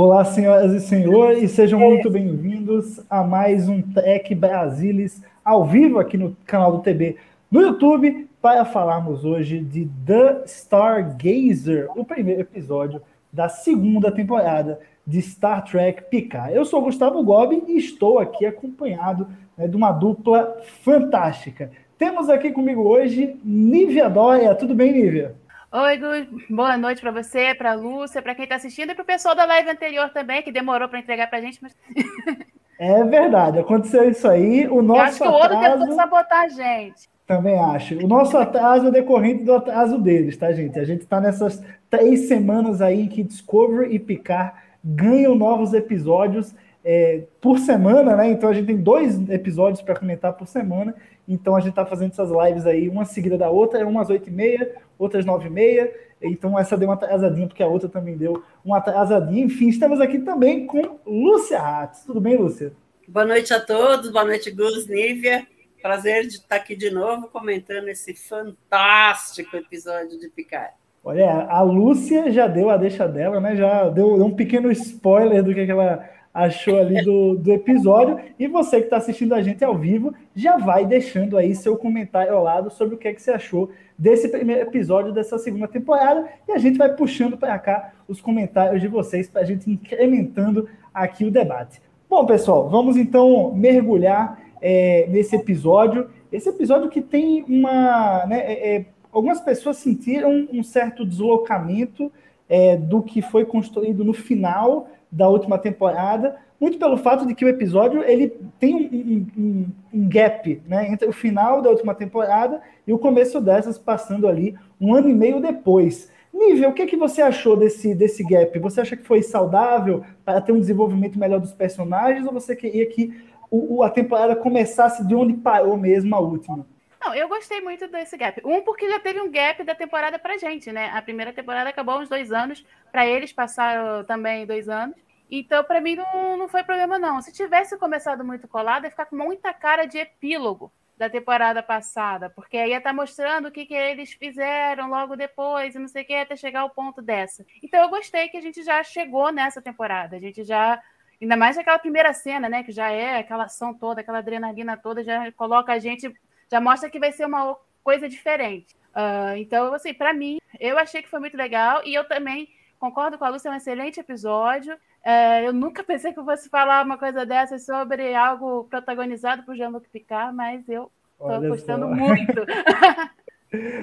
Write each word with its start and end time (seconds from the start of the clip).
Olá, 0.00 0.24
senhoras 0.24 0.72
e 0.72 0.78
senhores, 0.78 1.50
sejam 1.50 1.80
muito 1.80 2.08
bem-vindos 2.08 3.04
a 3.10 3.24
mais 3.24 3.68
um 3.68 3.82
Tech 3.82 4.32
Brasilis 4.32 5.20
ao 5.44 5.64
vivo 5.64 5.98
aqui 5.98 6.16
no 6.16 6.36
canal 6.46 6.70
do 6.70 6.82
TB 6.84 7.16
no 7.50 7.62
YouTube 7.62 8.28
para 8.40 8.64
falarmos 8.64 9.24
hoje 9.24 9.58
de 9.58 9.90
The 10.06 10.44
Stargazer, 10.46 11.88
o 11.96 12.04
primeiro 12.04 12.42
episódio 12.42 13.02
da 13.32 13.48
segunda 13.48 14.12
temporada 14.12 14.78
de 15.04 15.20
Star 15.20 15.64
Trek 15.64 16.04
Picard. 16.08 16.54
Eu 16.54 16.64
sou 16.64 16.80
Gustavo 16.80 17.20
Gobi 17.24 17.64
e 17.66 17.76
estou 17.76 18.20
aqui 18.20 18.46
acompanhado 18.46 19.26
né, 19.56 19.66
de 19.66 19.76
uma 19.76 19.90
dupla 19.90 20.58
fantástica. 20.84 21.72
Temos 21.98 22.30
aqui 22.30 22.52
comigo 22.52 22.82
hoje 22.82 23.36
Nívia 23.44 24.08
Dória. 24.08 24.54
Tudo 24.54 24.76
bem, 24.76 24.92
Nívia? 24.92 25.34
Oi, 25.70 25.98
Gu. 25.98 26.40
Boa 26.48 26.78
noite 26.78 27.02
para 27.02 27.10
você, 27.10 27.54
para 27.54 27.74
Lúcia, 27.74 28.22
para 28.22 28.34
quem 28.34 28.44
está 28.44 28.56
assistindo 28.56 28.90
e 28.90 28.94
para 28.94 29.02
o 29.02 29.06
pessoal 29.06 29.34
da 29.34 29.44
live 29.44 29.68
anterior 29.68 30.08
também, 30.08 30.42
que 30.42 30.50
demorou 30.50 30.88
para 30.88 30.98
entregar 30.98 31.28
para 31.28 31.38
a 31.38 31.42
gente. 31.42 31.58
Mas... 31.62 31.76
É 32.80 33.02
verdade, 33.02 33.58
aconteceu 33.58 34.08
isso 34.08 34.28
aí. 34.28 34.68
O 34.68 34.80
nosso 34.80 35.00
Eu 35.00 35.04
acho 35.04 35.18
que 35.18 35.28
o 35.28 35.32
outro 35.32 35.56
atraso... 35.56 35.80
tentou 35.80 35.96
sabotar 35.96 36.44
a 36.44 36.48
gente. 36.48 37.08
Também 37.26 37.58
acho. 37.58 37.96
O 37.96 38.06
nosso 38.06 38.38
atraso 38.38 38.86
é 38.86 38.90
decorrente 38.92 39.42
do 39.42 39.52
atraso 39.52 39.98
deles, 39.98 40.36
tá, 40.36 40.52
gente? 40.52 40.78
A 40.78 40.84
gente 40.84 41.00
está 41.00 41.20
nessas 41.20 41.60
três 41.90 42.28
semanas 42.28 42.80
aí 42.80 43.08
que 43.08 43.24
Discovery 43.24 43.92
e 43.92 43.98
Picard 43.98 44.52
ganham 44.82 45.34
novos 45.34 45.74
episódios 45.74 46.54
é, 46.84 47.24
por 47.40 47.58
semana, 47.58 48.14
né? 48.14 48.30
Então 48.30 48.48
a 48.48 48.52
gente 48.52 48.66
tem 48.66 48.76
dois 48.76 49.28
episódios 49.28 49.82
para 49.82 49.98
comentar 49.98 50.32
por 50.34 50.46
semana. 50.46 50.94
Então 51.28 51.56
a 51.56 51.60
gente 51.60 51.70
está 51.70 51.84
fazendo 51.84 52.12
essas 52.12 52.30
lives 52.30 52.64
aí, 52.64 52.88
uma 52.88 53.04
seguida 53.04 53.36
da 53.36 53.50
outra, 53.50 53.84
umas 53.86 54.08
8 54.08 54.28
e 54.28 54.32
meia, 54.32 54.76
outras 54.98 55.24
9 55.24 55.46
e 55.46 55.50
meia. 55.50 55.94
Então 56.20 56.58
essa 56.58 56.76
deu 56.76 56.88
uma 56.88 56.94
atrasadinha, 56.94 57.46
porque 57.46 57.62
a 57.62 57.68
outra 57.68 57.88
também 57.88 58.16
deu 58.16 58.42
uma 58.64 58.78
atrasadinha. 58.78 59.44
Enfim, 59.44 59.68
estamos 59.68 60.00
aqui 60.00 60.18
também 60.18 60.66
com 60.66 60.98
Lúcia 61.06 61.60
Ratz. 61.60 62.04
Tudo 62.04 62.20
bem, 62.20 62.36
Lúcia? 62.36 62.72
Boa 63.06 63.24
noite 63.24 63.54
a 63.54 63.60
todos, 63.60 64.10
boa 64.10 64.24
noite, 64.24 64.50
Gus, 64.50 64.86
Nívia. 64.86 65.46
Prazer 65.80 66.22
de 66.22 66.34
estar 66.34 66.56
aqui 66.56 66.74
de 66.74 66.90
novo 66.90 67.28
comentando 67.28 67.88
esse 67.88 68.12
fantástico 68.12 69.56
episódio 69.56 70.18
de 70.18 70.28
Picard. 70.28 70.74
Olha, 71.04 71.46
a 71.48 71.62
Lúcia 71.62 72.30
já 72.30 72.46
deu 72.46 72.68
a 72.68 72.76
deixa 72.76 73.06
dela, 73.06 73.40
né? 73.40 73.56
Já 73.56 73.88
deu, 73.88 74.14
um 74.14 74.34
pequeno 74.34 74.70
spoiler 74.72 75.42
do 75.42 75.54
que, 75.54 75.64
que 75.64 75.70
ela 75.70 76.04
achou 76.44 76.78
ali 76.78 77.02
do, 77.02 77.34
do 77.36 77.52
episódio. 77.52 78.18
E 78.38 78.46
você 78.46 78.78
que 78.78 78.84
está 78.84 78.98
assistindo 78.98 79.34
a 79.34 79.42
gente 79.42 79.64
ao 79.64 79.76
vivo, 79.76 80.14
já 80.34 80.56
vai 80.56 80.86
deixando 80.86 81.36
aí 81.36 81.54
seu 81.54 81.76
comentário 81.76 82.32
ao 82.32 82.42
lado 82.42 82.70
sobre 82.70 82.94
o 82.94 82.98
que, 82.98 83.08
é 83.08 83.12
que 83.12 83.20
você 83.20 83.32
achou 83.32 83.70
desse 83.98 84.28
primeiro 84.28 84.62
episódio 84.62 85.12
dessa 85.12 85.36
segunda 85.36 85.66
temporada. 85.66 86.28
E 86.46 86.52
a 86.52 86.58
gente 86.58 86.78
vai 86.78 86.94
puxando 86.94 87.36
para 87.36 87.58
cá 87.58 87.92
os 88.06 88.20
comentários 88.20 88.80
de 88.80 88.86
vocês 88.86 89.28
para 89.28 89.42
a 89.42 89.44
gente 89.44 89.68
incrementando 89.68 90.68
aqui 90.94 91.24
o 91.24 91.30
debate. 91.30 91.82
Bom, 92.08 92.24
pessoal, 92.24 92.68
vamos 92.68 92.96
então 92.96 93.52
mergulhar 93.52 94.40
é, 94.62 95.06
nesse 95.08 95.34
episódio. 95.34 96.08
Esse 96.30 96.48
episódio 96.48 96.88
que 96.88 97.00
tem 97.00 97.44
uma. 97.48 98.24
Né, 98.26 98.38
é, 98.38 98.76
é, 98.76 98.86
algumas 99.12 99.40
pessoas 99.40 99.78
sentiram 99.78 100.46
um 100.52 100.62
certo 100.62 101.04
deslocamento 101.04 102.12
é, 102.48 102.76
do 102.76 103.02
que 103.02 103.20
foi 103.20 103.44
construído 103.44 104.04
no 104.04 104.12
final 104.12 104.88
da 105.10 105.28
última 105.28 105.58
temporada, 105.58 106.36
muito 106.60 106.78
pelo 106.78 106.96
fato 106.96 107.26
de 107.26 107.34
que 107.34 107.44
o 107.44 107.48
episódio 107.48 108.02
ele 108.02 108.28
tem 108.58 108.74
um, 108.74 109.26
um, 109.40 109.66
um, 109.94 110.08
gap 110.08 110.60
né, 110.66 110.90
entre 110.90 111.08
o 111.08 111.12
final 111.12 111.62
da 111.62 111.70
última 111.70 111.94
temporada 111.94 112.60
e 112.86 112.92
o 112.92 112.98
começo 112.98 113.40
dessas, 113.40 113.78
passando 113.78 114.26
ali 114.26 114.56
um 114.80 114.94
ano 114.94 115.08
e 115.08 115.14
meio 115.14 115.40
depois. 115.40 116.10
Nível, 116.34 116.70
o 116.70 116.72
que, 116.74 116.86
que 116.86 116.96
você 116.96 117.22
achou 117.22 117.56
desse, 117.56 117.94
desse 117.94 118.22
gap? 118.24 118.58
Você 118.58 118.80
acha 118.80 118.96
que 118.96 119.04
foi 119.04 119.22
saudável 119.22 120.02
para 120.24 120.40
ter 120.40 120.52
um 120.52 120.60
desenvolvimento 120.60 121.18
melhor 121.18 121.40
dos 121.40 121.52
personagens 121.52 122.26
ou 122.26 122.32
você 122.32 122.54
queria 122.54 122.86
que 122.86 123.14
o, 123.50 123.82
a 123.82 123.88
temporada 123.88 124.36
começasse 124.36 125.06
de 125.06 125.14
onde 125.14 125.32
parou 125.34 125.76
mesmo 125.76 126.14
a 126.14 126.20
última? 126.20 126.66
Não, 127.00 127.14
eu 127.14 127.28
gostei 127.28 127.60
muito 127.60 127.86
desse 127.88 128.16
gap. 128.16 128.40
Um, 128.44 128.62
porque 128.62 128.88
já 128.88 128.98
teve 128.98 129.20
um 129.20 129.30
gap 129.30 129.62
da 129.64 129.74
temporada 129.74 130.18
pra 130.18 130.36
gente, 130.36 130.72
né? 130.72 130.90
A 130.92 131.00
primeira 131.00 131.32
temporada 131.32 131.70
acabou 131.70 132.00
uns 132.00 132.08
dois 132.08 132.32
anos, 132.32 132.64
para 132.90 133.06
eles 133.06 133.32
passaram 133.32 134.04
também 134.04 134.46
dois 134.46 134.68
anos. 134.68 134.96
Então, 135.30 135.62
para 135.62 135.80
mim, 135.80 135.94
não, 135.94 136.36
não 136.36 136.48
foi 136.48 136.64
problema, 136.64 136.98
não. 136.98 137.20
Se 137.20 137.32
tivesse 137.32 137.76
começado 137.78 138.24
muito 138.24 138.48
colado, 138.48 138.84
ia 138.84 138.90
ficar 138.90 139.06
com 139.06 139.16
muita 139.16 139.52
cara 139.52 139.84
de 139.84 139.98
epílogo 139.98 140.72
da 140.96 141.08
temporada 141.08 141.62
passada, 141.62 142.28
porque 142.28 142.56
aí 142.56 142.70
ia 142.70 142.78
estar 142.78 142.90
tá 142.90 142.96
mostrando 142.96 143.46
o 143.46 143.52
que, 143.52 143.66
que 143.66 143.74
eles 143.74 144.12
fizeram 144.14 144.88
logo 144.88 145.14
depois 145.14 145.74
e 145.74 145.78
não 145.78 145.86
sei 145.86 146.02
o 146.02 146.06
que, 146.06 146.14
até 146.14 146.34
chegar 146.34 146.60
ao 146.60 146.70
ponto 146.70 147.00
dessa. 147.00 147.46
Então, 147.62 147.80
eu 147.80 147.88
gostei 147.88 148.28
que 148.28 148.36
a 148.36 148.40
gente 148.40 148.64
já 148.64 148.82
chegou 148.82 149.30
nessa 149.30 149.62
temporada. 149.62 150.16
A 150.16 150.18
gente 150.18 150.42
já 150.42 150.82
ainda 151.20 151.36
mais 151.36 151.58
aquela 151.58 151.78
primeira 151.78 152.12
cena, 152.12 152.48
né, 152.48 152.62
que 152.62 152.72
já 152.72 152.90
é 152.90 153.18
aquela 153.18 153.44
ação 153.44 153.74
toda, 153.74 154.00
aquela 154.00 154.18
adrenalina 154.18 154.76
toda, 154.76 155.04
já 155.04 155.30
coloca 155.32 155.72
a 155.72 155.78
gente 155.78 156.12
já 156.50 156.60
mostra 156.60 156.90
que 156.90 156.98
vai 156.98 157.12
ser 157.12 157.26
uma 157.26 157.56
coisa 157.82 158.08
diferente. 158.08 158.76
Uh, 158.94 159.36
então, 159.36 159.72
assim, 159.72 159.94
para 159.94 160.12
mim, 160.12 160.38
eu 160.58 160.78
achei 160.78 161.02
que 161.02 161.08
foi 161.08 161.20
muito 161.20 161.36
legal 161.36 161.82
e 161.84 161.94
eu 161.94 162.04
também 162.04 162.48
concordo 162.78 163.18
com 163.18 163.24
a 163.24 163.28
Lúcia, 163.28 163.48
é 163.48 163.52
um 163.52 163.56
excelente 163.56 164.00
episódio. 164.00 164.74
Uh, 164.74 165.44
eu 165.44 165.52
nunca 165.52 165.82
pensei 165.84 166.12
que 166.12 166.18
eu 166.18 166.24
fosse 166.24 166.48
falar 166.48 166.84
uma 166.84 166.98
coisa 166.98 167.24
dessa 167.24 167.58
sobre 167.58 168.14
algo 168.14 168.64
protagonizado 168.64 169.42
por 169.42 169.54
Jean-Luc 169.54 169.88
Picard, 169.88 170.34
mas 170.34 170.68
eu 170.68 170.90
estou 171.20 171.40
gostando 171.48 171.88
muito. 171.88 172.34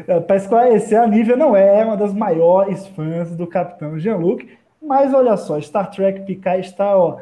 É, 0.08 0.20
Para 0.20 0.36
esclarecer, 0.36 1.02
a 1.02 1.08
Nívia 1.08 1.36
não 1.36 1.56
é 1.56 1.84
uma 1.84 1.98
das 1.98 2.14
maiores 2.14 2.86
fãs 2.90 3.36
do 3.36 3.48
Capitão 3.48 3.98
Jean-Luc, 3.98 4.48
mas 4.80 5.12
olha 5.12 5.36
só, 5.38 5.60
Star 5.60 5.90
Trek 5.90 6.22
Picard 6.24 6.62
está 6.62 6.96
ó, 6.96 7.20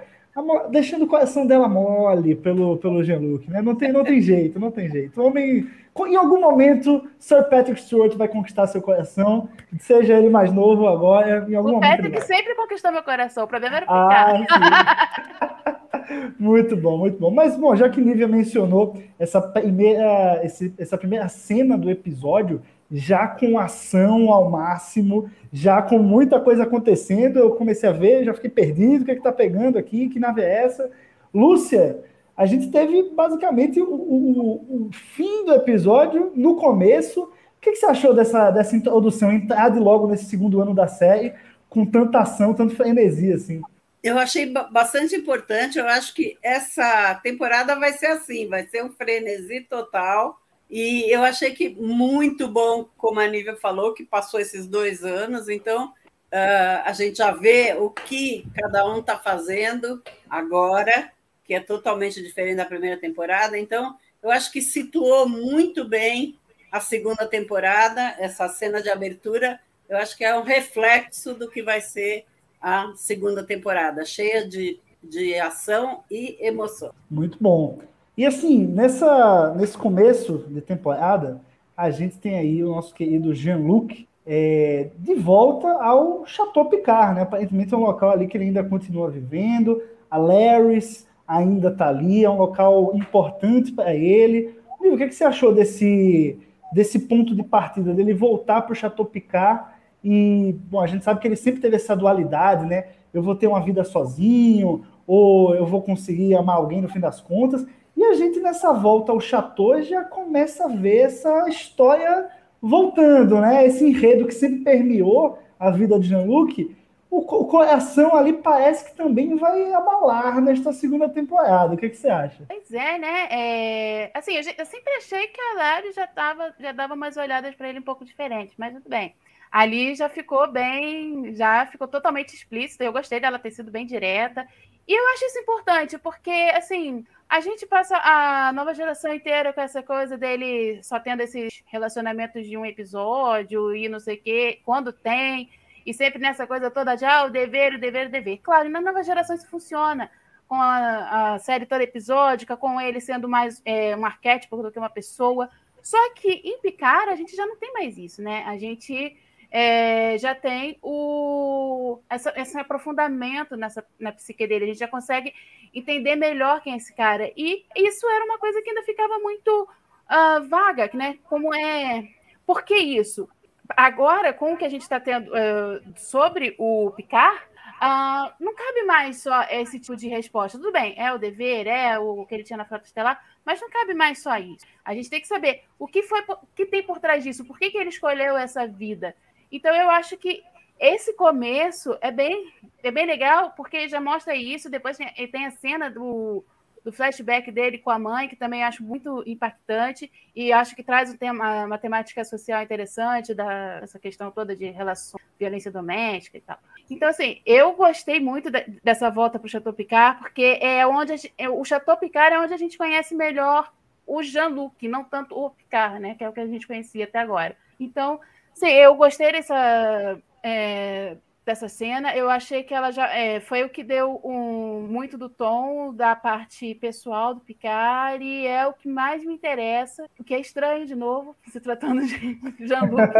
deixando 0.71 1.05
o 1.05 1.07
coração 1.07 1.45
dela 1.45 1.67
mole 1.67 2.35
pelo, 2.35 2.77
pelo 2.77 3.03
Jean-Luc, 3.03 3.49
né? 3.49 3.61
Não 3.61 3.75
tem, 3.75 3.91
não 3.91 4.03
tem 4.03 4.19
jeito, 4.19 4.59
não 4.59 4.71
tem 4.71 4.89
jeito. 4.89 5.21
O 5.21 5.27
homem, 5.27 5.67
em 6.07 6.15
algum 6.15 6.41
momento, 6.41 7.07
Sir 7.19 7.43
Patrick 7.49 7.79
Stewart 7.79 8.15
vai 8.15 8.27
conquistar 8.27 8.65
seu 8.65 8.81
coração, 8.81 9.47
seja 9.79 10.17
ele 10.17 10.29
mais 10.29 10.51
novo 10.51 10.87
agora, 10.87 11.45
em 11.47 11.53
algum 11.53 11.69
o 11.69 11.73
momento. 11.73 11.99
O 11.99 12.03
Patrick 12.03 12.21
sempre 12.25 12.55
conquistou 12.55 12.91
meu 12.91 13.03
coração, 13.03 13.43
o 13.43 13.47
problema 13.47 13.77
era 13.77 13.85
ficar. 13.85 14.47
Ah, 14.49 15.83
muito 16.39 16.75
bom, 16.75 16.97
muito 16.97 17.19
bom. 17.19 17.29
Mas, 17.29 17.55
bom, 17.55 17.75
já 17.75 17.87
que 17.87 18.01
Nívia 18.01 18.27
mencionou 18.27 18.97
essa 19.19 19.39
primeira, 19.39 20.41
esse, 20.43 20.73
essa 20.79 20.97
primeira 20.97 21.27
cena 21.27 21.77
do 21.77 21.91
episódio, 21.91 22.59
já 22.93 23.27
com 23.27 23.57
ação 23.57 24.31
ao 24.31 24.51
máximo, 24.51 25.27
já 25.51 25.81
com 25.81 25.97
muita 25.97 26.39
coisa 26.39 26.61
acontecendo. 26.61 27.39
Eu 27.39 27.55
comecei 27.55 27.89
a 27.89 27.91
ver, 27.91 28.23
já 28.23 28.35
fiquei 28.35 28.51
perdido, 28.51 29.01
o 29.01 29.05
que 29.05 29.11
é 29.11 29.15
que 29.15 29.23
tá 29.23 29.31
pegando 29.31 29.79
aqui, 29.79 30.09
que 30.09 30.19
nave 30.19 30.41
é 30.41 30.63
essa? 30.63 30.91
Lúcia, 31.33 31.99
a 32.37 32.45
gente 32.45 32.69
teve 32.69 33.09
basicamente 33.09 33.81
o, 33.81 33.85
o, 33.85 34.85
o 34.87 34.89
fim 34.91 35.43
do 35.43 35.53
episódio 35.53 36.31
no 36.35 36.55
começo. 36.55 37.23
O 37.23 37.29
que, 37.59 37.71
que, 37.71 37.77
você 37.77 37.87
achou 37.87 38.13
dessa, 38.13 38.51
dessa 38.51 38.75
introdução, 38.75 39.31
entrada 39.31 39.79
logo 39.79 40.07
nesse 40.07 40.25
segundo 40.25 40.61
ano 40.61 40.75
da 40.75 40.87
série, 40.87 41.33
com 41.67 41.85
tanta 41.85 42.19
ação, 42.19 42.53
tanto 42.53 42.75
frenesi 42.75 43.33
assim? 43.33 43.61
Eu 44.03 44.19
achei 44.19 44.51
bastante 44.71 45.15
importante. 45.15 45.79
Eu 45.79 45.87
acho 45.87 46.13
que 46.13 46.37
essa 46.43 47.15
temporada 47.23 47.75
vai 47.75 47.93
ser 47.93 48.07
assim, 48.07 48.47
vai 48.47 48.67
ser 48.67 48.83
um 48.83 48.91
frenesi 48.91 49.61
total 49.61 50.42
e 50.73 51.11
eu 51.13 51.21
achei 51.23 51.53
que 51.53 51.69
muito 51.69 52.47
bom, 52.47 52.89
como 52.97 53.19
a 53.19 53.27
Nívia 53.27 53.55
falou, 53.55 53.93
que 53.93 54.03
passou 54.03 54.39
esses 54.39 54.65
dois 54.65 55.03
anos, 55.03 55.47
então 55.47 55.87
uh, 55.87 56.81
a 56.83 56.91
gente 56.93 57.17
já 57.17 57.31
vê 57.31 57.75
o 57.77 57.89
que 57.89 58.47
cada 58.55 58.85
um 58.91 58.99
está 58.99 59.17
fazendo 59.17 60.01
agora, 60.29 61.11
que 61.45 61.53
é 61.53 61.59
totalmente 61.59 62.21
diferente 62.23 62.57
da 62.57 62.65
primeira 62.65 62.97
temporada. 62.97 63.57
Então, 63.57 63.97
eu 64.21 64.31
acho 64.31 64.51
que 64.51 64.61
situou 64.61 65.29
muito 65.29 65.85
bem 65.85 66.39
a 66.71 66.79
segunda 66.79 67.27
temporada, 67.27 68.15
essa 68.17 68.47
cena 68.49 68.81
de 68.81 68.89
abertura, 68.89 69.59
eu 69.87 69.97
acho 69.97 70.17
que 70.17 70.25
é 70.25 70.35
um 70.35 70.41
reflexo 70.41 71.35
do 71.35 71.51
que 71.51 71.61
vai 71.61 71.81
ser 71.81 72.25
a 72.59 72.93
segunda 72.95 73.43
temporada, 73.43 74.03
cheia 74.05 74.47
de 74.47 74.81
de 75.03 75.35
ação 75.35 76.03
e 76.09 76.37
emoção. 76.39 76.93
Muito 77.11 77.37
bom. 77.39 77.79
E 78.15 78.25
assim, 78.25 78.67
nessa, 78.67 79.53
nesse 79.55 79.75
começo 79.75 80.45
de 80.47 80.61
temporada, 80.61 81.41
a 81.75 81.89
gente 81.89 82.17
tem 82.17 82.37
aí 82.37 82.63
o 82.63 82.69
nosso 82.69 82.93
querido 82.93 83.33
Jean-Luc 83.33 84.07
é, 84.25 84.89
de 84.99 85.15
volta 85.15 85.67
ao 85.67 86.25
Chateau 86.25 86.65
Picard, 86.65 87.15
né? 87.15 87.21
Aparentemente 87.23 87.73
é 87.73 87.77
um 87.77 87.81
local 87.81 88.11
ali 88.11 88.27
que 88.27 88.37
ele 88.37 88.45
ainda 88.45 88.63
continua 88.63 89.09
vivendo. 89.09 89.81
A 90.09 90.17
Larrys 90.17 91.07
ainda 91.27 91.69
está 91.69 91.89
ali, 91.89 92.23
é 92.23 92.29
um 92.29 92.37
local 92.37 92.91
importante 92.93 93.71
para 93.71 93.95
ele. 93.95 94.55
o 94.79 94.95
que, 94.95 95.03
é 95.03 95.07
que 95.07 95.15
você 95.15 95.23
achou 95.23 95.53
desse, 95.53 96.37
desse 96.71 96.99
ponto 96.99 97.35
de 97.35 97.43
partida, 97.43 97.93
dele 97.93 98.13
voltar 98.13 98.61
para 98.61 98.73
o 98.73 98.75
Chateau 98.75 99.05
Picard? 99.05 99.71
E, 100.03 100.55
bom, 100.69 100.81
a 100.81 100.87
gente 100.87 101.03
sabe 101.03 101.19
que 101.19 101.27
ele 101.27 101.35
sempre 101.35 101.61
teve 101.61 101.77
essa 101.77 101.95
dualidade, 101.95 102.65
né? 102.65 102.85
Eu 103.11 103.23
vou 103.23 103.35
ter 103.35 103.47
uma 103.47 103.61
vida 103.61 103.83
sozinho, 103.83 104.83
ou 105.07 105.55
eu 105.55 105.65
vou 105.65 105.81
conseguir 105.81 106.35
amar 106.35 106.57
alguém 106.57 106.81
no 106.81 106.89
fim 106.89 106.99
das 106.99 107.19
contas. 107.19 107.65
E 107.95 108.03
a 108.03 108.13
gente, 108.13 108.39
nessa 108.39 108.73
volta 108.73 109.11
ao 109.11 109.19
Chateau, 109.19 109.81
já 109.81 110.03
começa 110.03 110.65
a 110.65 110.67
ver 110.67 111.05
essa 111.05 111.47
história 111.47 112.29
voltando, 112.61 113.39
né? 113.39 113.65
Esse 113.65 113.85
enredo 113.85 114.25
que 114.25 114.33
sempre 114.33 114.63
permeou 114.63 115.37
a 115.59 115.69
vida 115.69 115.99
de 115.99 116.09
Jean-Luc, 116.09 116.75
o, 117.09 117.19
o, 117.19 117.45
coração 117.45 118.15
ali 118.15 118.33
parece 118.33 118.85
que 118.85 118.95
também 118.95 119.35
vai 119.35 119.71
abalar 119.71 120.41
nesta 120.41 120.73
segunda 120.73 121.07
temporada. 121.07 121.75
O 121.75 121.77
que, 121.77 121.89
que 121.89 121.95
você 121.95 122.09
acha? 122.09 122.43
Pois 122.47 122.73
é, 122.73 122.97
né? 122.97 123.27
É... 123.29 124.11
Assim, 124.15 124.33
eu, 124.33 124.41
eu, 124.57 124.65
sempre 124.65 124.93
achei 124.97 125.27
que 125.27 125.39
a 125.39 125.53
Larry 125.53 125.91
já, 125.91 126.07
tava, 126.07 126.53
já 126.59 126.71
dava 126.71 126.95
umas 126.95 127.15
olhadas 127.15 127.53
para 127.53 127.69
ele 127.69 127.79
um 127.79 127.83
pouco 127.83 128.03
diferente, 128.03 128.55
mas 128.57 128.73
tudo 128.73 128.89
bem. 128.89 129.13
Ali 129.51 129.93
já 129.93 130.09
ficou 130.09 130.51
bem, 130.51 131.35
já 131.35 131.67
ficou 131.67 131.87
totalmente 131.87 132.33
explícito. 132.33 132.83
Eu 132.83 132.91
gostei 132.91 133.19
dela 133.19 133.37
ter 133.37 133.51
sido 133.51 133.69
bem 133.69 133.85
direta. 133.85 134.47
E 134.87 134.99
eu 134.99 135.13
acho 135.13 135.25
isso 135.25 135.37
importante, 135.37 135.97
porque, 135.99 136.51
assim, 136.55 137.05
a 137.33 137.39
gente 137.39 137.65
passa 137.65 137.97
a 137.97 138.53
nova 138.53 138.75
geração 138.75 139.11
inteira 139.11 139.51
com 139.51 139.59
essa 139.59 139.81
coisa 139.81 140.15
dele 140.15 140.79
só 140.83 140.99
tendo 140.99 141.21
esses 141.21 141.63
relacionamentos 141.65 142.45
de 142.45 142.55
um 142.55 142.63
episódio 142.63 143.75
e 143.75 143.89
não 143.89 143.99
sei 143.99 144.17
o 144.17 144.21
quê, 144.21 144.59
quando 144.63 144.93
tem, 144.93 145.49
e 145.83 145.91
sempre 145.95 146.21
nessa 146.21 146.45
coisa 146.45 146.69
toda 146.69 146.93
de 146.93 147.03
ah, 147.05 147.23
o 147.23 147.31
dever, 147.31 147.73
o 147.73 147.79
dever, 147.79 148.05
o 148.05 148.11
dever. 148.11 148.37
Claro, 148.37 148.69
na 148.69 148.79
nova 148.79 149.01
geração 149.01 149.35
isso 149.35 149.49
funciona, 149.49 150.11
com 150.47 150.53
a, 150.53 151.33
a 151.33 151.39
série 151.39 151.65
toda 151.65 151.83
episódica, 151.83 152.55
com 152.55 152.79
ele 152.79 153.01
sendo 153.01 153.27
mais 153.27 153.59
é, 153.65 153.97
um 153.97 154.05
arquétipo 154.05 154.55
do 154.57 154.71
que 154.71 154.77
uma 154.77 154.91
pessoa. 154.91 155.49
Só 155.81 155.97
que 156.13 156.29
em 156.29 156.61
Picar 156.61 157.09
a 157.09 157.15
gente 157.15 157.35
já 157.35 157.47
não 157.47 157.57
tem 157.57 157.73
mais 157.73 157.97
isso, 157.97 158.21
né? 158.21 158.43
A 158.45 158.59
gente 158.59 159.17
é, 159.55 160.17
já 160.17 160.33
tem 160.33 160.79
o, 160.81 161.99
essa, 162.09 162.33
esse 162.35 162.57
aprofundamento 162.57 163.55
nessa, 163.55 163.85
na 163.99 164.11
psique 164.11 164.47
dele. 164.47 164.65
A 164.65 164.67
gente 164.69 164.79
já 164.79 164.87
consegue 164.87 165.31
entender 165.71 166.15
melhor 166.15 166.59
quem 166.61 166.73
é 166.73 166.77
esse 166.77 166.91
cara. 166.95 167.31
E 167.37 167.63
isso 167.75 168.09
era 168.09 168.25
uma 168.25 168.39
coisa 168.39 168.59
que 168.63 168.69
ainda 168.71 168.81
ficava 168.81 169.19
muito 169.19 169.69
uh, 170.09 170.49
vaga, 170.49 170.89
né? 170.95 171.19
Como 171.25 171.53
é. 171.53 172.03
Por 172.47 172.63
que 172.63 172.75
isso? 172.75 173.29
Agora, 173.77 174.33
com 174.33 174.53
o 174.53 174.57
que 174.57 174.65
a 174.65 174.69
gente 174.69 174.81
está 174.81 174.99
tendo 174.99 175.29
uh, 175.29 175.99
sobre 175.99 176.55
o 176.57 176.89
Picard, 176.97 177.39
uh, 177.77 178.33
não 178.39 178.55
cabe 178.55 178.83
mais 178.85 179.21
só 179.21 179.43
esse 179.51 179.79
tipo 179.79 179.95
de 179.95 180.07
resposta. 180.07 180.57
Tudo 180.57 180.71
bem, 180.71 180.95
é 180.97 181.13
o 181.13 181.19
dever, 181.19 181.67
é 181.67 181.99
o 181.99 182.25
que 182.25 182.33
ele 182.33 182.43
tinha 182.43 182.57
na 182.57 182.65
Frota 182.65 182.87
Estelar, 182.87 183.23
mas 183.45 183.61
não 183.61 183.69
cabe 183.69 183.93
mais 183.93 184.23
só 184.23 184.35
isso. 184.35 184.65
A 184.83 184.95
gente 184.95 185.11
tem 185.11 185.21
que 185.21 185.27
saber 185.27 185.63
o 185.77 185.87
que 185.87 186.01
foi, 186.01 186.21
o 186.27 186.47
que 186.55 186.65
tem 186.65 186.81
por 186.81 186.99
trás 186.99 187.23
disso, 187.23 187.45
por 187.45 187.59
que, 187.59 187.69
que 187.69 187.77
ele 187.77 187.89
escolheu 187.89 188.35
essa 188.35 188.65
vida. 188.65 189.15
Então 189.53 189.73
eu 189.75 189.89
acho 189.89 190.17
que 190.17 190.43
esse 190.79 191.13
começo 191.13 191.95
é 192.01 192.11
bem, 192.11 192.51
é 192.81 192.91
bem 192.91 193.05
legal, 193.05 193.53
porque 193.55 193.87
já 193.87 194.01
mostra 194.01 194.35
isso. 194.35 194.69
Depois 194.69 194.97
tem, 194.97 195.07
tem 195.27 195.45
a 195.45 195.51
cena 195.51 195.89
do, 195.89 196.43
do 196.83 196.91
flashback 196.91 197.51
dele 197.51 197.77
com 197.77 197.91
a 197.91 197.99
mãe, 197.99 198.27
que 198.27 198.35
também 198.35 198.63
acho 198.63 198.83
muito 198.83 199.23
impactante, 199.25 200.11
e 200.35 200.51
acho 200.51 200.75
que 200.75 200.83
traz 200.83 201.11
um 201.11 201.15
tema, 201.15 201.65
uma 201.65 201.77
temática 201.77 202.25
social 202.25 202.61
interessante, 202.61 203.33
da, 203.33 203.79
essa 203.83 203.99
questão 203.99 204.31
toda 204.31 204.55
de 204.55 204.65
relação, 204.71 205.19
violência 205.39 205.71
doméstica 205.71 206.37
e 206.37 206.41
tal. 206.41 206.57
Então, 206.89 207.07
assim, 207.07 207.39
eu 207.45 207.73
gostei 207.73 208.19
muito 208.19 208.51
de, 208.51 208.61
dessa 208.83 209.09
volta 209.09 209.39
para 209.39 209.45
o 209.45 209.49
Chateau 209.49 209.71
Picard, 209.71 210.19
porque 210.19 210.57
é 210.59 210.85
onde 210.85 211.31
é, 211.37 211.47
o 211.47 211.63
Chateau 211.63 211.95
Picard 211.95 212.35
é 212.35 212.39
onde 212.39 212.53
a 212.53 212.57
gente 212.57 212.77
conhece 212.77 213.15
melhor 213.15 213.71
o 214.05 214.21
Jean-Luc, 214.21 214.85
não 214.87 215.03
tanto 215.03 215.37
o 215.37 215.51
Picard, 215.51 215.99
né, 215.99 216.15
que 216.15 216.23
é 216.23 216.29
o 216.29 216.33
que 216.33 216.41
a 216.41 216.47
gente 216.47 216.67
conhecia 216.67 217.05
até 217.05 217.19
agora. 217.19 217.55
Então, 217.79 218.19
Sim, 218.53 218.69
eu 218.69 218.95
gostei 218.95 219.31
dessa, 219.31 220.21
é, 220.43 221.17
dessa 221.45 221.67
cena. 221.67 222.15
Eu 222.15 222.29
achei 222.29 222.63
que 222.63 222.73
ela 222.73 222.91
já 222.91 223.07
é, 223.09 223.39
foi 223.39 223.63
o 223.63 223.69
que 223.69 223.83
deu 223.83 224.19
um, 224.23 224.87
muito 224.87 225.17
do 225.17 225.29
tom 225.29 225.93
da 225.93 226.15
parte 226.15 226.75
pessoal 226.75 227.33
do 227.33 227.41
Picard 227.41 228.23
e 228.23 228.45
é 228.45 228.65
o 228.67 228.73
que 228.73 228.87
mais 228.87 229.23
me 229.25 229.33
interessa, 229.33 230.05
o 230.19 230.23
que 230.23 230.33
é 230.33 230.39
estranho 230.39 230.85
de 230.85 230.95
novo, 230.95 231.35
se 231.51 231.59
tratando 231.59 232.05
de 232.05 232.39
Jean-Luc. 232.65 233.11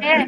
É, 0.00 0.26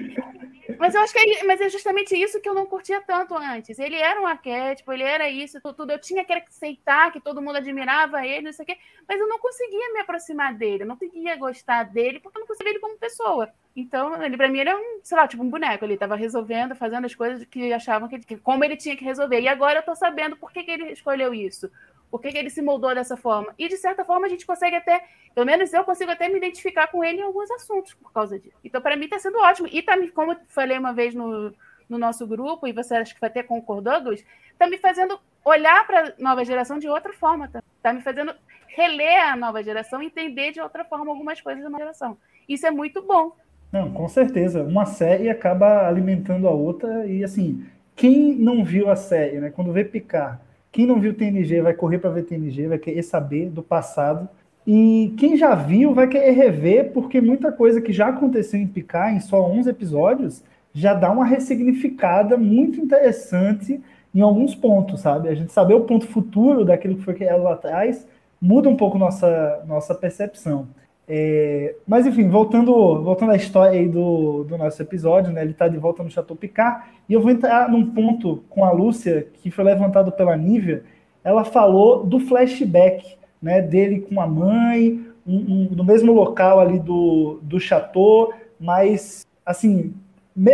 mas 0.79 0.95
eu 0.95 1.01
acho 1.03 1.13
que 1.13 1.19
é, 1.19 1.45
mas 1.45 1.61
é 1.61 1.69
justamente 1.69 2.15
isso 2.17 2.41
que 2.41 2.49
eu 2.49 2.55
não 2.55 2.67
curtia 2.67 3.01
tanto 3.03 3.35
antes. 3.37 3.79
Ele 3.79 3.97
era 3.97 4.21
um 4.21 4.27
arquétipo, 4.27 4.93
ele 4.93 5.03
era 5.03 5.29
isso, 5.29 5.61
tudo. 5.61 5.91
Eu 5.93 6.01
tinha 6.01 6.25
que 6.25 6.33
aceitar 6.33 7.13
que 7.13 7.21
todo 7.21 7.43
mundo 7.43 7.57
admirava 7.57 8.27
ele, 8.27 8.43
não 8.47 8.53
sei 8.53 8.63
o 8.65 8.67
quê, 8.67 8.79
mas 9.09 9.21
eu 9.21 9.29
não 9.29 9.39
conseguia 9.39 9.93
me 9.93 10.01
aproximar 10.01 10.55
dele, 10.55 10.85
eu 10.85 10.87
não 10.87 10.97
conseguia 10.97 11.37
gostar 11.37 11.85
dele, 11.85 12.21
porque 12.21 12.39
eu 12.39 12.41
não 12.41 12.47
conseguia 12.47 12.73
ele 12.73 12.81
como 12.81 12.99
pessoa. 12.99 13.53
Então, 13.77 14.23
ele 14.23 14.37
para 14.37 14.49
mim 14.49 14.61
ele 14.61 14.71
é 14.71 14.77
um, 14.77 15.01
sei 15.03 15.17
lá, 15.17 15.27
tipo 15.27 15.43
um 15.43 15.51
boneco. 15.51 15.85
Ele 15.85 15.95
estava 15.95 16.15
resolvendo, 16.15 16.77
fazendo 16.77 17.07
as 17.07 17.15
coisas 17.15 17.45
que 17.45 17.73
achavam 17.73 18.09
que, 18.09 18.21
que, 18.21 18.37
como 18.37 18.65
ele 18.65 18.77
tinha 18.77 18.97
que 18.97 19.05
resolver. 19.05 19.41
E 19.41 19.49
agora 19.49 19.77
eu 19.77 19.81
estou 19.81 19.97
sabendo 19.97 20.37
por 20.37 20.53
que, 20.53 20.63
que 20.63 20.71
ele 20.71 20.93
escolheu 20.93 21.35
isso. 21.35 21.71
Por 22.11 22.21
que, 22.21 22.31
que 22.31 22.39
ele 22.39 22.51
se 22.51 22.63
moldou 22.63 22.95
dessa 22.95 23.17
forma. 23.17 23.53
E 23.59 23.69
de 23.69 23.77
certa 23.77 24.05
forma 24.05 24.27
a 24.27 24.29
gente 24.29 24.47
consegue 24.47 24.77
até, 24.77 25.05
pelo 25.35 25.45
menos 25.45 25.73
eu 25.73 25.85
consigo 25.85 26.13
até 26.13 26.29
me 26.29 26.37
identificar 26.37 26.87
com 26.87 27.03
ele 27.03 27.19
em 27.19 27.25
alguns 27.25 27.51
assuntos 27.51 27.95
por 27.95 28.13
causa 28.13 28.39
disso. 28.39 28.57
Então, 28.63 28.81
para 28.81 28.97
mim 28.97 29.07
está 29.07 29.19
sendo 29.19 29.39
ótimo. 29.39 29.69
E 29.71 29.83
tá, 29.83 29.95
como 30.15 30.33
eu 30.33 30.39
falei 30.47 30.79
uma 30.79 30.93
vez 30.93 31.13
no, 31.13 31.53
no 31.89 31.99
nosso 31.99 32.25
grupo, 32.25 32.69
e 32.69 32.73
você 32.73 32.95
acha 32.95 33.13
que 33.13 33.21
vai 33.21 33.31
ter 33.31 33.43
concordou, 33.43 34.01
Gus, 34.01 34.25
está 34.53 34.69
me 34.69 34.79
fazendo 34.79 35.19
olhar 35.45 35.85
para 35.87 36.09
a 36.09 36.13
nova 36.19 36.45
geração 36.45 36.79
de 36.79 36.89
outra 36.89 37.13
forma. 37.13 37.47
Está 37.47 37.63
tá 37.83 37.93
me 37.93 38.01
fazendo 38.01 38.33
reler 38.69 39.33
a 39.33 39.37
nova 39.37 39.63
geração, 39.65 40.01
entender 40.01 40.53
de 40.53 40.61
outra 40.61 40.85
forma 40.85 41.11
algumas 41.11 41.41
coisas 41.41 41.65
da 41.65 41.69
nova 41.69 41.83
geração. 41.83 42.17
Isso 42.49 42.65
é 42.67 42.71
muito 42.71 43.03
bom. 43.03 43.37
Não, 43.75 43.91
com 43.91 44.09
certeza. 44.09 44.63
Uma 44.63 44.87
série 44.87 45.29
acaba 45.29 45.89
alimentando 45.89 46.47
a 46.47 46.53
outra 46.53 47.07
e 47.07 47.25
assim, 47.25 47.65
quem 47.97 48.33
não 48.33 48.65
viu 48.65 48.89
a 48.89 48.95
série, 48.95 49.41
né? 49.41 49.51
Quando 49.51 49.73
vê 49.73 49.85
picar, 49.85 50.41
quem 50.71 50.87
não 50.87 51.01
viu 51.01 51.13
TNG 51.13 51.61
vai 51.61 51.75
correr 51.75 51.99
para 51.99 52.11
ver 52.11 52.23
TNG, 52.23 52.69
vai 52.69 52.79
querer 52.79 53.03
saber 53.03 53.51
do 53.51 53.65
passado. 53.65 54.29
E 54.65 55.13
quem 55.19 55.37
já 55.37 55.57
viu 55.57 55.93
vai 55.93 56.07
querer 56.07 56.31
rever, 56.31 56.93
porque 56.93 57.21
muita 57.21 57.51
coisa 57.51 57.81
que 57.81 57.93
já 57.93 58.11
aconteceu 58.11 58.61
em 58.61 58.67
Picar 58.69 59.13
em 59.13 59.19
só 59.19 59.45
11 59.45 59.69
episódios 59.69 60.45
já 60.73 60.95
dá 60.95 61.11
uma 61.11 61.25
ressignificada 61.25 62.37
muito 62.37 62.79
interessante 62.81 63.83
em 64.15 64.21
alguns 64.21 64.55
pontos, 64.55 65.01
sabe? 65.01 65.29
A 65.29 65.35
gente 65.35 65.53
saber 65.53 65.75
o 65.75 65.81
ponto 65.81 66.07
futuro 66.07 66.65
daquilo 66.65 66.95
que 66.95 67.03
foi 67.03 67.15
criado 67.15 67.43
lá 67.43 67.55
atrás 67.55 68.07
muda 68.41 68.69
um 68.69 68.77
pouco 68.77 68.97
nossa, 68.99 69.65
nossa 69.67 69.97
percepção. 69.97 70.69
É, 71.07 71.75
mas 71.87 72.07
enfim, 72.07 72.29
voltando, 72.29 73.03
voltando 73.03 73.33
à 73.33 73.37
história 73.37 73.79
aí 73.79 73.89
do, 73.89 74.45
do 74.45 74.57
nosso 74.57 74.81
episódio, 74.81 75.33
né? 75.33 75.43
Ele 75.43 75.51
está 75.51 75.69
de 75.69 75.77
volta 75.77 76.03
no 76.03 76.11
Chateau 76.11 76.37
Picard, 76.37 76.85
e 77.09 77.13
eu 77.13 77.21
vou 77.21 77.31
entrar 77.31 77.69
num 77.69 77.91
ponto 77.91 78.43
com 78.49 78.65
a 78.65 78.73
Lúcia, 78.73 79.27
que 79.35 79.51
foi 79.51 79.65
levantado 79.65 80.11
pela 80.13 80.37
Nívia. 80.37 80.83
Ela 81.23 81.45
falou 81.45 82.05
do 82.05 82.19
flashback 82.19 83.17
né, 83.41 83.61
dele 83.61 84.01
com 84.01 84.21
a 84.21 84.27
mãe, 84.27 85.07
um, 85.27 85.37
um, 85.37 85.69
no 85.73 85.85
mesmo 85.85 86.13
local 86.13 86.61
ali 86.61 86.79
do, 86.79 87.39
do 87.43 87.61
Chateau, 87.61 88.33
mas 88.59 89.27
assim, 89.45 89.93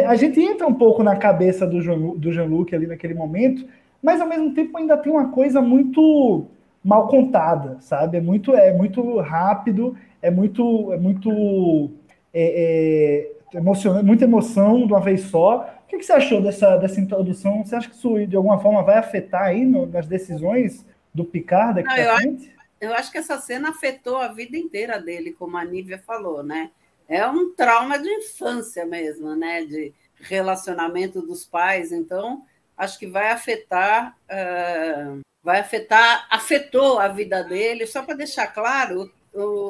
a 0.07 0.17
gente 0.17 0.41
entra 0.41 0.67
um 0.67 0.75
pouco 0.75 1.03
na 1.03 1.17
cabeça 1.17 1.67
do 1.67 1.81
Jean-Luc 1.81 2.19
do 2.19 2.33
Jean 2.33 2.49
ali 2.73 2.87
naquele 2.87 3.15
momento, 3.15 3.65
mas 4.03 4.21
ao 4.21 4.29
mesmo 4.29 4.53
tempo 4.55 4.77
ainda 4.77 4.97
tem 4.97 5.13
uma 5.13 5.29
coisa 5.29 5.61
muito 5.61 6.47
mal 6.83 7.07
contada, 7.09 7.77
sabe? 7.81 8.19
É 8.19 8.21
muito, 8.21 8.55
é 8.55 8.73
muito 8.73 9.19
rápido 9.19 9.95
é 10.23 10.31
muito, 10.31 10.93
é 10.93 10.97
muito 10.97 11.91
é, 12.33 13.33
é, 13.53 13.59
emocionante, 13.59 14.05
muita 14.05 14.25
emoção 14.25 14.87
de 14.87 14.93
uma 14.93 15.01
vez 15.01 15.23
só. 15.23 15.81
O 15.85 15.89
que, 15.89 15.99
que, 15.99 16.05
você 16.05 16.13
achou 16.13 16.41
dessa, 16.41 16.77
dessa 16.77 17.01
introdução? 17.01 17.65
Você 17.65 17.75
acha 17.75 17.89
que 17.89 17.97
isso 17.97 18.27
de 18.27 18.37
alguma 18.37 18.61
forma 18.61 18.83
vai 18.83 18.97
afetar 18.97 19.43
aí 19.43 19.65
no, 19.65 19.87
nas 19.87 20.07
decisões 20.07 20.87
do 21.13 21.25
Picard 21.25 21.83
daqui 21.83 22.01
Não, 22.01 22.21
eu, 22.23 22.39
eu 22.81 22.95
acho 22.95 23.11
que 23.11 23.19
essa 23.19 23.39
cena 23.39 23.71
afetou 23.71 24.17
a 24.19 24.29
vida 24.29 24.57
inteira 24.57 25.01
dele, 25.01 25.33
como 25.33 25.57
a 25.57 25.65
Nívia 25.65 25.99
falou, 25.99 26.43
né? 26.43 26.71
É 27.09 27.27
um 27.27 27.53
trauma 27.55 27.99
de 27.99 28.09
infância 28.09 28.87
mesmo, 28.87 29.35
né? 29.35 29.65
De 29.65 29.93
relacionamento 30.21 31.21
dos 31.21 31.45
pais. 31.45 31.91
Então, 31.91 32.45
acho 32.77 32.99
que 32.99 33.07
vai 33.07 33.31
afetar, 33.31 34.17
uh, 34.31 35.21
vai 35.43 35.59
afetar, 35.59 36.27
afetou 36.31 37.01
a 37.01 37.09
vida 37.09 37.43
dele. 37.43 37.87
Só 37.87 38.03
para 38.03 38.15
deixar 38.15 38.47
claro, 38.47 39.11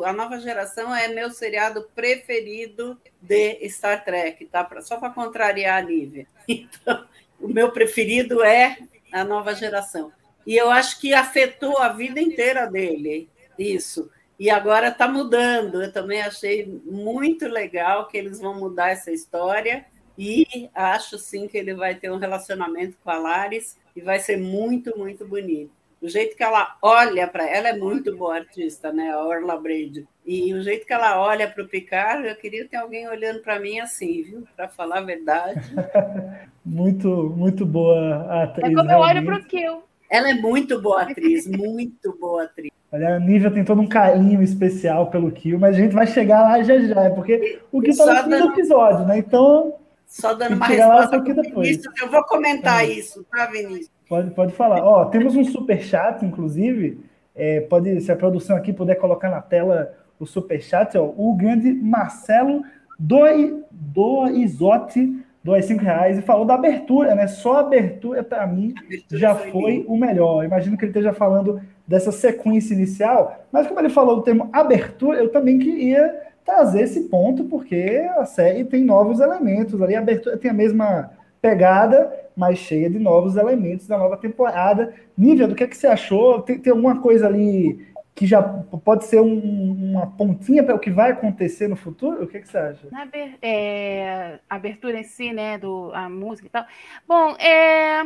a 0.05 0.13
nova 0.13 0.39
geração 0.39 0.95
é 0.95 1.09
meu 1.09 1.31
seriado 1.31 1.89
preferido 1.95 2.99
de 3.21 3.69
Star 3.69 4.05
Trek, 4.05 4.47
tá? 4.47 4.69
Só 4.81 4.97
para 4.97 5.11
contrariar 5.11 5.83
a 5.83 5.87
Nívia. 5.87 6.27
Então, 6.49 7.07
o 7.39 7.49
meu 7.49 7.71
preferido 7.71 8.43
é 8.43 8.79
a 9.13 9.23
nova 9.25 9.55
geração. 9.55 10.13
e 10.47 10.57
eu 10.57 10.71
acho 10.71 11.01
que 11.01 11.15
afetou 11.15 11.79
a 11.79 11.91
vida 11.91 12.21
inteira 12.21 12.67
dele, 12.67 13.29
isso. 13.59 14.11
E 14.39 14.49
agora 14.49 14.89
está 14.89 15.07
mudando. 15.07 15.83
Eu 15.83 15.93
também 15.93 16.23
achei 16.23 16.67
muito 16.85 17.47
legal 17.47 18.09
que 18.09 18.17
eles 18.17 18.41
vão 18.41 18.59
mudar 18.59 18.91
essa 18.91 19.13
história. 19.13 19.85
E 20.17 20.69
acho 20.75 21.19
sim 21.19 21.47
que 21.47 21.59
ele 21.59 21.75
vai 21.75 21.95
ter 21.95 22.11
um 22.11 22.17
relacionamento 22.17 22.97
com 23.05 23.11
a 23.11 23.19
Laris 23.19 23.79
e 23.95 24.01
vai 24.01 24.19
ser 24.19 24.39
muito, 24.39 24.99
muito 24.99 25.27
bonito. 25.27 25.73
O 26.03 26.09
jeito 26.09 26.35
que 26.35 26.43
ela 26.43 26.77
olha 26.81 27.29
para 27.29 27.47
ela 27.47 27.69
é 27.69 27.77
muito 27.77 28.17
boa 28.17 28.37
artista, 28.37 28.91
né? 28.91 29.11
A 29.11 29.23
Orla 29.23 29.61
Brady. 29.61 30.07
E 30.25 30.55
o 30.55 30.63
jeito 30.63 30.87
que 30.87 30.93
ela 30.93 31.21
olha 31.21 31.47
para 31.47 31.63
o 31.63 31.69
Picard, 31.69 32.27
eu 32.27 32.37
queria 32.37 32.67
ter 32.67 32.79
alguém 32.79 33.07
olhando 33.07 33.41
para 33.41 33.61
mim 33.61 33.81
assim, 33.81 34.23
viu? 34.23 34.45
Para 34.57 34.69
falar 34.69 34.99
a 34.99 35.03
verdade. 35.03 35.61
muito, 36.65 37.35
muito 37.37 37.67
boa 37.67 38.45
atriz. 38.45 38.71
É 38.71 38.75
como 38.75 38.91
eu 38.91 38.99
olho 38.99 39.25
para 39.27 39.37
o 39.37 39.45
Kill. 39.45 39.83
Ela 40.09 40.31
é 40.31 40.35
muito 40.35 40.81
boa 40.81 41.03
atriz, 41.03 41.47
muito 41.47 42.17
boa 42.19 42.45
atriz. 42.45 42.71
Olha, 42.91 43.17
a 43.17 43.21
Nívia 43.21 43.51
tem 43.51 43.65
todo 43.65 43.81
um 43.81 43.87
carinho 43.87 44.43
especial 44.43 45.11
pelo 45.11 45.31
Kill, 45.31 45.59
mas 45.59 45.77
a 45.77 45.79
gente 45.79 45.95
vai 45.95 46.07
chegar 46.07 46.43
lá 46.43 46.63
já 46.63 46.79
já, 46.81 47.05
é 47.05 47.11
porque 47.11 47.61
o 47.71 47.81
que 47.81 47.91
está 47.91 48.23
no 48.23 48.23
fim 48.25 48.39
do 48.39 48.53
episódio, 48.53 49.07
né? 49.07 49.19
Então. 49.19 49.75
Só 50.11 50.35
dando 50.35 50.57
uma 50.57 50.67
resposta 50.67 51.17
lá, 51.17 51.23
depois. 51.23 51.81
eu 52.03 52.11
vou 52.11 52.25
comentar 52.25 52.85
é. 52.85 52.89
isso, 52.89 53.25
tá, 53.31 53.47
Vinícius? 53.47 53.93
Pode, 54.09 54.31
pode 54.33 54.53
falar. 54.53 54.83
Ó, 54.85 55.05
temos 55.05 55.37
um 55.37 55.45
super 55.45 55.81
chat, 55.81 56.25
inclusive. 56.25 56.99
É, 57.33 57.61
pode, 57.61 58.01
se 58.01 58.11
a 58.11 58.17
produção 58.17 58.57
aqui 58.57 58.73
puder 58.73 58.97
colocar 58.97 59.31
na 59.31 59.41
tela 59.41 59.95
o 60.19 60.27
super 60.27 60.61
chat, 60.61 60.99
ó, 60.99 61.05
o 61.17 61.37
grande 61.37 61.73
Marcelo 61.73 62.65
Doi, 62.99 63.63
Doizotti 63.71 65.25
dois 65.43 65.65
cinco 65.65 65.83
reais 65.83 66.19
e 66.19 66.23
falou 66.23 66.45
da 66.45 66.55
abertura, 66.55 67.15
né? 67.15 67.27
Só 67.27 67.55
a 67.55 67.61
abertura 67.61 68.23
para 68.23 68.47
mim 68.47 68.75
abertura 68.77 69.21
já 69.21 69.35
foi, 69.35 69.51
foi 69.51 69.85
o 69.89 69.97
melhor. 69.97 70.45
Imagino 70.45 70.77
que 70.77 70.85
ele 70.85 70.91
esteja 70.91 71.13
falando 71.13 71.61
dessa 71.87 72.13
sequência 72.13 72.75
inicial, 72.75 73.47
mas 73.51 73.67
como 73.67 73.81
ele 73.81 73.89
falou 73.89 74.17
do 74.17 74.23
termo 74.23 74.51
abertura, 74.53 75.19
eu 75.19 75.31
também 75.31 75.59
queria 75.59 76.30
trazer 76.45 76.83
esse 76.83 77.09
ponto 77.09 77.45
porque 77.45 78.09
a 78.17 78.25
série 78.25 78.65
tem 78.65 78.85
novos 78.85 79.21
elementos 79.21 79.81
ali, 79.81 79.95
a 79.95 80.01
abertura 80.01 80.37
tem 80.37 80.51
a 80.51 80.55
mesma 80.55 81.11
pegada, 81.41 82.13
mas 82.37 82.59
cheia 82.59 82.91
de 82.91 82.99
novos 82.99 83.37
elementos 83.37 83.87
da 83.87 83.99
nova 83.99 84.17
temporada. 84.17 84.95
Nívia, 85.17 85.49
do 85.49 85.55
que, 85.55 85.65
é 85.65 85.67
que 85.67 85.77
você 85.77 85.87
achou? 85.87 86.43
Tem, 86.43 86.59
tem 86.59 86.71
alguma 86.71 87.01
coisa 87.01 87.27
ali 87.27 87.89
que 88.15 88.27
já 88.27 88.43
pode 88.43 89.07
ser 89.07 89.21
um, 89.21 89.91
uma 89.93 90.07
pontinha 90.09 90.63
para 90.63 90.75
o 90.75 90.79
que 90.79 90.91
vai 90.91 91.13
acontecer 91.13 91.69
no 91.69 91.77
futuro? 91.77 92.25
O 92.25 92.27
que, 92.27 92.37
é 92.37 92.41
que 92.41 92.49
você 92.49 92.59
acha? 92.59 92.89
Na 92.91 93.09
é, 93.41 94.39
abertura 94.49 94.99
em 94.99 95.05
si, 95.05 95.33
né, 95.33 95.57
do, 95.57 95.91
a 95.95 96.09
música 96.09 96.47
e 96.47 96.51
tal. 96.51 96.67
Bom, 97.09 97.35
é, 97.37 98.03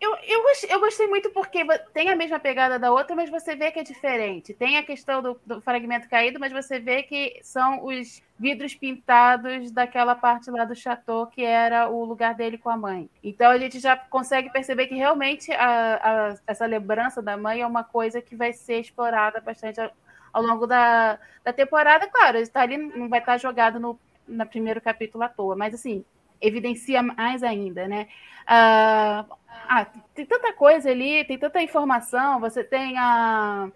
eu, 0.00 0.14
eu, 0.28 0.42
gostei, 0.42 0.74
eu 0.74 0.80
gostei 0.80 1.06
muito 1.06 1.30
porque 1.30 1.64
tem 1.94 2.10
a 2.10 2.16
mesma 2.16 2.38
pegada 2.38 2.78
da 2.78 2.92
outra, 2.92 3.16
mas 3.16 3.30
você 3.30 3.56
vê 3.56 3.70
que 3.70 3.80
é 3.80 3.82
diferente. 3.82 4.52
Tem 4.52 4.76
a 4.76 4.82
questão 4.82 5.22
do, 5.22 5.40
do, 5.44 5.60
fragmento 5.62 6.08
caído, 6.08 6.38
mas 6.38 6.52
você 6.52 6.78
vê 6.78 7.02
que 7.02 7.40
são 7.42 7.84
os 7.84 8.22
vidros 8.38 8.74
pintados 8.74 9.70
daquela 9.70 10.14
parte 10.14 10.50
lá 10.50 10.64
do 10.64 10.74
chateau 10.74 11.26
que 11.26 11.42
era 11.42 11.88
o 11.88 12.04
lugar 12.04 12.34
dele 12.34 12.58
com 12.58 12.68
a 12.68 12.76
mãe. 12.76 13.08
Então 13.24 13.50
a 13.50 13.58
gente 13.58 13.80
já 13.80 13.96
consegue 13.96 14.50
perceber 14.50 14.86
que 14.86 14.94
realmente 14.94 15.50
a, 15.52 15.94
a, 16.30 16.36
essa 16.46 16.66
lembrança 16.66 17.22
da 17.22 17.36
mãe 17.36 17.62
é 17.62 17.66
uma 17.66 17.84
coisa 17.84 18.20
que 18.20 18.36
vai 18.36 18.52
ser 18.52 18.80
explorada 18.80 19.40
bastante 19.40 19.80
ao, 19.80 19.90
ao 20.30 20.42
longo 20.42 20.66
da, 20.66 21.18
da 21.42 21.54
temporada. 21.54 22.06
Claro, 22.06 22.36
está 22.36 22.60
ali, 22.60 22.76
não 22.76 23.08
vai 23.08 23.20
estar 23.20 23.38
jogado 23.38 23.80
no, 23.80 23.98
no 24.28 24.46
primeiro 24.46 24.80
capítulo 24.80 25.24
à 25.24 25.28
toa, 25.28 25.56
mas 25.56 25.72
assim, 25.72 26.04
evidencia 26.40 27.02
mais 27.02 27.42
ainda, 27.42 27.86
né? 27.88 28.08
Ah, 28.46 29.24
ah, 29.68 29.86
tem 30.14 30.26
tanta 30.26 30.52
coisa 30.52 30.90
ali, 30.90 31.24
tem 31.24 31.38
tanta 31.38 31.62
informação, 31.62 32.40
você 32.40 32.64
tem 32.64 32.98
a 32.98 33.70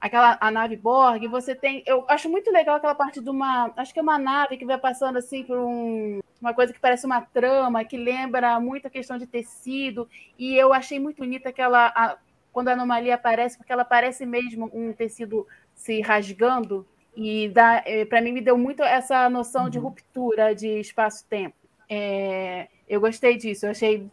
aquela 0.00 0.38
a 0.40 0.50
nave 0.50 0.76
Borg, 0.76 1.26
você 1.28 1.54
tem, 1.54 1.82
eu 1.86 2.04
acho 2.08 2.28
muito 2.28 2.50
legal 2.50 2.76
aquela 2.76 2.94
parte 2.94 3.20
de 3.20 3.28
uma, 3.28 3.70
acho 3.76 3.92
que 3.92 3.98
é 3.98 4.02
uma 4.02 4.18
nave 4.18 4.56
que 4.56 4.64
vai 4.64 4.78
passando 4.78 5.18
assim 5.18 5.44
por 5.44 5.58
um, 5.58 6.20
uma 6.40 6.54
coisa 6.54 6.72
que 6.72 6.80
parece 6.80 7.04
uma 7.04 7.20
trama, 7.20 7.84
que 7.84 7.98
lembra 7.98 8.58
muito 8.58 8.86
a 8.86 8.90
questão 8.90 9.18
de 9.18 9.26
tecido, 9.26 10.08
e 10.38 10.56
eu 10.56 10.72
achei 10.72 10.98
muito 10.98 11.18
bonita 11.18 11.50
aquela 11.50 11.88
a, 11.88 12.16
quando 12.50 12.68
a 12.68 12.72
anomalia 12.72 13.14
aparece, 13.14 13.58
porque 13.58 13.72
ela 13.72 13.84
parece 13.84 14.24
mesmo 14.24 14.70
um 14.72 14.92
tecido 14.92 15.46
se 15.74 16.00
rasgando, 16.00 16.86
e 17.14 17.52
eh, 17.84 18.04
para 18.06 18.22
mim 18.22 18.32
me 18.32 18.40
deu 18.40 18.56
muito 18.56 18.82
essa 18.82 19.28
noção 19.28 19.68
de 19.68 19.78
uhum. 19.78 19.84
ruptura 19.84 20.54
de 20.54 20.80
espaço-tempo. 20.80 21.59
É, 21.90 22.68
eu 22.88 23.00
gostei 23.00 23.36
disso, 23.36 23.66
eu 23.66 23.72
achei 23.72 24.06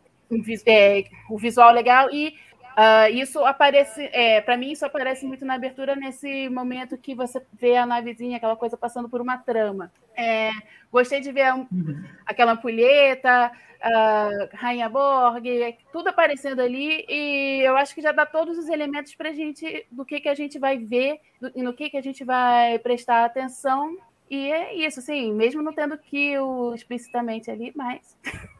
é, 0.65 1.03
o 1.29 1.38
visual 1.38 1.72
legal 1.72 2.10
e 2.12 2.29
uh, 2.75 3.13
isso 3.13 3.46
aparece, 3.46 4.10
é, 4.12 4.41
para 4.41 4.57
mim, 4.57 4.72
isso 4.72 4.84
aparece 4.84 5.27
muito 5.27 5.46
na 5.46 5.53
abertura 5.53 5.96
nesse 5.96 6.50
momento 6.50 6.98
que 6.98 7.13
você 7.13 7.39
vê 7.53 7.77
a 7.77 7.86
navezinha, 7.86 8.38
aquela 8.38 8.55
coisa 8.55 8.75
passando 8.75 9.07
por 9.07 9.22
uma 9.22 9.38
trama. 9.38 9.91
É, 10.15 10.50
gostei 10.91 11.22
de 11.22 11.31
ver 11.31 11.53
um, 11.53 11.67
uhum. 11.72 12.03
aquela 12.25 12.53
ampulheta, 12.53 13.51
uh, 13.77 14.50
Rainha 14.55 14.89
Borg, 14.89 15.46
tudo 15.91 16.07
aparecendo 16.07 16.62
ali, 16.62 17.05
e 17.07 17.62
eu 17.63 17.77
acho 17.77 17.93
que 17.93 18.01
já 18.01 18.12
dá 18.12 18.25
todos 18.25 18.57
os 18.57 18.69
elementos 18.69 19.13
para 19.13 19.29
a 19.29 19.34
gente 19.34 19.86
do 19.91 20.03
que, 20.03 20.19
que 20.19 20.29
a 20.29 20.36
gente 20.36 20.57
vai 20.57 20.79
ver 20.79 21.19
e 21.55 21.62
no 21.62 21.74
que, 21.74 21.91
que 21.91 21.98
a 21.98 22.01
gente 22.01 22.24
vai 22.24 22.79
prestar 22.79 23.24
atenção 23.24 23.96
e 24.29 24.51
é 24.51 24.75
isso, 24.75 25.00
assim, 25.00 25.34
mesmo 25.34 25.62
não 25.62 25.74
tendo 25.74 25.98
kill 25.98 26.74
explicitamente 26.74 27.50
ali, 27.50 27.72
mas 27.75 28.15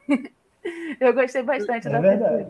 eu 1.00 1.14
gostei 1.14 1.44
bastante 1.44 1.88
é 1.88 1.92
da 1.92 2.00
verdade. 2.00 2.48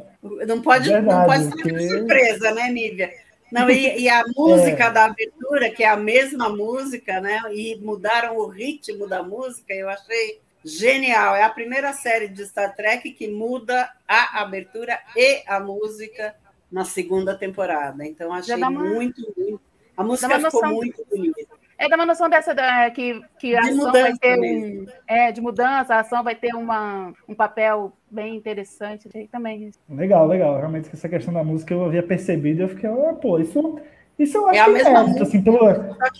Não 0.48 0.62
pode, 0.62 0.92
é 0.92 1.02
verdade, 1.02 1.20
não 1.20 1.26
pode 1.26 1.44
ser 1.44 1.64
porque... 1.64 1.90
surpresa, 1.90 2.52
né, 2.52 2.72
Nívia? 2.72 3.12
Não, 3.52 3.70
e, 3.70 4.02
e 4.02 4.10
a 4.10 4.24
música 4.36 4.86
é. 4.86 4.92
da 4.92 5.06
abertura, 5.06 5.70
que 5.70 5.84
é 5.84 5.90
a 5.90 5.98
mesma 5.98 6.50
música, 6.50 7.20
né? 7.20 7.42
E 7.52 7.78
mudaram 7.78 8.38
o 8.38 8.48
ritmo 8.48 9.08
da 9.08 9.24
música, 9.24 9.74
eu 9.74 9.90
achei 9.90 10.42
genial. 10.64 11.36
É 11.36 11.44
a 11.44 11.50
primeira 11.50 11.94
série 11.94 12.28
de 12.28 12.46
Star 12.46 12.76
Trek 12.76 13.12
que 13.12 13.28
muda 13.28 13.90
a 14.08 14.42
abertura 14.42 15.00
e 15.16 15.44
a 15.48 15.60
música 15.60 16.36
na 16.72 16.84
segunda 16.84 17.36
temporada. 17.36 18.06
Então, 18.06 18.34
achei 18.34 18.56
uma... 18.56 18.70
muito, 18.70 19.22
muito. 19.38 19.62
A 19.96 20.04
música 20.04 20.40
ficou 20.40 20.68
muito 20.68 21.06
bonita. 21.10 21.57
É, 21.78 21.88
dá 21.88 21.96
uma 21.96 22.06
noção 22.08 22.28
dessa 22.28 22.56
da, 22.56 22.90
que, 22.90 23.22
que 23.40 23.56
a 23.56 23.62
de 23.62 23.70
ação 23.70 23.92
vai 23.92 24.14
ter 24.18 24.40
um, 24.40 24.86
é, 25.08 25.32
de 25.32 25.40
mudança, 25.40 25.94
a 25.94 26.00
ação 26.00 26.24
vai 26.24 26.34
ter 26.34 26.56
uma, 26.56 27.14
um 27.30 27.36
papel 27.36 27.94
bem 28.10 28.36
interessante 28.36 29.08
também. 29.32 29.70
Legal, 29.88 30.28
legal. 30.28 30.58
Realmente 30.58 30.90
essa 30.92 31.08
questão 31.08 31.34
da 31.34 31.44
música 31.44 31.74
eu 31.74 31.86
havia 31.86 32.02
percebido 32.02 32.62
e 32.62 32.64
eu 32.64 32.70
fiquei, 32.70 32.90
oh, 32.90 33.14
pô, 33.14 33.38
isso, 33.38 33.80
isso 34.18 34.38
eu 34.38 34.48
acho 34.48 34.60
é 34.60 34.74
que 34.82 34.88
é, 34.88 35.04
música, 35.04 35.24
assim, 35.24 35.42
pelo, 35.42 35.60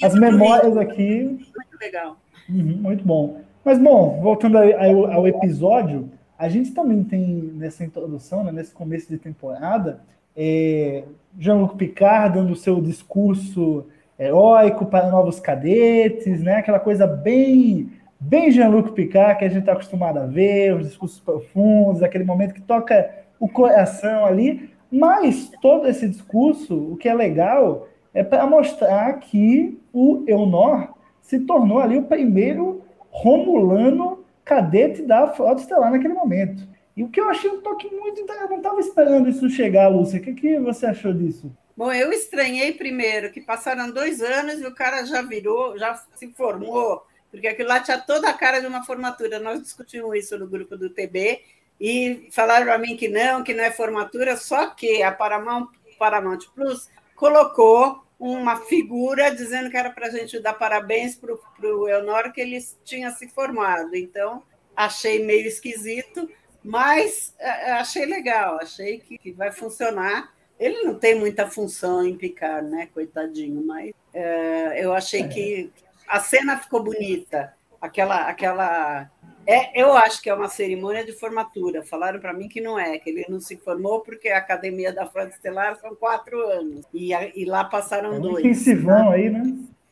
as 0.04 0.14
memórias 0.14 0.78
aqui. 0.78 1.24
Muito 1.24 1.82
legal. 1.82 2.18
Uhum, 2.48 2.78
muito 2.78 3.04
bom. 3.04 3.42
Mas, 3.66 3.80
bom, 3.80 4.22
voltando 4.22 4.58
ao, 4.60 5.12
ao, 5.12 5.28
episódio, 5.28 6.10
a 6.38 6.48
gente 6.48 6.72
também 6.72 7.04
tem 7.04 7.20
nessa 7.56 7.84
introdução, 7.84 8.44
né, 8.44 8.52
nesse 8.52 8.72
começo 8.72 9.10
de 9.10 9.18
temporada, 9.18 10.02
é, 10.36 11.04
Jean-Luc 11.38 11.76
Picard 11.76 12.38
dando 12.38 12.54
o 12.54 12.56
seu 12.56 12.80
discurso 12.80 13.86
heróico 14.20 14.86
para 14.86 15.10
novos 15.10 15.40
cadetes, 15.40 16.42
né? 16.42 16.58
Aquela 16.58 16.80
coisa 16.80 17.06
bem, 17.06 17.92
bem 18.20 18.52
Jean-Luc 18.52 18.92
Picard 18.94 19.40
que 19.40 19.46
a 19.46 19.50
gente 19.50 19.60
está 19.60 19.74
acostumado 19.74 20.20
a 20.20 20.26
ver, 20.26 20.76
os 20.76 20.88
discursos 20.88 21.20
profundos, 21.20 22.02
aquele 22.02 22.24
momento 22.24 22.54
que 22.54 22.62
toca 22.62 23.10
o 23.40 23.48
coração 23.48 24.26
ali. 24.26 24.70
Mas 24.92 25.52
todo 25.62 25.88
esse 25.88 26.08
discurso, 26.08 26.76
o 26.94 26.98
que 26.98 27.10
é 27.10 27.14
legal, 27.14 27.88
é 28.14 28.24
para 28.24 28.48
mostrar 28.48 29.14
que 29.20 29.78
o 29.94 30.24
Eunor 30.26 30.94
se 31.22 31.42
tornou 31.42 31.80
ali 31.80 31.98
o 31.98 32.04
primeiro 32.04 32.82
romulano 33.10 34.24
cadete 34.46 35.02
da 35.02 35.28
Frota 35.28 35.62
Estelar 35.62 35.92
naquele 35.92 36.14
momento. 36.14 36.68
E 36.96 37.04
o 37.04 37.10
que 37.10 37.20
eu 37.20 37.30
achei 37.30 37.50
um 37.50 37.62
toque 37.62 37.94
muito. 37.94 38.22
Eu 38.22 38.50
não 38.50 38.58
estava 38.58 38.80
esperando 38.80 39.30
isso 39.30 39.50
chegar, 39.50 39.88
Lúcia. 39.88 40.20
O 40.20 40.24
que, 40.24 40.34
que 40.34 40.60
você 40.60 40.88
achou 40.88 41.14
disso? 41.14 41.52
Bom, 41.78 41.94
eu 41.94 42.12
estranhei 42.12 42.74
primeiro 42.74 43.32
que 43.32 43.40
passaram 43.40 43.92
dois 43.92 44.20
anos 44.20 44.60
e 44.60 44.66
o 44.66 44.74
cara 44.74 45.06
já 45.06 45.22
virou, 45.22 45.78
já 45.78 45.94
se 46.16 46.28
formou, 46.34 47.06
porque 47.30 47.48
aquilo 47.48 47.70
lá 47.70 47.80
tinha 47.80 48.00
toda 48.00 48.28
a 48.28 48.34
cara 48.34 48.60
de 48.60 48.66
uma 48.66 48.84
formatura. 48.84 49.38
Nós 49.38 49.62
discutimos 49.62 50.18
isso 50.18 50.36
no 50.40 50.48
grupo 50.48 50.76
do 50.76 50.90
TB 50.90 51.40
e 51.80 52.30
falaram 52.32 52.66
para 52.66 52.80
mim 52.80 52.98
que 52.98 53.08
não, 53.08 53.44
que 53.44 53.54
não 53.54 53.64
é 53.64 53.70
formatura, 53.70 54.36
só 54.36 54.72
que 54.72 55.04
a 55.04 55.12
Paramount, 55.12 55.68
Paramount 56.00 56.40
Plus 56.56 56.90
colocou 57.16 58.04
uma 58.20 58.58
figura 58.62 59.30
dizendo 59.30 59.70
que 59.70 59.78
era 59.78 59.92
para 59.92 60.08
a 60.08 60.10
gente 60.10 60.40
dar 60.40 60.56
parabéns 60.56 61.16
para 61.16 61.32
o 61.32 61.88
Eonor 61.88 62.34
que 62.34 62.42
ele 62.42 62.58
tinha 62.84 63.12
se 63.12 63.28
formado. 63.28 63.96
Então, 63.96 64.42
achei 64.76 65.24
meio 65.24 65.48
esquisito, 65.48 66.28
mas 66.64 67.36
é, 67.38 67.70
é, 67.70 67.72
achei 67.74 68.08
legal, 68.08 68.58
achei 68.60 68.98
que 68.98 69.32
vai 69.34 69.52
funcionar 69.52 70.36
ele 70.60 70.84
não 70.84 70.96
tem 70.96 71.16
muita 71.16 71.48
função 71.48 72.06
em 72.06 72.16
picar, 72.16 72.64
né, 72.64 72.88
coitadinho, 72.94 73.66
mas 73.66 73.92
é, 74.14 74.84
eu 74.84 74.94
achei 74.94 75.22
é. 75.22 75.28
que 75.28 75.72
a 76.08 76.20
cena 76.20 76.58
ficou 76.58 76.84
bonita, 76.84 77.54
aquela, 77.82 78.28
aquela 78.28 79.10
É, 79.46 79.82
eu 79.82 79.94
acho 79.94 80.22
que 80.22 80.30
é 80.30 80.34
uma 80.34 80.50
cerimônia 80.50 81.06
de 81.06 81.14
formatura. 81.14 81.82
Falaram 81.82 82.20
para 82.20 82.34
mim 82.34 82.50
que 82.50 82.60
não 82.60 82.78
é, 82.78 82.98
que 82.98 83.10
ele 83.10 83.26
não 83.30 83.40
se 83.40 83.56
formou 83.56 84.02
porque 84.02 84.28
a 84.28 84.40
academia 84.40 84.92
da 84.92 85.06
Frota 85.06 85.30
Estelar 85.30 85.78
são 85.80 85.96
quatro 85.96 86.38
anos 86.42 86.86
e, 86.94 87.12
e 87.14 87.46
lá 87.46 87.64
passaram 87.64 88.14
É 88.14 88.18
um 88.18 88.22
dois. 88.22 88.46
intensivão 88.46 89.12
aí, 89.12 89.30
né? 89.30 89.44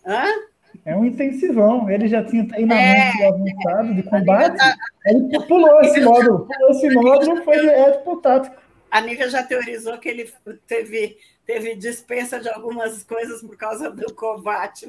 Hã? 0.05 0.25
É 0.85 0.93
um 0.95 1.05
intensivão. 1.05 1.89
Ele 1.89 2.07
já 2.07 2.21
tinha 2.21 2.45
treinamento 2.45 3.17
É, 3.21 3.27
avançado 3.27 3.93
de 3.95 4.03
combate. 4.03 4.57
Ele 5.05 5.39
pulou 5.47 5.81
esse 5.81 6.01
módulo. 6.01 6.47
Pulou 6.47 6.71
esse 6.71 6.89
módulo 6.89 7.43
foi 7.43 7.59
direto 7.59 8.03
pro 8.03 8.17
tático. 8.17 8.55
A 8.95 9.01
Nívia 9.01 9.29
já 9.29 9.43
teorizou 9.43 9.97
que 9.97 10.07
ele 10.07 10.31
teve, 10.65 11.17
teve 11.45 11.75
dispensa 11.75 12.39
de 12.39 12.47
algumas 12.47 13.03
coisas 13.03 13.41
por 13.41 13.57
causa 13.57 13.91
do 13.91 14.13
combate. 14.13 14.87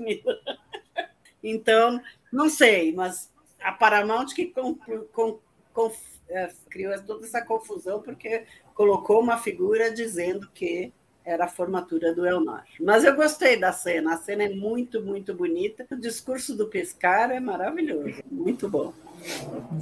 Então, 1.42 2.00
não 2.32 2.48
sei, 2.48 2.92
mas 2.92 3.32
a 3.60 3.72
Paramount 3.72 4.26
que 4.26 4.46
com, 4.46 4.76
com, 5.12 5.38
com, 5.74 5.92
é, 6.28 6.48
criou 6.70 6.96
toda 7.02 7.26
essa 7.26 7.44
confusão 7.44 8.00
porque 8.00 8.44
colocou 8.74 9.20
uma 9.20 9.38
figura 9.38 9.90
dizendo 9.90 10.48
que 10.54 10.92
era 11.24 11.46
a 11.46 11.48
formatura 11.48 12.14
do 12.14 12.24
Elnar. 12.24 12.64
Mas 12.78 13.02
eu 13.02 13.16
gostei 13.16 13.58
da 13.58 13.72
cena, 13.72 14.14
a 14.14 14.18
cena 14.18 14.44
é 14.44 14.48
muito, 14.48 15.02
muito 15.02 15.34
bonita. 15.34 15.84
O 15.90 15.96
discurso 15.96 16.56
do 16.56 16.68
Pescar 16.68 17.32
é 17.32 17.40
maravilhoso, 17.40 18.22
muito 18.30 18.68
bom. 18.68 18.92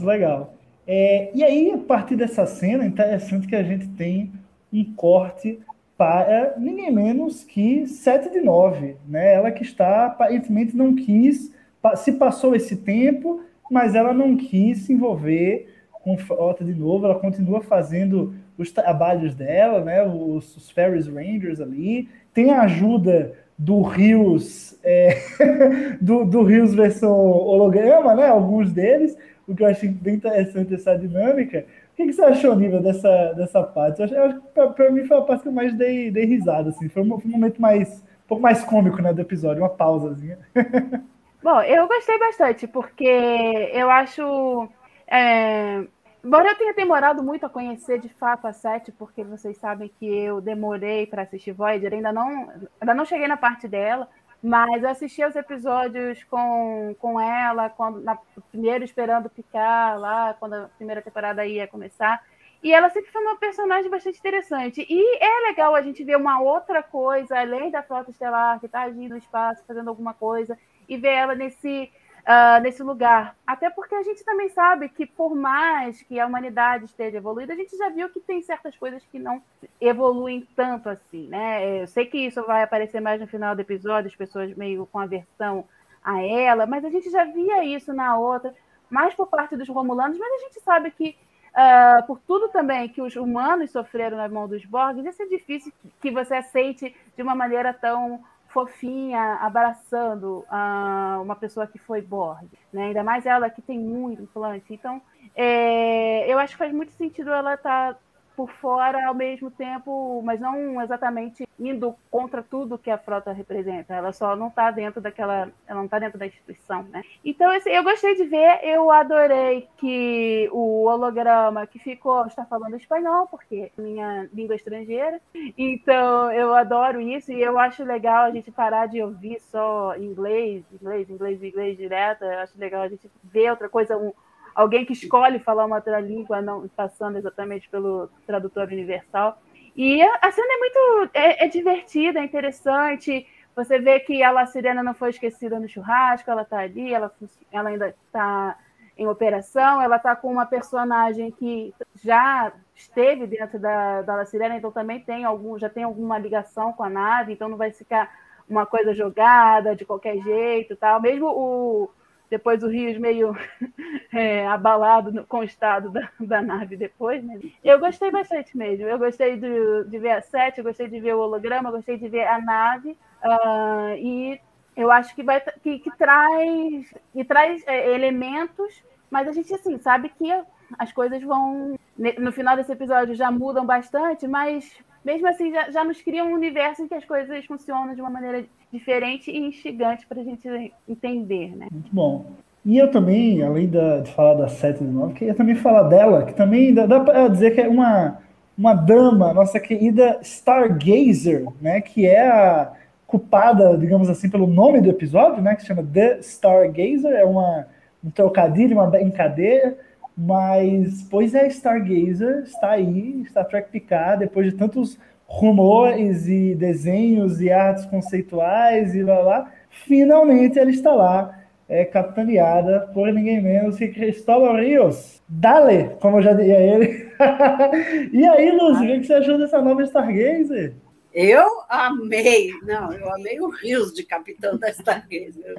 Legal. 0.01 0.64
É, 0.87 1.31
e 1.35 1.43
aí, 1.43 1.71
a 1.73 1.79
partir 1.79 2.17
dessa 2.17 2.47
cena, 2.47 2.85
é 2.85 2.87
interessante 2.87 3.47
que 3.47 3.57
a 3.57 3.63
gente 3.63 3.89
tem 3.89 4.33
um 4.73 4.85
corte 4.95 5.59
para 5.97 6.55
ninguém 6.59 6.93
menos 6.93 7.45
que 7.45 7.87
7 7.87 8.31
de 8.31 8.41
9. 8.41 8.97
Né? 9.09 9.35
Ela 9.35 9.51
que 9.51 9.63
está, 9.63 10.07
aparentemente, 10.07 10.77
não 10.77 10.95
quis, 10.95 11.53
se 11.97 12.13
passou 12.13 12.55
esse 12.55 12.77
tempo, 12.77 13.43
mas 13.71 13.95
ela 13.95 14.13
não 14.13 14.37
quis 14.37 14.79
se 14.79 14.93
envolver 14.93 15.73
com 16.05 16.19
frota 16.19 16.63
de 16.63 16.75
novo, 16.75 17.07
ela 17.07 17.19
continua 17.19 17.63
fazendo 17.63 18.35
os 18.59 18.71
trabalhos 18.71 19.35
dela, 19.35 19.83
né? 19.83 20.07
Os, 20.07 20.55
os 20.55 20.71
Ferris 20.71 21.07
Rangers 21.07 21.61
ali. 21.61 22.09
Tem 22.35 22.51
a 22.51 22.63
ajuda 22.63 23.33
do 23.57 23.81
Rios, 23.83 24.79
é, 24.85 25.17
do, 26.01 26.25
do 26.27 26.43
Rios 26.43 26.75
versão 26.75 27.11
holograma, 27.11 28.15
né? 28.15 28.29
Alguns 28.29 28.71
deles, 28.71 29.17
o 29.47 29.55
que 29.55 29.63
eu 29.63 29.67
achei 29.67 29.89
bem 29.89 30.15
interessante 30.15 30.75
essa 30.75 30.97
dinâmica. 30.97 31.67
O 31.93 31.97
que, 31.97 32.07
que 32.07 32.13
você 32.13 32.25
achou, 32.25 32.57
Nível, 32.57 32.83
dessa, 32.83 33.33
dessa 33.35 33.63
parte? 33.63 34.01
Eu 34.01 34.25
acho, 34.25 34.41
que 34.41 34.67
para 34.75 34.91
mim 34.91 35.05
foi 35.07 35.17
a 35.17 35.23
parte 35.23 35.43
que 35.43 35.49
eu 35.49 35.53
mais 35.53 35.75
dei, 35.75 36.11
dei 36.11 36.25
risada, 36.25 36.71
assim. 36.71 36.89
Foi 36.89 37.03
um, 37.03 37.21
foi 37.21 37.31
um 37.31 37.35
momento 37.35 37.61
mais, 37.61 38.01
um 38.01 38.29
pouco 38.29 38.43
mais 38.43 38.65
cômico 38.65 39.01
né, 39.01 39.13
do 39.13 39.21
episódio, 39.21 39.63
uma 39.63 39.69
pausazinha. 39.69 40.39
Bom, 41.43 41.61
eu 41.61 41.87
gostei 41.87 42.19
bastante, 42.19 42.67
porque 42.67 43.05
eu 43.05 43.91
acho. 43.91 44.67
É, 45.07 45.85
embora 46.25 46.49
eu 46.49 46.57
tenha 46.57 46.73
demorado 46.73 47.23
muito 47.23 47.45
a 47.45 47.51
conhecer 47.51 48.01
de 48.01 48.09
fato 48.09 48.47
a 48.47 48.53
Sete, 48.55 48.91
porque 48.91 49.23
vocês 49.23 49.59
sabem 49.59 49.91
que 50.01 50.07
eu 50.07 50.41
demorei 50.41 51.07
para 51.07 51.21
assistir 51.21 51.53
Voyager, 51.53 51.93
ainda 51.93 52.15
não, 52.15 52.51
ainda 52.81 52.95
não 52.95 53.05
cheguei 53.05 53.29
na 53.29 53.37
parte 53.37 53.69
dela, 53.69 54.09
mas 54.45 54.83
eu 54.83 54.91
assisti 54.91 55.25
os 55.25 55.35
episódios 55.35 56.23
com, 56.25 56.95
com 56.99 57.19
ela, 57.19 57.71
quando, 57.71 58.01
na, 58.03 58.15
primeiro 58.51 58.85
esperando 58.85 59.31
picar 59.31 59.99
lá, 59.99 60.37
quando 60.39 60.53
a 60.53 60.69
primeira 60.77 61.01
temporada 61.01 61.47
ia 61.47 61.67
começar. 61.67 62.23
E 62.63 62.71
ela 62.71 62.91
sempre 62.91 63.11
foi 63.11 63.23
uma 63.23 63.39
personagem 63.39 63.91
bastante 63.91 64.19
interessante. 64.19 64.87
E 64.87 65.17
é 65.19 65.49
legal 65.49 65.75
a 65.75 65.81
gente 65.81 66.05
ver 66.05 66.19
uma 66.19 66.43
outra 66.43 66.83
coisa, 66.83 67.41
além 67.41 67.71
da 67.71 67.83
Frota 67.83 68.11
Estelar, 68.11 68.61
que 68.61 68.67
está 68.67 68.83
agindo 68.83 69.13
no 69.13 69.17
espaço, 69.17 69.65
fazendo 69.67 69.89
alguma 69.89 70.13
coisa, 70.13 70.59
e 70.87 70.99
ver 70.99 71.15
ela 71.15 71.35
nesse, 71.35 71.91
uh, 72.25 72.61
nesse 72.63 72.83
lugar. 72.83 73.37
Até 73.47 73.71
porque 73.71 73.95
a 73.95 74.03
gente 74.03 74.25
também 74.25 74.49
sabe 74.49 74.89
que, 74.89 75.07
por 75.07 75.35
mais 75.35 76.03
que 76.03 76.19
a 76.19 76.27
humanidade 76.27 76.87
esteja 76.87 77.19
evoluída, 77.19 77.53
a 77.53 77.57
gente 77.57 77.77
já 77.77 77.89
viu 77.91 78.09
que 78.09 78.21
tem 78.21 78.43
certas 78.43 78.77
coisas 78.77 79.03
que 79.07 79.19
não 79.19 79.43
evoluem 79.81 80.47
tanto 80.57 80.89
assim, 80.89 81.29
né? 81.29 81.83
Eu 81.83 81.87
sei 81.87 82.07
que 82.07 82.19
isso 82.19 82.43
vai 82.45 82.63
aparecer 82.63 83.01
mais 83.01 83.21
no 83.21 83.27
final 83.27 83.55
do 83.55 83.61
episódio, 83.61 84.09
as 84.09 84.17
pessoas 84.17 84.55
meio 84.55 84.87
com 84.87 84.99
aversão 84.99 85.65
a 86.03 86.23
ela, 86.23 86.67
mas 86.67 86.85
a 86.85 86.91
gente 86.91 87.11
já 87.11 87.25
via 87.25 87.65
isso 87.65 87.93
na 87.93 88.19
outra, 88.19 88.55
mais 88.91 89.15
por 89.15 89.27
parte 89.27 89.57
dos 89.57 89.69
romulanos, 89.69 90.19
mas 90.19 90.33
a 90.33 90.45
gente 90.45 90.61
sabe 90.61 90.91
que 90.91 91.17
Uh, 91.55 92.05
por 92.09 92.19
tudo 92.27 92.49
também 92.49 92.89
que 92.89 93.01
os 93.01 93.15
humanos 93.15 93.71
sofreram 93.71 94.17
na 94.17 94.29
mão 94.29 94.49
dos 94.49 94.65
Borgs, 94.65 95.09
isso 95.09 95.23
é 95.23 95.27
difícil 95.27 95.73
que 96.03 96.11
você 96.11 96.35
aceite 96.35 96.93
de 97.17 97.23
uma 97.23 97.33
maneira 97.33 97.73
tão 97.73 98.25
fofinha, 98.55 99.35
abraçando 99.41 100.47
uh, 100.49 101.21
uma 101.21 101.35
pessoa 101.35 101.67
que 101.67 101.77
foi 101.77 102.01
Borg, 102.01 102.47
né? 102.73 102.87
Ainda 102.87 103.03
mais 103.03 103.27
ela 103.27 103.51
que 103.51 103.61
tem 103.61 103.77
muito 103.77 104.23
implante. 104.23 104.73
Então, 104.73 105.03
é, 105.35 106.33
eu 106.33 106.39
acho 106.39 106.53
que 106.53 106.59
faz 106.59 106.73
muito 106.73 106.93
sentido 106.93 107.31
ela 107.31 107.55
estar 107.55 107.95
tá 107.95 108.01
por 108.37 108.51
fora 108.51 109.07
ao 109.07 109.15
mesmo 109.15 109.51
tempo, 109.51 110.23
mas 110.25 110.41
não 110.41 110.81
exatamente 110.83 111.47
indo 111.59 111.95
contra 112.11 112.43
tudo 112.43 112.79
que 112.79 112.91
a 112.91 112.99
frota 112.99 113.33
representa. 113.33 113.95
Ela 113.95 114.13
só 114.13 114.35
não 114.35 114.49
está 114.49 114.71
dentro 114.71 115.01
daquela, 115.01 115.51
ela 115.67 115.79
não 115.79 115.85
está 115.85 115.99
dentro 115.99 116.19
da 116.19 116.27
instituição, 116.27 116.83
né? 116.85 117.03
Então 117.25 117.51
assim, 117.51 117.71
eu 117.71 117.85
gostei 117.85 118.15
de 118.17 118.25
ver, 118.25 118.61
eu 118.63 118.91
adorei 118.91 119.69
que 119.77 120.49
o 120.53 120.85
holograma 120.85 121.67
que 121.67 121.79
ficou 121.79 122.27
está 122.27 122.45
falando 122.45 122.77
espanhol 122.77 123.27
porque 123.29 123.73
é 123.77 123.83
minha 123.83 124.29
língua 124.33 124.57
estrangeira. 124.57 125.21
Então 125.57 126.33
eu 126.33 126.55
adoro 126.55 127.01
isso 127.01 127.33
e 127.33 127.41
eu 127.41 127.59
acho 127.59 127.85
legal 127.85 128.25
a 128.25 128.31
gente 128.31 128.51
parar 128.51 128.87
de 128.87 129.03
ouvir 129.03 129.41
só 129.41 129.97
inglês, 129.97 130.65
inglês, 130.73 131.09
inglês, 131.09 131.43
inglês 131.43 131.77
direto. 131.77 132.25
Eu 132.25 132.41
acho 132.41 132.59
legal 132.59 132.83
a 132.83 132.89
gente 132.89 133.11
ver 133.23 133.51
outra 133.51 133.69
coisa, 133.69 133.97
um, 133.97 134.13
alguém 134.55 134.85
que 134.85 134.93
escolhe 134.93 135.39
falar 135.39 135.67
uma 135.67 135.77
outra 135.77 135.99
língua, 136.01 136.41
não 136.41 136.69
passando 136.69 137.19
exatamente 137.19 137.69
pelo 137.69 138.09
tradutor 138.27 138.69
universal. 138.69 139.41
E 139.77 140.01
a, 140.03 140.31
cena 140.31 140.55
é 140.55 140.59
muito 140.59 141.11
é, 141.13 141.45
é, 141.45 141.49
divertida, 141.49 142.21
é 142.21 142.25
interessante. 142.25 143.27
Você 143.57 143.79
vê 143.79 143.99
que 144.01 144.23
a 144.23 144.31
La 144.31 144.47
Sirena 144.47 144.83
não 144.83 144.95
foi 144.95 145.11
esquecida 145.11 145.59
no 145.59 145.69
churrasco, 145.69 146.31
ela 146.31 146.43
está 146.43 146.59
ali, 146.59 146.95
ela, 146.95 147.13
ela 147.51 147.69
ainda 147.71 147.89
está 147.89 148.57
em 148.97 149.09
operação, 149.09 149.83
ela 149.83 149.97
está 149.97 150.15
com 150.15 150.31
uma 150.31 150.47
personagem 150.47 151.33
que 151.33 151.75
já 152.01 152.53
esteve 152.75 153.27
dentro 153.27 153.59
da, 153.59 154.03
da 154.03 154.17
La 154.17 154.27
Sirena, 154.27 154.57
então 154.57 154.71
também 154.71 155.01
tem 155.01 155.25
algum, 155.25 155.59
já 155.59 155.69
tem 155.69 155.83
alguma 155.83 156.19
ligação 156.19 156.73
com 156.73 156.85
a 156.85 156.91
nave, 156.91 157.33
então 157.33 157.49
não 157.49 157.57
vai 157.57 157.73
ficar 157.73 158.13
uma 158.49 158.67
coisa 158.67 158.95
jogada 158.95 159.75
de 159.75 159.85
qualquer 159.85 160.19
jeito, 160.19 160.77
tal. 160.77 161.01
Mesmo 161.01 161.27
o 161.27 161.91
depois 162.35 162.65
o 162.65 162.69
Rios 162.69 162.99
meio 162.99 163.37
é, 164.13 164.45
abalado 164.49 165.13
no, 165.13 165.25
com 165.25 165.39
o 165.39 165.45
estado 165.45 165.89
da, 165.89 166.09
da, 166.19 166.43
nave 166.43 166.77
depois, 166.77 167.23
né? 167.23 167.39
Eu 167.63 167.79
gostei 167.79 168.11
bastante 168.11 168.57
mesmo. 168.57 168.87
Eu 168.87 168.99
gostei 168.99 169.37
de, 169.37 169.85
de 169.85 169.99
ver 170.01 170.11
a 170.11 170.21
sete, 170.21 170.61
gostei 170.61 170.89
de 170.89 170.99
ver 170.99 171.15
o 171.15 171.21
holograma, 171.21 171.71
gostei 171.71 171.97
de 171.97 172.09
ver 172.09 172.27
a 172.27 172.41
nave 172.41 172.91
uh, 173.23 173.97
e 173.97 174.41
eu 174.77 174.91
acho 174.91 175.15
que 175.15 175.23
vai 175.23 175.41
que, 175.63 175.79
que 175.79 175.97
traz 175.97 176.93
e 177.15 177.25
traz 177.25 177.63
é, 177.69 177.95
elementos, 177.95 178.83
mas 179.09 179.29
a 179.29 179.33
gente 179.33 179.55
assim 179.55 179.79
sabe 179.79 180.09
que 180.09 180.29
as 180.77 180.91
coisas 180.93 181.23
vão 181.23 181.79
no 182.19 182.33
final 182.33 182.57
desse 182.57 182.73
episódio 182.73 183.15
já 183.15 183.31
mudam 183.31 183.65
bastante, 183.65 184.27
mas 184.27 184.77
mesmo 185.05 185.29
assim 185.29 185.53
já, 185.53 185.71
já 185.71 185.85
nos 185.85 186.01
cria 186.01 186.25
um 186.25 186.33
universo 186.33 186.83
em 186.83 186.89
que 186.89 186.95
as 186.95 187.05
coisas 187.05 187.45
funcionam 187.45 187.95
de 187.95 188.01
uma 188.01 188.11
maneira 188.11 188.45
diferente 188.73 189.31
e 189.31 189.39
instigante 189.39 190.07
para 190.07 190.21
a 190.21 190.25
gente 190.25 190.73
entender, 190.89 191.55
né? 191.57 191.69
Muito 191.71 191.95
bom. 191.95 192.27
E 192.65 192.79
eu 192.79 192.91
também, 192.91 193.43
além 193.43 193.69
da, 193.69 194.01
de 194.01 194.11
falar 194.13 194.35
da 194.35 194.49
7 194.49 194.83
de 194.83 194.91
9, 194.91 195.15
queria 195.15 195.35
também 195.35 195.55
falar 195.55 195.83
dela, 195.83 196.25
que 196.25 196.33
também 196.33 196.73
dá, 196.73 196.87
dá 196.87 197.01
para 197.01 197.29
dizer 197.29 197.55
que 197.55 197.61
é 197.61 197.69
uma, 197.69 198.19
uma 198.57 198.73
dama, 198.73 199.35
nossa 199.35 199.61
querida 199.61 200.19
Stargazer, 200.23 201.47
né? 201.61 201.83
Que 201.83 202.07
é 202.07 202.27
a 202.27 202.73
culpada, 203.07 203.77
digamos 203.77 204.09
assim, 204.09 204.31
pelo 204.31 204.47
nome 204.47 204.81
do 204.81 204.89
episódio, 204.89 205.43
né? 205.43 205.55
Que 205.55 205.61
se 205.61 205.69
chama 205.69 205.83
The 205.83 206.21
Stargazer, 206.21 207.13
é 207.13 207.25
uma, 207.25 207.67
um 208.03 208.11
trocadilho, 208.11 208.79
uma 208.79 208.87
brincadeira. 208.87 209.77
Mas, 210.17 211.03
pois 211.11 211.35
é, 211.35 211.47
Stargazer 211.49 212.45
está 212.45 212.71
aí, 212.71 213.25
Star 213.29 213.47
Trek 213.47 213.71
Picard, 213.71 214.21
depois 214.21 214.51
de 214.51 214.57
tantos 214.57 214.97
rumores 215.27 216.29
e 216.29 216.55
desenhos 216.55 217.41
e 217.41 217.51
artes 217.51 217.87
conceituais 217.87 218.95
e 218.95 219.03
lá, 219.03 219.19
lá 219.21 219.53
finalmente 219.71 220.59
ela 220.59 220.71
está 220.71 220.93
lá, 220.93 221.45
é 221.69 221.85
capitaneada 221.85 222.91
por 222.93 223.13
ninguém 223.13 223.43
menos 223.43 223.77
que 223.77 223.89
Cristóbal 223.89 224.57
Rios. 224.57 225.23
Dale, 225.29 225.97
como 226.01 226.19
eu 226.19 226.23
já 226.23 226.33
diria 226.33 226.61
ele. 226.61 227.11
e 228.13 228.25
aí, 228.27 228.53
Lúcia, 228.53 228.97
o 228.97 229.01
que 229.01 229.07
você 229.07 229.15
achou 229.15 229.39
dessa 229.39 229.61
nova 229.61 229.83
Stargazer? 229.83 230.75
Eu 231.13 231.49
amei, 231.69 232.51
não, 232.65 232.93
eu 232.93 233.13
amei 233.15 233.41
o 233.41 233.49
Rios 233.49 233.95
de 233.95 234.05
capitão 234.05 234.59
da 234.59 234.69
Stargazer. 234.71 235.55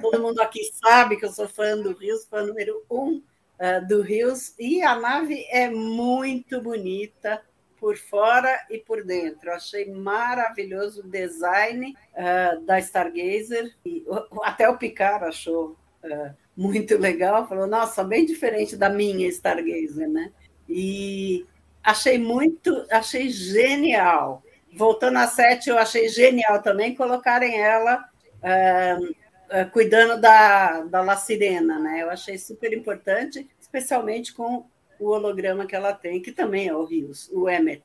Todo 0.00 0.22
mundo 0.22 0.40
aqui 0.40 0.60
sabe 0.82 1.16
que 1.16 1.24
eu 1.24 1.30
sou 1.30 1.48
fã 1.48 1.76
do 1.76 1.92
Rios, 1.92 2.24
fã 2.26 2.42
número 2.42 2.82
um 2.90 3.20
uh, 3.62 3.86
do 3.86 4.02
Rios, 4.02 4.54
e 4.58 4.82
a 4.82 4.98
nave 4.98 5.46
é 5.48 5.70
muito 5.70 6.60
bonita 6.60 7.40
por 7.78 7.96
fora 7.96 8.60
e 8.68 8.78
por 8.78 9.04
dentro. 9.04 9.50
Eu 9.50 9.54
achei 9.54 9.90
maravilhoso 9.90 11.02
o 11.02 11.08
design 11.08 11.96
uh, 12.14 12.60
da 12.64 12.78
Stargazer, 12.80 13.72
e, 13.86 14.04
até 14.42 14.68
o 14.68 14.76
Picard 14.76 15.24
achou 15.24 15.76
uh, 16.04 16.34
muito 16.56 16.98
legal, 16.98 17.48
falou, 17.48 17.66
nossa, 17.66 18.02
bem 18.02 18.26
diferente 18.26 18.76
da 18.76 18.88
minha 18.88 19.28
Stargazer, 19.28 20.08
né? 20.08 20.32
E 20.68 21.46
achei 21.82 22.18
muito, 22.18 22.84
achei 22.90 23.30
genial. 23.30 24.42
Voltando 24.74 25.18
a 25.18 25.26
sete, 25.26 25.68
eu 25.68 25.78
achei 25.78 26.08
genial 26.08 26.62
também 26.62 26.94
colocarem 26.94 27.60
ela 27.60 28.08
é, 28.42 28.96
cuidando 29.72 30.20
da, 30.20 30.82
da 30.82 31.00
La 31.02 31.16
Sirena, 31.16 31.78
né? 31.78 32.02
Eu 32.02 32.10
achei 32.10 32.38
super 32.38 32.72
importante, 32.72 33.48
especialmente 33.60 34.32
com 34.32 34.64
o 34.98 35.08
holograma 35.08 35.66
que 35.66 35.76
ela 35.76 35.92
tem, 35.92 36.22
que 36.22 36.32
também 36.32 36.68
é 36.68 36.74
o 36.74 36.84
Rios, 36.84 37.28
o 37.32 37.48
Emmet. 37.50 37.82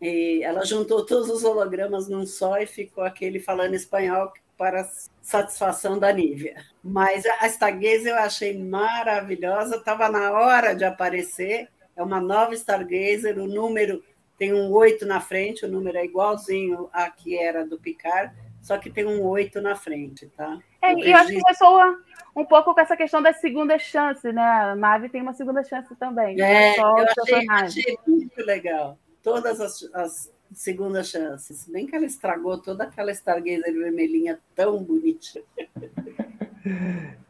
E 0.00 0.42
ela 0.42 0.64
juntou 0.64 1.06
todos 1.06 1.30
os 1.30 1.44
hologramas 1.44 2.08
num 2.08 2.26
só 2.26 2.58
e 2.58 2.66
ficou 2.66 3.04
aquele 3.04 3.40
falando 3.40 3.74
espanhol 3.74 4.32
para 4.58 4.88
satisfação 5.22 5.98
da 5.98 6.12
Nívia. 6.12 6.56
Mas 6.82 7.24
a 7.26 7.46
Stargazer 7.46 8.12
eu 8.12 8.16
achei 8.16 8.58
maravilhosa, 8.58 9.76
estava 9.76 10.08
na 10.08 10.32
hora 10.32 10.74
de 10.74 10.84
aparecer. 10.84 11.68
É 11.94 12.02
uma 12.02 12.20
nova 12.20 12.54
Stargazer, 12.54 13.38
o 13.38 13.46
número 13.46 14.02
tem 14.38 14.52
um 14.52 14.70
8 14.70 15.06
na 15.06 15.20
frente, 15.20 15.64
o 15.64 15.68
número 15.68 15.96
é 15.96 16.04
igualzinho 16.04 16.90
a 16.92 17.10
que 17.10 17.38
era 17.38 17.66
do 17.66 17.78
Picard, 17.78 18.34
só 18.66 18.76
que 18.78 18.90
tem 18.90 19.06
um 19.06 19.24
8 19.24 19.60
na 19.60 19.76
frente, 19.76 20.26
tá? 20.36 20.58
É, 20.82 20.92
e 20.92 21.12
eu 21.12 21.16
acho 21.16 21.28
que 21.28 21.40
começou 21.40 21.80
um 22.34 22.44
pouco 22.44 22.74
com 22.74 22.80
essa 22.80 22.96
questão 22.96 23.22
da 23.22 23.32
segunda 23.32 23.78
chance, 23.78 24.32
né? 24.32 24.42
A 24.42 24.74
nave 24.74 25.08
tem 25.08 25.22
uma 25.22 25.32
segunda 25.32 25.62
chance 25.62 25.94
também. 25.94 26.40
É, 26.40 26.76
eu 26.76 26.96
achei, 26.96 27.48
achei, 27.48 27.98
muito 28.04 28.44
legal. 28.44 28.98
Todas 29.22 29.60
as, 29.60 29.88
as 29.94 30.32
segundas 30.52 31.08
chances. 31.08 31.68
Bem 31.68 31.86
que 31.86 31.94
ela 31.94 32.06
estragou 32.06 32.60
toda 32.60 32.82
aquela 32.82 33.12
Stargazer 33.12 33.72
vermelhinha 33.72 34.40
tão 34.52 34.82
bonitinha. 34.82 35.44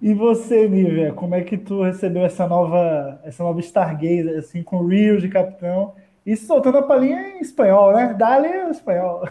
E 0.00 0.14
você, 0.14 0.66
Nívia, 0.66 1.12
como 1.12 1.34
é 1.34 1.42
que 1.42 1.58
tu 1.58 1.82
recebeu 1.82 2.24
essa 2.24 2.46
nova, 2.46 3.20
essa 3.24 3.42
nova 3.42 3.60
Stargazer, 3.60 4.38
assim, 4.38 4.62
com 4.62 4.78
o 4.78 4.86
Rio 4.86 5.20
de 5.20 5.28
capitão? 5.28 5.94
E 6.26 6.36
soltando 6.36 6.78
a 6.78 6.82
palhinha 6.82 7.36
em 7.36 7.40
espanhol, 7.40 7.92
né? 7.92 8.12
Dale 8.12 8.48
em 8.48 8.70
espanhol. 8.70 9.22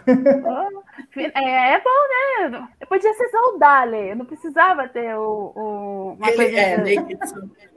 É, 1.14 1.74
é, 1.74 1.80
bom, 1.80 2.50
né? 2.50 2.68
Podia 2.88 3.12
ser 3.12 3.28
só 3.28 3.38
o 3.54 3.58
Dale, 3.58 4.14
não 4.14 4.24
precisava 4.24 4.88
ter 4.88 5.14
o. 5.14 5.52
o 5.54 6.12
uma 6.14 6.28
ele, 6.28 6.36
coisa 6.36 6.58
é, 6.58 6.76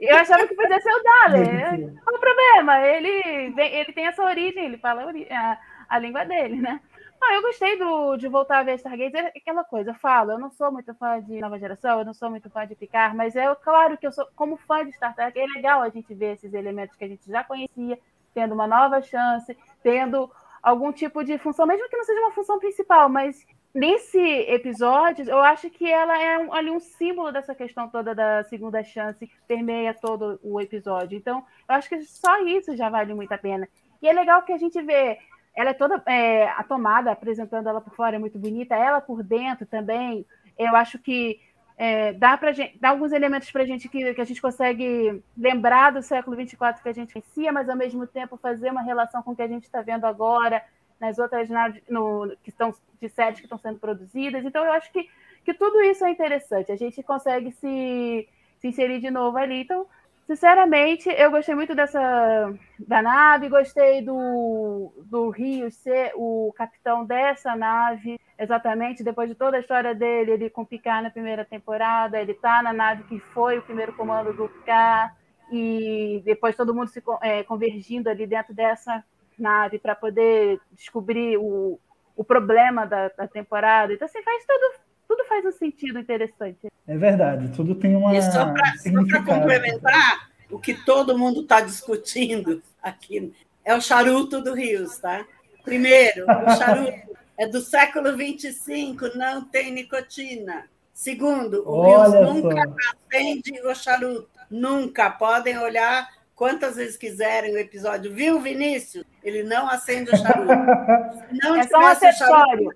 Eu 0.00 0.16
achava 0.16 0.48
que 0.48 0.54
podia 0.54 0.80
ser 0.80 0.90
o 0.90 1.02
Dale. 1.02 2.00
Qual 2.02 2.16
o 2.16 2.20
problema? 2.20 2.80
Ele, 2.80 3.50
vem, 3.50 3.74
ele 3.74 3.92
tem 3.92 4.06
essa 4.06 4.22
origem, 4.22 4.64
ele 4.64 4.78
fala 4.78 5.12
a, 5.30 5.58
a 5.88 5.98
língua 5.98 6.24
dele, 6.24 6.56
né? 6.56 6.80
Ah, 7.22 7.34
eu 7.34 7.42
gostei 7.42 7.78
do, 7.78 8.16
de 8.16 8.26
voltar 8.28 8.60
a 8.60 8.62
ver 8.62 8.76
Stargazer, 8.76 9.26
é 9.26 9.38
aquela 9.38 9.62
coisa, 9.62 9.90
eu 9.90 9.94
falo, 9.94 10.32
eu 10.32 10.38
não 10.38 10.50
sou 10.50 10.72
muito 10.72 10.94
fã 10.94 11.20
de 11.20 11.38
nova 11.38 11.58
geração, 11.58 11.98
eu 11.98 12.04
não 12.04 12.14
sou 12.14 12.30
muito 12.30 12.48
fã 12.48 12.66
de 12.66 12.74
Picard, 12.74 13.14
mas 13.14 13.36
é 13.36 13.54
claro 13.56 13.98
que 13.98 14.06
eu 14.06 14.12
sou, 14.12 14.26
como 14.34 14.56
fã 14.56 14.86
de 14.86 14.92
Star 14.92 15.14
Trek, 15.14 15.38
é 15.38 15.44
legal 15.44 15.82
a 15.82 15.90
gente 15.90 16.14
ver 16.14 16.32
esses 16.32 16.54
elementos 16.54 16.96
que 16.96 17.04
a 17.04 17.08
gente 17.08 17.30
já 17.30 17.44
conhecia, 17.44 17.98
tendo 18.34 18.54
uma 18.54 18.66
nova 18.66 19.00
chance, 19.02 19.56
tendo 19.82 20.30
algum 20.62 20.92
tipo 20.92 21.24
de 21.24 21.38
função, 21.38 21.66
mesmo 21.66 21.88
que 21.88 21.96
não 21.96 22.04
seja 22.04 22.20
uma 22.20 22.32
função 22.32 22.58
principal, 22.58 23.08
mas 23.08 23.46
nesse 23.74 24.18
episódio, 24.18 25.28
eu 25.28 25.38
acho 25.38 25.70
que 25.70 25.90
ela 25.90 26.20
é 26.20 26.38
um, 26.38 26.52
ali 26.52 26.70
um 26.70 26.80
símbolo 26.80 27.32
dessa 27.32 27.54
questão 27.54 27.88
toda 27.88 28.14
da 28.14 28.42
segunda 28.44 28.82
chance 28.82 29.26
que 29.26 29.32
permeia 29.46 29.94
todo 29.94 30.38
o 30.42 30.60
episódio. 30.60 31.16
Então, 31.16 31.44
eu 31.68 31.74
acho 31.74 31.88
que 31.88 32.02
só 32.02 32.42
isso 32.44 32.76
já 32.76 32.90
vale 32.90 33.14
muito 33.14 33.32
a 33.32 33.38
pena. 33.38 33.68
E 34.02 34.08
é 34.08 34.12
legal 34.12 34.42
que 34.42 34.52
a 34.52 34.58
gente 34.58 34.80
vê 34.82 35.18
ela 35.54 35.70
é 35.70 35.74
toda 35.74 36.02
é, 36.06 36.48
a 36.48 36.62
tomada, 36.62 37.10
apresentando 37.10 37.68
ela 37.68 37.80
por 37.80 37.94
fora, 37.94 38.16
é 38.16 38.18
muito 38.18 38.38
bonita, 38.38 38.74
ela 38.74 39.00
por 39.00 39.22
dentro 39.22 39.66
também. 39.66 40.24
Eu 40.58 40.76
acho 40.76 40.98
que 40.98 41.40
é, 41.82 42.12
dá, 42.12 42.36
pra 42.36 42.52
gente, 42.52 42.78
dá 42.78 42.90
alguns 42.90 43.10
elementos 43.10 43.50
para 43.50 43.62
a 43.62 43.66
gente 43.66 43.88
que, 43.88 44.12
que 44.12 44.20
a 44.20 44.24
gente 44.26 44.42
consegue 44.42 45.22
lembrar 45.34 45.92
do 45.92 46.02
século 46.02 46.36
24 46.36 46.82
que 46.82 46.88
a 46.90 46.92
gente 46.92 47.14
conhecia, 47.14 47.50
mas 47.50 47.70
ao 47.70 47.74
mesmo 47.74 48.06
tempo 48.06 48.36
fazer 48.36 48.70
uma 48.70 48.82
relação 48.82 49.22
com 49.22 49.30
o 49.30 49.34
que 49.34 49.40
a 49.40 49.48
gente 49.48 49.62
está 49.64 49.80
vendo 49.80 50.04
agora 50.04 50.62
nas 51.00 51.18
outras 51.18 51.48
no, 51.88 52.36
que 52.42 52.50
estão 52.50 52.74
de 53.00 53.08
séries 53.08 53.38
que 53.40 53.46
estão 53.46 53.56
sendo 53.56 53.78
produzidas. 53.78 54.44
Então 54.44 54.62
eu 54.62 54.72
acho 54.72 54.92
que, 54.92 55.08
que 55.42 55.54
tudo 55.54 55.80
isso 55.80 56.04
é 56.04 56.10
interessante. 56.10 56.70
A 56.70 56.76
gente 56.76 57.02
consegue 57.02 57.50
se, 57.52 58.28
se 58.58 58.68
inserir 58.68 59.00
de 59.00 59.10
novo 59.10 59.38
ali. 59.38 59.62
Então 59.62 59.86
Sinceramente, 60.30 61.08
eu 61.08 61.28
gostei 61.28 61.56
muito 61.56 61.74
dessa 61.74 62.54
da 62.78 63.02
nave, 63.02 63.48
gostei 63.48 64.00
do, 64.00 64.92
do 65.06 65.28
Rio 65.28 65.72
ser 65.72 66.12
o 66.14 66.52
capitão 66.56 67.04
dessa 67.04 67.56
nave, 67.56 68.16
exatamente 68.38 69.02
depois 69.02 69.28
de 69.28 69.34
toda 69.34 69.56
a 69.56 69.60
história 69.60 69.92
dele, 69.92 70.30
ele 70.30 70.48
com 70.48 70.64
Picard 70.64 71.02
na 71.02 71.10
primeira 71.10 71.44
temporada, 71.44 72.20
ele 72.20 72.32
tá 72.32 72.62
na 72.62 72.72
nave 72.72 73.02
que 73.08 73.18
foi 73.18 73.58
o 73.58 73.62
primeiro 73.62 73.92
comando 73.92 74.32
do 74.32 74.48
Picard, 74.48 75.12
e 75.50 76.22
depois 76.24 76.54
todo 76.54 76.72
mundo 76.72 76.86
se 76.86 77.02
é, 77.22 77.42
convergindo 77.42 78.08
ali 78.08 78.24
dentro 78.24 78.54
dessa 78.54 79.02
nave 79.36 79.80
para 79.80 79.96
poder 79.96 80.60
descobrir 80.70 81.38
o, 81.38 81.76
o 82.14 82.22
problema 82.22 82.86
da, 82.86 83.08
da 83.08 83.26
temporada. 83.26 83.92
Então, 83.92 84.06
assim, 84.06 84.22
faz 84.22 84.46
tudo, 84.46 84.80
tudo 85.10 85.24
faz 85.24 85.44
um 85.44 85.50
sentido 85.50 85.98
interessante. 85.98 86.68
É 86.86 86.96
verdade, 86.96 87.48
tudo 87.56 87.74
tem 87.74 87.96
uma. 87.96 88.16
E 88.16 88.22
só 88.22 88.46
para 88.46 89.22
complementar, 89.24 90.30
o 90.48 90.56
que 90.56 90.72
todo 90.84 91.18
mundo 91.18 91.40
está 91.40 91.60
discutindo 91.60 92.62
aqui 92.80 93.32
é 93.64 93.74
o 93.74 93.80
charuto 93.80 94.40
do 94.40 94.54
Rios, 94.54 94.98
tá? 94.98 95.26
Primeiro, 95.64 96.26
o 96.26 96.56
charuto 96.56 97.16
é 97.36 97.48
do 97.48 97.60
século 97.60 98.16
25, 98.16 99.18
não 99.18 99.42
tem 99.42 99.72
nicotina. 99.72 100.66
Segundo, 100.94 101.68
o 101.68 101.72
Olha 101.72 102.20
Rios 102.20 102.34
nunca 102.34 102.62
só. 102.62 102.74
acende 103.08 103.60
o 103.62 103.74
charuto. 103.74 104.30
Nunca. 104.48 105.10
Podem 105.10 105.58
olhar 105.58 106.08
quantas 106.36 106.76
vezes 106.76 106.96
quiserem 106.96 107.52
o 107.52 107.58
episódio. 107.58 108.14
Viu, 108.14 108.40
Vinícius? 108.40 109.04
Ele 109.24 109.42
não 109.42 109.68
acende 109.68 110.10
o 110.10 110.16
charuto. 110.16 110.54
não 111.42 111.56
é 111.56 111.66
só 111.66 111.78
um 111.78 111.86
acessório. 111.86 112.70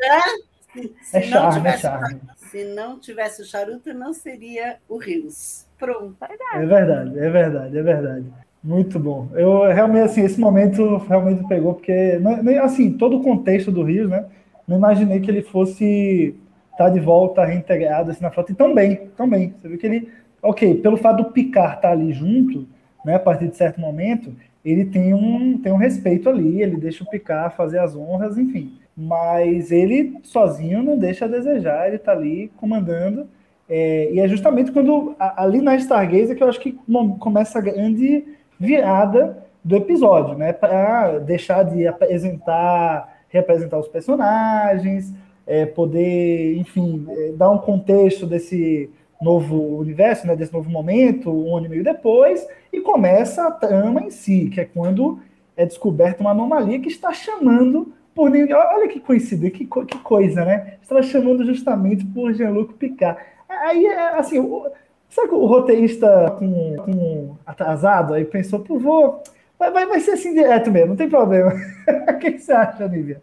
É? 0.00 0.55
Se, 1.02 1.16
é 1.16 1.20
não 1.20 1.28
charme, 1.28 1.56
tivesse, 1.56 1.86
é 1.86 2.18
se 2.36 2.64
não 2.74 2.98
tivesse 2.98 3.42
o 3.42 3.44
charuto, 3.44 3.94
não 3.94 4.12
seria 4.12 4.76
o 4.88 4.96
Rios. 4.96 5.66
Pronto. 5.78 6.16
É 6.54 6.66
verdade, 6.66 7.18
é 7.18 7.30
verdade, 7.30 7.78
é 7.78 7.82
verdade. 7.82 8.24
Muito 8.62 8.98
bom. 8.98 9.28
Eu 9.34 9.62
realmente, 9.72 10.04
assim, 10.04 10.22
esse 10.22 10.40
momento 10.40 10.96
realmente 10.98 11.46
pegou, 11.46 11.74
porque, 11.74 12.20
assim, 12.62 12.92
todo 12.92 13.18
o 13.18 13.22
contexto 13.22 13.70
do 13.70 13.82
Rios, 13.82 14.08
né? 14.08 14.24
Não 14.66 14.76
imaginei 14.76 15.20
que 15.20 15.30
ele 15.30 15.42
fosse 15.42 16.34
estar 16.72 16.84
tá 16.84 16.90
de 16.90 16.98
volta 16.98 17.44
reintegrado 17.44 18.10
assim, 18.10 18.22
na 18.22 18.30
frota. 18.30 18.52
E 18.52 18.54
tão 18.54 18.74
bem. 18.74 19.10
Você 19.16 19.68
viu 19.68 19.78
que 19.78 19.86
ele, 19.86 20.08
ok, 20.42 20.80
pelo 20.80 20.96
fato 20.96 21.22
do 21.22 21.30
Picard 21.30 21.76
estar 21.76 21.88
tá 21.88 21.90
ali 21.92 22.12
junto, 22.12 22.66
né, 23.04 23.14
a 23.14 23.20
partir 23.20 23.46
de 23.46 23.56
certo 23.56 23.80
momento, 23.80 24.34
ele 24.64 24.84
tem 24.84 25.14
um, 25.14 25.58
tem 25.58 25.72
um 25.72 25.76
respeito 25.76 26.28
ali, 26.28 26.60
ele 26.60 26.76
deixa 26.76 27.04
o 27.04 27.08
Picard 27.08 27.54
fazer 27.54 27.78
as 27.78 27.94
honras, 27.94 28.36
enfim 28.36 28.76
mas 28.96 29.70
ele 29.70 30.18
sozinho 30.22 30.82
não 30.82 30.96
deixa 30.96 31.26
a 31.26 31.28
desejar, 31.28 31.86
ele 31.86 31.96
está 31.96 32.12
ali 32.12 32.50
comandando. 32.56 33.28
É, 33.68 34.10
e 34.12 34.20
é 34.20 34.28
justamente 34.28 34.72
quando, 34.72 35.14
ali 35.18 35.60
na 35.60 35.76
Stargazer, 35.76 36.36
que 36.36 36.42
eu 36.42 36.48
acho 36.48 36.60
que 36.60 36.78
começa 37.18 37.58
a 37.58 37.62
grande 37.62 38.24
virada 38.58 39.44
do 39.62 39.76
episódio, 39.76 40.38
né? 40.38 40.52
Para 40.52 41.18
deixar 41.18 41.64
de 41.64 41.86
apresentar, 41.86 43.22
representar 43.28 43.78
os 43.78 43.88
personagens, 43.88 45.12
é, 45.46 45.66
poder, 45.66 46.56
enfim, 46.56 47.04
é, 47.08 47.32
dar 47.32 47.50
um 47.50 47.58
contexto 47.58 48.26
desse 48.26 48.88
novo 49.20 49.78
universo, 49.78 50.26
né, 50.26 50.36
desse 50.36 50.52
novo 50.52 50.68
momento, 50.68 51.30
um 51.30 51.56
ano 51.56 51.66
e 51.66 51.68
meio 51.68 51.84
depois, 51.84 52.46
e 52.72 52.80
começa 52.80 53.46
a 53.46 53.50
trama 53.50 54.02
em 54.02 54.10
si, 54.10 54.50
que 54.52 54.60
é 54.60 54.64
quando 54.64 55.18
é 55.56 55.64
descoberta 55.64 56.20
uma 56.20 56.32
anomalia 56.32 56.78
que 56.78 56.88
está 56.88 57.12
chamando 57.12 57.94
por 58.16 58.30
ninguém. 58.30 58.54
Olha 58.54 58.88
que 58.88 58.98
coincidência, 58.98 59.58
que, 59.58 59.66
que 59.66 59.98
coisa, 59.98 60.42
né? 60.42 60.78
Estava 60.82 61.02
chamando 61.02 61.44
justamente 61.44 62.04
por 62.06 62.32
Jean-Luc 62.32 62.72
Picard. 62.74 63.20
Aí, 63.46 63.84
é, 63.84 64.18
assim, 64.18 64.40
o, 64.40 64.66
sabe 65.10 65.34
o 65.34 65.44
roteirista 65.44 66.34
com, 66.38 66.76
com 66.76 67.36
atrasado 67.46 68.14
aí 68.14 68.24
pensou, 68.24 68.60
pô, 68.60 68.78
vou. 68.78 69.22
Vai, 69.58 69.70
vai, 69.70 69.86
vai 69.86 70.00
ser 70.00 70.12
assim 70.12 70.34
direto 70.34 70.70
mesmo, 70.70 70.88
não 70.88 70.96
tem 70.96 71.08
problema. 71.08 71.52
o 72.08 72.18
que 72.18 72.38
você 72.38 72.52
acha, 72.52 72.88
Nívia? 72.88 73.22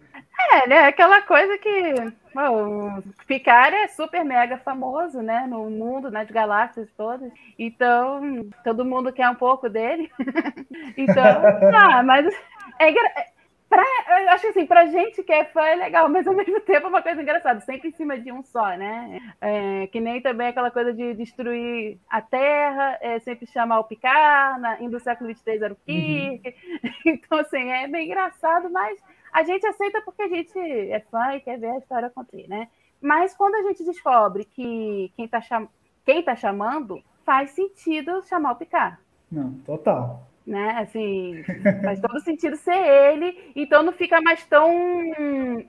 É, 0.51 0.67
né? 0.67 0.79
Aquela 0.86 1.21
coisa 1.21 1.58
que 1.58 1.95
bom, 2.34 2.99
o 2.99 3.03
Picard 3.27 3.75
é 3.75 3.88
super 3.88 4.23
mega 4.23 4.58
famoso, 4.58 5.21
né? 5.21 5.45
No 5.47 5.69
mundo, 5.69 6.12
nas 6.12 6.29
galáxias 6.29 6.88
todas. 6.97 7.32
Então, 7.58 8.21
todo 8.63 8.86
mundo 8.86 9.13
quer 9.13 9.29
um 9.29 9.36
pouco 9.36 9.69
dele. 9.69 10.12
então, 10.97 11.23
ah, 11.73 12.03
mas 12.03 12.27
é, 12.79 12.91
Pra, 13.73 14.21
eu 14.21 14.29
acho 14.29 14.41
que 14.41 14.47
assim, 14.49 14.65
pra 14.67 14.86
gente 14.86 15.23
que 15.23 15.33
é 15.33 15.45
fã 15.45 15.62
é 15.62 15.73
legal, 15.73 16.07
mas 16.07 16.27
ao 16.27 16.33
mesmo 16.38 16.59
tempo 16.62 16.86
é 16.86 16.89
uma 16.89 17.01
coisa 17.01 17.21
engraçada, 17.21 17.59
sempre 17.62 17.89
em 17.89 17.91
cima 17.91 18.19
de 18.19 18.31
um 18.31 18.43
só, 18.43 18.77
né? 18.77 19.19
É, 19.41 19.88
que 19.88 19.99
nem 19.99 20.21
também 20.21 20.47
aquela 20.47 20.69
coisa 20.69 20.93
de 20.93 21.15
destruir 21.15 21.97
a 22.07 22.21
Terra, 22.21 22.99
é, 23.01 23.19
sempre 23.19 23.47
chamar 23.47 23.79
o 23.79 23.86
Picard, 23.86 24.62
na, 24.62 24.75
do 24.75 24.99
século 24.99 25.33
XXIII 25.33 25.63
era 25.63 25.73
o 25.73 25.77
Kirk. 25.77 26.47
Uhum. 26.47 26.93
Então, 27.13 27.39
assim, 27.39 27.69
é 27.69 27.88
bem 27.88 28.05
engraçado, 28.05 28.69
mas 28.69 28.97
a 29.31 29.43
gente 29.43 29.65
aceita 29.65 30.01
porque 30.01 30.21
a 30.21 30.27
gente 30.27 30.57
é 30.57 30.99
fã 31.12 31.33
e 31.33 31.41
quer 31.41 31.59
ver 31.59 31.71
a 31.71 31.77
história 31.77 32.07
acontecer, 32.07 32.47
né? 32.47 32.69
Mas 33.01 33.36
quando 33.36 33.55
a 33.55 33.63
gente 33.63 33.83
descobre 33.83 34.45
que 34.45 35.12
quem 35.15 35.25
está 35.25 35.41
cham 35.41 35.67
quem 36.05 36.19
está 36.19 36.36
chamando, 36.36 37.01
faz 37.25 37.51
sentido 37.51 38.21
chamar 38.23 38.51
o 38.51 38.55
Picard. 38.55 38.97
Não, 39.31 39.53
total. 39.65 40.27
Né? 40.45 40.71
Assim, 40.79 41.41
faz 41.84 42.01
todo 42.01 42.19
sentido 42.19 42.58
ser 42.58 42.75
ele, 42.75 43.53
então 43.56 43.82
não 43.82 43.93
fica 43.93 44.19
mais 44.21 44.45
tão 44.45 44.69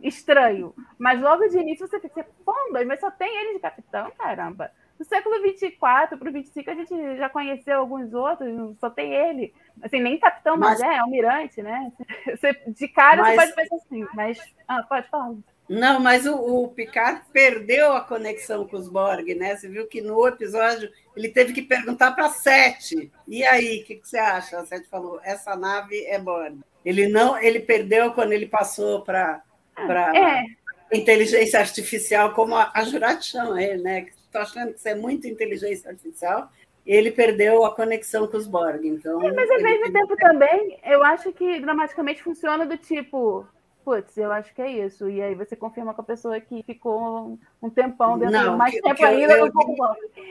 estranho. 0.02 0.74
Mas 0.98 1.20
logo 1.20 1.46
de 1.48 1.58
início 1.58 1.86
você 1.86 2.00
fica, 2.00 2.26
pô, 2.44 2.54
mas 2.72 2.98
só 2.98 3.10
tem 3.10 3.28
ele 3.36 3.54
de 3.54 3.60
capitão, 3.60 4.10
caramba. 4.18 4.70
No 4.98 5.04
século 5.04 5.42
24 5.42 6.16
para 6.16 6.28
o 6.28 6.32
25 6.32 6.70
a 6.70 6.74
gente 6.74 7.16
já 7.16 7.28
conheceu 7.28 7.78
alguns 7.78 8.12
outros, 8.14 8.78
só 8.78 8.88
tem 8.88 9.12
ele. 9.12 9.52
Assim, 9.82 10.00
nem 10.00 10.18
capitão, 10.18 10.56
mas, 10.56 10.80
mas 10.80 10.92
é, 10.92 10.98
almirante, 10.98 11.62
né? 11.62 11.92
Você, 12.26 12.52
de 12.68 12.88
cara 12.88 13.22
mas... 13.22 13.34
você 13.34 13.46
pode 13.46 13.54
pensar 13.54 13.76
assim, 13.76 14.06
mas 14.14 14.54
ah, 14.68 14.82
pode 14.84 15.08
falar. 15.08 15.34
Não, 15.68 15.98
mas 15.98 16.26
o, 16.26 16.34
o, 16.34 16.68
Picard 16.68 17.22
perdeu 17.32 17.92
a 17.92 18.02
conexão 18.02 18.66
com 18.66 18.76
os 18.76 18.88
Borg, 18.88 19.34
né? 19.34 19.56
Você 19.56 19.68
viu 19.68 19.86
que 19.86 20.02
no 20.02 20.26
episódio 20.26 20.90
ele 21.16 21.28
teve 21.28 21.52
que 21.52 21.62
perguntar 21.62 22.12
para 22.12 22.28
Sete. 22.28 23.10
E 23.26 23.42
aí, 23.44 23.80
o 23.80 23.84
que, 23.84 23.94
que, 23.96 24.08
você 24.08 24.18
acha? 24.18 24.58
A 24.58 24.66
Sete 24.66 24.88
falou: 24.88 25.20
essa 25.22 25.56
nave 25.56 26.04
é 26.04 26.18
Borg. 26.18 26.60
Ele 26.84 27.08
não, 27.08 27.38
ele 27.38 27.60
perdeu 27.60 28.12
quando 28.12 28.32
ele 28.32 28.46
passou 28.46 29.00
para 29.00 29.42
para 29.74 30.16
é. 30.16 30.44
inteligência 30.92 31.58
artificial, 31.58 32.32
como 32.32 32.54
a, 32.54 32.70
a 32.72 32.84
Jurati 32.84 33.26
chama 33.26 33.62
ele, 33.62 33.82
né? 33.82 34.06
Estou 34.26 34.40
achando 34.40 34.72
que 34.72 34.78
isso 34.78 34.88
é 34.88 34.94
muito 34.94 35.26
inteligência 35.26 35.90
artificial. 35.90 36.50
Ele 36.86 37.10
perdeu 37.10 37.64
a 37.64 37.74
conexão 37.74 38.26
com 38.26 38.36
os 38.36 38.46
Borg, 38.46 38.84
então. 38.84 39.22
É, 39.22 39.32
mas 39.32 39.50
ao 39.50 39.62
mesmo 39.62 39.92
tempo 39.92 40.16
também, 40.16 40.78
eu 40.84 41.02
acho 41.02 41.32
que 41.32 41.58
dramaticamente 41.60 42.22
funciona 42.22 42.66
do 42.66 42.76
tipo 42.76 43.46
putz, 43.84 44.16
eu 44.16 44.32
acho 44.32 44.54
que 44.54 44.62
é 44.62 44.70
isso. 44.70 45.08
E 45.08 45.20
aí 45.20 45.34
você 45.34 45.54
confirma 45.54 45.92
com 45.92 46.00
a 46.00 46.04
pessoa 46.04 46.40
que 46.40 46.62
ficou 46.62 47.38
um 47.62 47.70
tempão 47.70 48.18
dentro, 48.18 48.32
não, 48.32 48.56
mais 48.56 48.74
que, 48.74 48.80
tempo 48.80 48.96
que 48.96 49.04
ainda. 49.04 49.34
Eu, 49.34 49.46
eu, 49.46 49.52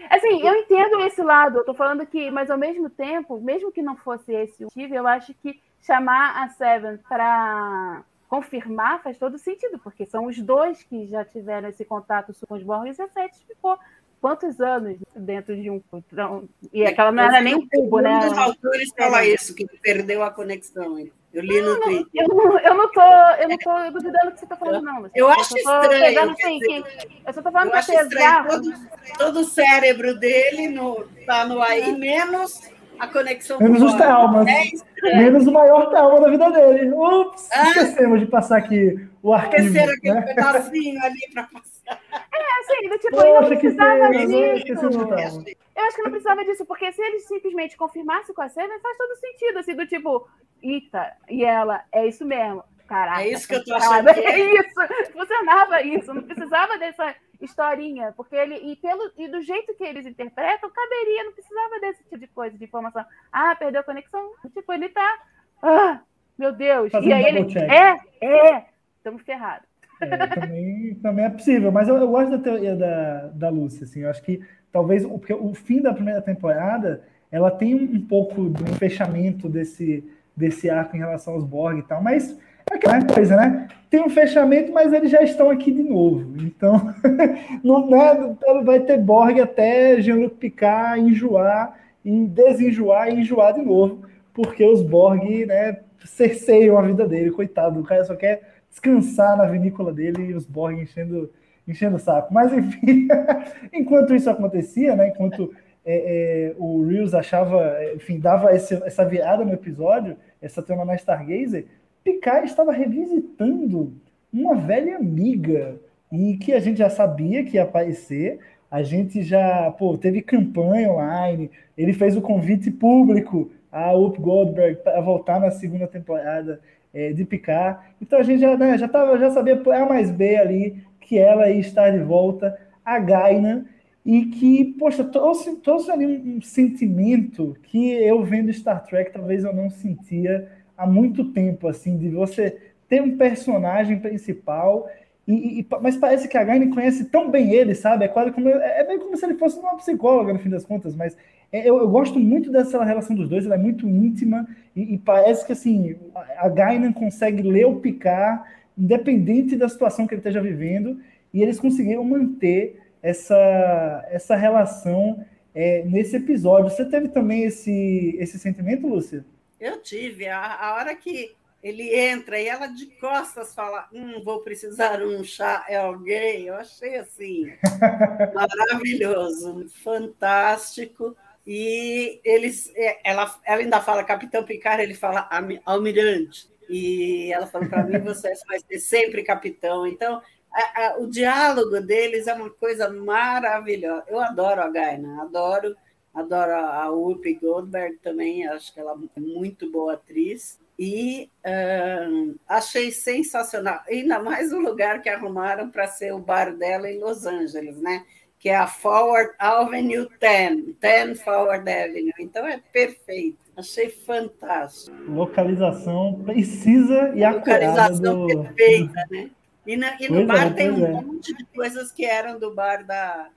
assim, 0.09 0.41
eu 0.41 0.55
entendo 0.55 0.99
esse 1.01 1.21
lado, 1.21 1.59
eu 1.59 1.65
tô 1.65 1.73
falando 1.73 2.05
que, 2.05 2.31
mas 2.31 2.49
ao 2.49 2.57
mesmo 2.57 2.89
tempo, 2.89 3.39
mesmo 3.39 3.71
que 3.71 3.81
não 3.81 3.95
fosse 3.95 4.33
esse 4.33 4.63
o 4.63 4.65
motivo, 4.65 4.95
eu 4.95 5.07
acho 5.07 5.33
que 5.35 5.61
chamar 5.81 6.43
a 6.43 6.49
Seven 6.49 6.97
para 7.07 8.03
confirmar 8.27 9.03
faz 9.03 9.15
todo 9.19 9.37
sentido, 9.37 9.77
porque 9.77 10.07
são 10.07 10.25
os 10.25 10.41
dois 10.41 10.81
que 10.81 11.05
já 11.05 11.23
tiveram 11.23 11.69
esse 11.69 11.85
contato 11.85 12.33
com 12.47 12.55
os 12.55 12.63
Borges 12.63 12.97
e 12.97 13.03
a 13.03 13.07
Sete 13.07 13.45
ficou 13.45 13.77
quantos 14.23 14.61
anos 14.61 14.95
dentro 15.13 15.53
de 15.53 15.69
um. 15.69 15.81
Então, 15.93 16.47
e 16.71 16.85
aquela 16.85 17.11
não 17.11 17.23
era 17.23 17.41
nem 17.41 17.55
um 17.55 17.67
cubo, 17.67 17.99
né? 17.99 18.19
Um 18.19 18.29
dos 18.29 18.37
autores 18.37 18.89
fala 18.97 19.25
isso, 19.25 19.53
que 19.53 19.67
perdeu 19.81 20.23
a 20.23 20.31
conexão. 20.31 20.97
Eu 21.33 21.41
li 21.41 21.61
no 21.61 21.77
Twitter. 21.81 22.07
Eu 22.13 22.27
não, 22.29 22.57
eu 22.57 22.73
não 22.73 22.89
tô, 22.89 23.01
eu 23.01 23.49
não 23.49 23.57
tô 23.57 23.91
duvidando 23.91 24.27
do 24.27 24.31
que 24.31 24.39
você 24.39 24.45
está 24.45 24.55
falando, 24.55 24.81
não. 24.81 25.09
Eu, 25.13 25.27
acho 25.27 25.57
eu 25.57 25.57
estranho. 25.57 25.89
Pegando, 25.89 26.31
assim, 26.31 26.59
que, 26.59 26.83
eu 27.27 27.33
só 27.33 27.41
tô 27.41 27.51
falando 27.51 27.71
para 27.71 27.83
pesar. 27.83 28.47
Todo, 28.47 28.73
todo 29.17 29.39
o 29.41 29.43
cérebro 29.43 30.17
dele 30.17 30.69
no, 30.69 31.05
tá 31.25 31.45
no 31.45 31.61
aí, 31.61 31.91
menos 31.91 32.61
a 32.97 33.07
conexão 33.07 33.59
Menos 33.59 33.81
os 33.81 33.93
traumas. 33.95 34.47
É 34.47 35.17
menos 35.17 35.45
o 35.45 35.51
maior 35.51 35.89
trauma 35.89 36.21
da 36.21 36.29
vida 36.29 36.49
dele. 36.49 36.93
Ups, 36.93 37.49
ah? 37.51 37.67
esquecemos 37.71 38.21
de 38.21 38.27
passar 38.27 38.59
aqui 38.59 39.05
o 39.21 39.33
arquivo. 39.33 39.67
Esqueceram 39.67 39.93
aquele 39.93 40.13
né? 40.13 40.21
pedacinho 40.21 41.03
ali 41.03 41.29
para 41.33 41.43
passar. 41.43 41.72
É, 41.87 42.59
assim, 42.59 42.89
do 42.89 42.97
tipo, 42.97 43.15
Poxa, 43.15 43.41
não 43.41 43.47
precisava 43.47 44.09
disso. 44.09 45.43
Eu 45.75 45.83
acho 45.83 45.95
que 45.95 46.01
não 46.03 46.11
precisava 46.11 46.45
disso, 46.45 46.65
porque 46.65 46.91
se 46.91 47.01
ele 47.01 47.19
simplesmente 47.19 47.77
confirmasse 47.77 48.33
com 48.33 48.41
a 48.41 48.49
cena, 48.49 48.79
faz 48.79 48.97
todo 48.97 49.15
sentido, 49.15 49.59
assim, 49.59 49.75
do 49.75 49.85
tipo, 49.85 50.27
Ita, 50.61 51.15
e 51.29 51.43
ela, 51.43 51.83
é 51.91 52.07
isso 52.07 52.25
mesmo. 52.25 52.63
Caraca, 52.87 53.23
é 53.23 53.29
isso 53.29 53.47
que 53.47 53.55
eu 53.55 53.63
tô 53.63 53.73
achando. 53.73 54.09
É 54.09 54.39
isso, 54.39 55.11
funcionava 55.11 55.81
isso, 55.81 56.13
não 56.13 56.23
precisava 56.23 56.77
dessa 56.77 57.15
historinha, 57.41 58.13
porque 58.15 58.35
ele, 58.35 58.55
e, 58.55 58.75
pelo, 58.75 59.11
e 59.17 59.27
do 59.27 59.41
jeito 59.41 59.73
que 59.75 59.83
eles 59.83 60.05
interpretam, 60.05 60.69
caberia, 60.69 61.23
não 61.23 61.33
precisava 61.33 61.79
desse 61.79 62.03
tipo 62.03 62.17
de 62.17 62.27
coisa, 62.27 62.57
de 62.57 62.63
informação. 62.63 63.05
Ah, 63.31 63.55
perdeu 63.55 63.81
a 63.81 63.83
conexão. 63.83 64.31
Tipo, 64.53 64.73
ele 64.73 64.89
tá. 64.89 65.19
Ah, 65.61 65.99
meu 66.37 66.51
Deus. 66.51 66.91
Fazendo 66.91 67.09
e 67.09 67.13
aí 67.13 67.25
ele. 67.25 67.45
Check. 67.45 67.69
É, 67.69 67.99
é, 68.21 68.65
estamos 68.97 69.21
ferrados. 69.23 69.72
É, 70.11 70.27
também, 70.27 70.95
também 70.95 71.25
é 71.25 71.29
possível, 71.29 71.71
mas 71.71 71.87
eu, 71.87 71.97
eu, 71.97 72.07
gosto 72.07 72.31
da 72.31 72.37
teoria 72.37 72.75
da, 72.75 73.29
da 73.33 73.49
Lúcia, 73.49 73.83
assim, 73.83 74.01
eu 74.01 74.09
acho 74.09 74.21
que 74.23 74.41
talvez 74.71 75.05
porque 75.05 75.33
o 75.33 75.53
fim 75.53 75.81
da 75.81 75.93
primeira 75.93 76.21
temporada 76.21 77.01
ela 77.31 77.49
tem 77.49 77.75
um 77.75 78.01
pouco 78.01 78.49
de 78.49 78.63
um 78.63 78.73
fechamento 78.75 79.49
desse 79.49 80.03
desse 80.35 80.69
arco 80.69 80.95
em 80.95 80.99
relação 80.99 81.35
aos 81.35 81.43
Borg 81.43 81.79
e 81.79 81.83
tal, 81.83 82.01
mas 82.01 82.37
é 82.71 82.75
aquela 82.75 83.05
coisa, 83.05 83.35
né? 83.35 83.67
Tem 83.89 84.01
um 84.01 84.09
fechamento, 84.09 84.71
mas 84.71 84.91
eles 84.91 85.11
já 85.11 85.21
estão 85.21 85.49
aqui 85.49 85.71
de 85.71 85.83
novo. 85.83 86.35
Então, 86.43 86.93
não, 87.63 87.87
né, 87.87 88.35
vai 88.63 88.79
ter 88.79 88.97
Borg 88.97 89.39
até 89.39 90.01
Jean-Luc 90.01 90.35
Picard 90.37 90.99
enjoar, 90.99 91.77
e 92.03 92.25
desenjoar 92.25 93.09
e 93.09 93.21
enjoar 93.21 93.53
de 93.53 93.61
novo, 93.61 94.01
porque 94.33 94.65
os 94.65 94.81
Borg, 94.81 95.45
né, 95.45 95.79
cerceiam 96.03 96.77
a 96.77 96.81
vida 96.81 97.07
dele, 97.07 97.31
coitado. 97.31 97.79
O 97.79 97.83
cara 97.83 98.03
só 98.03 98.15
quer 98.15 98.52
descansar 98.73 99.37
na 99.37 99.45
vinícola 99.45 99.93
dele 99.93 100.31
e 100.31 100.33
os 100.33 100.45
Borg 100.45 100.81
enchendo, 100.81 101.29
enchendo 101.67 101.97
o 101.97 101.99
saco. 101.99 102.33
Mas, 102.33 102.51
enfim, 102.51 103.07
enquanto 103.71 104.15
isso 104.15 104.29
acontecia, 104.29 104.95
né, 104.95 105.09
enquanto 105.09 105.53
é, 105.85 106.49
é, 106.49 106.55
o 106.57 106.83
Reels 106.83 107.13
achava, 107.13 107.77
enfim, 107.95 108.19
dava 108.19 108.53
esse, 108.55 108.73
essa 108.83 109.05
virada 109.05 109.45
no 109.45 109.53
episódio, 109.53 110.17
essa 110.41 110.63
tema 110.63 110.83
na 110.83 110.95
Stargazer, 110.95 111.67
Picard 112.03 112.47
estava 112.47 112.71
revisitando 112.71 113.93
uma 114.33 114.55
velha 114.55 114.97
amiga. 114.97 115.79
E 116.11 116.37
que 116.37 116.53
a 116.53 116.59
gente 116.59 116.77
já 116.77 116.89
sabia 116.89 117.43
que 117.43 117.55
ia 117.55 117.63
aparecer, 117.63 118.39
a 118.69 118.83
gente 118.83 119.23
já, 119.23 119.71
pô, 119.71 119.97
teve 119.97 120.21
campanha 120.21 120.91
online, 120.91 121.49
ele 121.77 121.93
fez 121.93 122.17
o 122.17 122.21
convite 122.21 122.69
público 122.71 123.51
a 123.71 123.95
Up 123.95 124.19
Goldberg 124.19 124.77
para 124.83 125.01
voltar 125.01 125.39
na 125.39 125.49
segunda 125.49 125.87
temporada 125.87 126.59
é, 126.93 127.11
de 127.11 127.25
Picard, 127.25 127.79
então 128.01 128.19
a 128.19 128.23
gente 128.23 128.39
já, 128.39 128.55
né, 128.55 128.77
já, 128.77 128.87
tava, 128.87 129.17
já 129.17 129.31
sabia 129.31 129.57
por 129.57 129.73
A 129.73 129.85
mais 129.85 130.11
B 130.11 130.35
ali 130.35 130.83
que 131.01 131.17
ela 131.17 131.49
ia 131.49 131.59
estar 131.59 131.89
de 131.89 131.99
volta, 131.99 132.57
a 132.83 132.99
Gaina, 132.99 133.65
e 134.05 134.25
que, 134.25 134.65
poxa, 134.77 135.03
trouxe, 135.03 135.55
trouxe 135.57 135.89
ali 135.89 136.05
um, 136.05 136.37
um, 136.37 136.41
sentimento 136.41 137.55
que 137.63 137.91
eu 137.93 138.21
vendo 138.23 138.51
Star 138.51 138.83
Trek 138.83 139.11
talvez 139.13 139.43
eu 139.43 139.53
não 139.53 139.69
sentia 139.69 140.49
há 140.77 140.85
muito 140.85 141.25
tempo, 141.25 141.67
assim, 141.67 141.97
de 141.97 142.09
você 142.09 142.57
ter 142.89 143.01
um 143.01 143.17
personagem 143.17 143.99
principal, 143.99 144.89
e, 145.25 145.61
e 145.61 145.67
mas 145.81 145.95
parece 145.95 146.27
que 146.27 146.37
a 146.37 146.43
Gaine 146.43 146.69
conhece 146.69 147.05
tão 147.05 147.31
bem 147.31 147.53
ele, 147.53 147.73
sabe? 147.73 148.03
É 148.03 148.07
quase 148.09 148.31
como 148.31 148.49
é, 148.49 148.81
é 148.81 148.87
meio 148.87 148.99
como 148.99 149.15
se 149.15 149.25
ele 149.25 149.35
fosse 149.35 149.57
uma 149.57 149.77
psicóloga 149.77 150.33
no 150.33 150.39
fim 150.39 150.49
das 150.49 150.65
contas, 150.65 150.93
mas 150.95 151.15
é, 151.15 151.42
eu, 151.53 151.77
eu, 151.77 151.87
gosto 151.87 152.19
muito 152.19 152.51
dessa 152.51 152.83
relação 152.83 153.15
dos 153.15 153.29
dois, 153.29 153.45
ela 153.45 153.55
é 153.55 153.59
muito 153.59 153.87
íntima 153.87 154.47
e, 154.75 154.95
e 154.95 154.97
parece 154.97 155.45
que 155.45 155.51
assim 155.51 155.95
a 156.37 156.49
Gaina 156.49 156.91
consegue 156.91 157.43
ler 157.43 157.65
o 157.65 157.79
Picard, 157.79 158.43
independente 158.77 159.55
da 159.55 159.69
situação 159.69 160.07
que 160.07 160.15
ele 160.15 160.19
esteja 160.19 160.41
vivendo, 160.41 160.99
e 161.33 161.41
eles 161.41 161.59
conseguiram 161.59 162.03
manter 162.03 162.81
essa, 163.01 164.07
essa 164.09 164.35
relação 164.35 165.23
é, 165.53 165.83
nesse 165.83 166.15
episódio. 166.15 166.69
Você 166.69 166.85
teve 166.85 167.09
também 167.09 167.43
esse, 167.43 168.15
esse 168.19 168.39
sentimento, 168.39 168.87
Lúcia? 168.87 169.23
Eu 169.59 169.81
tive. 169.81 170.27
A, 170.27 170.55
a 170.55 170.75
hora 170.75 170.95
que 170.95 171.35
ele 171.61 171.95
entra 171.95 172.39
e 172.39 172.47
ela 172.47 172.67
de 172.67 172.87
costas 172.99 173.53
fala: 173.53 173.87
Hum, 173.93 174.21
vou 174.23 174.41
precisar 174.41 175.01
um 175.01 175.23
chá, 175.23 175.65
é 175.69 175.77
alguém. 175.77 176.47
Eu 176.47 176.55
achei 176.55 176.95
assim 176.97 177.53
maravilhoso, 178.33 179.67
fantástico. 179.83 181.15
E 181.45 182.21
eles, 182.23 182.71
é, 182.75 182.99
ela, 183.03 183.39
ela 183.45 183.61
ainda 183.61 183.81
fala 183.81 184.03
Capitão 184.03 184.43
Picard, 184.45 184.81
ele 184.81 184.93
fala 184.93 185.29
Almirante. 185.65 186.49
E 186.69 187.31
ela 187.33 187.47
falou 187.47 187.69
para 187.69 187.83
mim: 187.83 187.99
Você 187.99 188.31
vai 188.47 188.59
ser 188.59 188.79
sempre 188.79 189.23
capitão. 189.23 189.85
Então, 189.85 190.21
a, 190.51 190.85
a, 190.85 190.97
o 190.99 191.07
diálogo 191.07 191.81
deles 191.81 192.27
é 192.27 192.33
uma 192.33 192.49
coisa 192.49 192.89
maravilhosa. 192.89 194.05
Eu 194.07 194.19
adoro 194.19 194.61
a 194.61 194.69
Gaina, 194.69 195.21
adoro, 195.21 195.75
adoro 196.13 196.53
a 196.53 196.89
Whoopi 196.89 197.33
Goldberg 197.35 197.97
também, 197.97 198.47
acho 198.47 198.73
que 198.73 198.79
ela 198.79 198.93
é 198.93 199.19
muito 199.19 199.71
boa 199.71 199.93
atriz. 199.93 200.61
E 200.77 201.29
uh, 201.45 202.35
achei 202.47 202.91
sensacional, 202.91 203.81
ainda 203.87 204.19
mais 204.19 204.51
o 204.51 204.59
lugar 204.59 205.01
que 205.01 205.09
arrumaram 205.09 205.69
para 205.69 205.87
ser 205.87 206.13
o 206.13 206.19
bar 206.19 206.55
dela 206.55 206.89
em 206.89 206.99
Los 206.99 207.25
Angeles, 207.25 207.79
né? 207.79 208.03
Que 208.43 208.49
é 208.49 208.57
a 208.57 208.67
Forward 208.67 209.31
Avenue 209.39 210.05
10, 210.19 210.75
10 210.81 211.21
Forward 211.21 211.71
Avenue. 211.71 212.11
Então 212.19 212.45
é 212.45 212.59
perfeito. 212.73 213.37
Achei 213.55 213.87
fantástico. 213.89 214.93
Localização 215.07 216.21
precisa 216.25 217.13
e 217.15 217.23
acurada. 217.23 217.67
Localização 217.67 218.27
do... 218.27 218.43
perfeita, 218.43 219.07
né? 219.09 219.29
E, 219.65 219.77
na, 219.77 219.95
e 219.97 220.09
no 220.09 220.15
pois 220.15 220.27
bar 220.27 220.47
é, 220.47 220.49
tem 220.49 220.71
um 220.71 220.85
é. 220.85 220.91
monte 220.91 221.33
de 221.33 221.45
coisas 221.55 221.93
que 221.93 222.03
eram 222.03 222.37
do 222.37 222.53
bar 222.53 222.85
da 222.85 223.29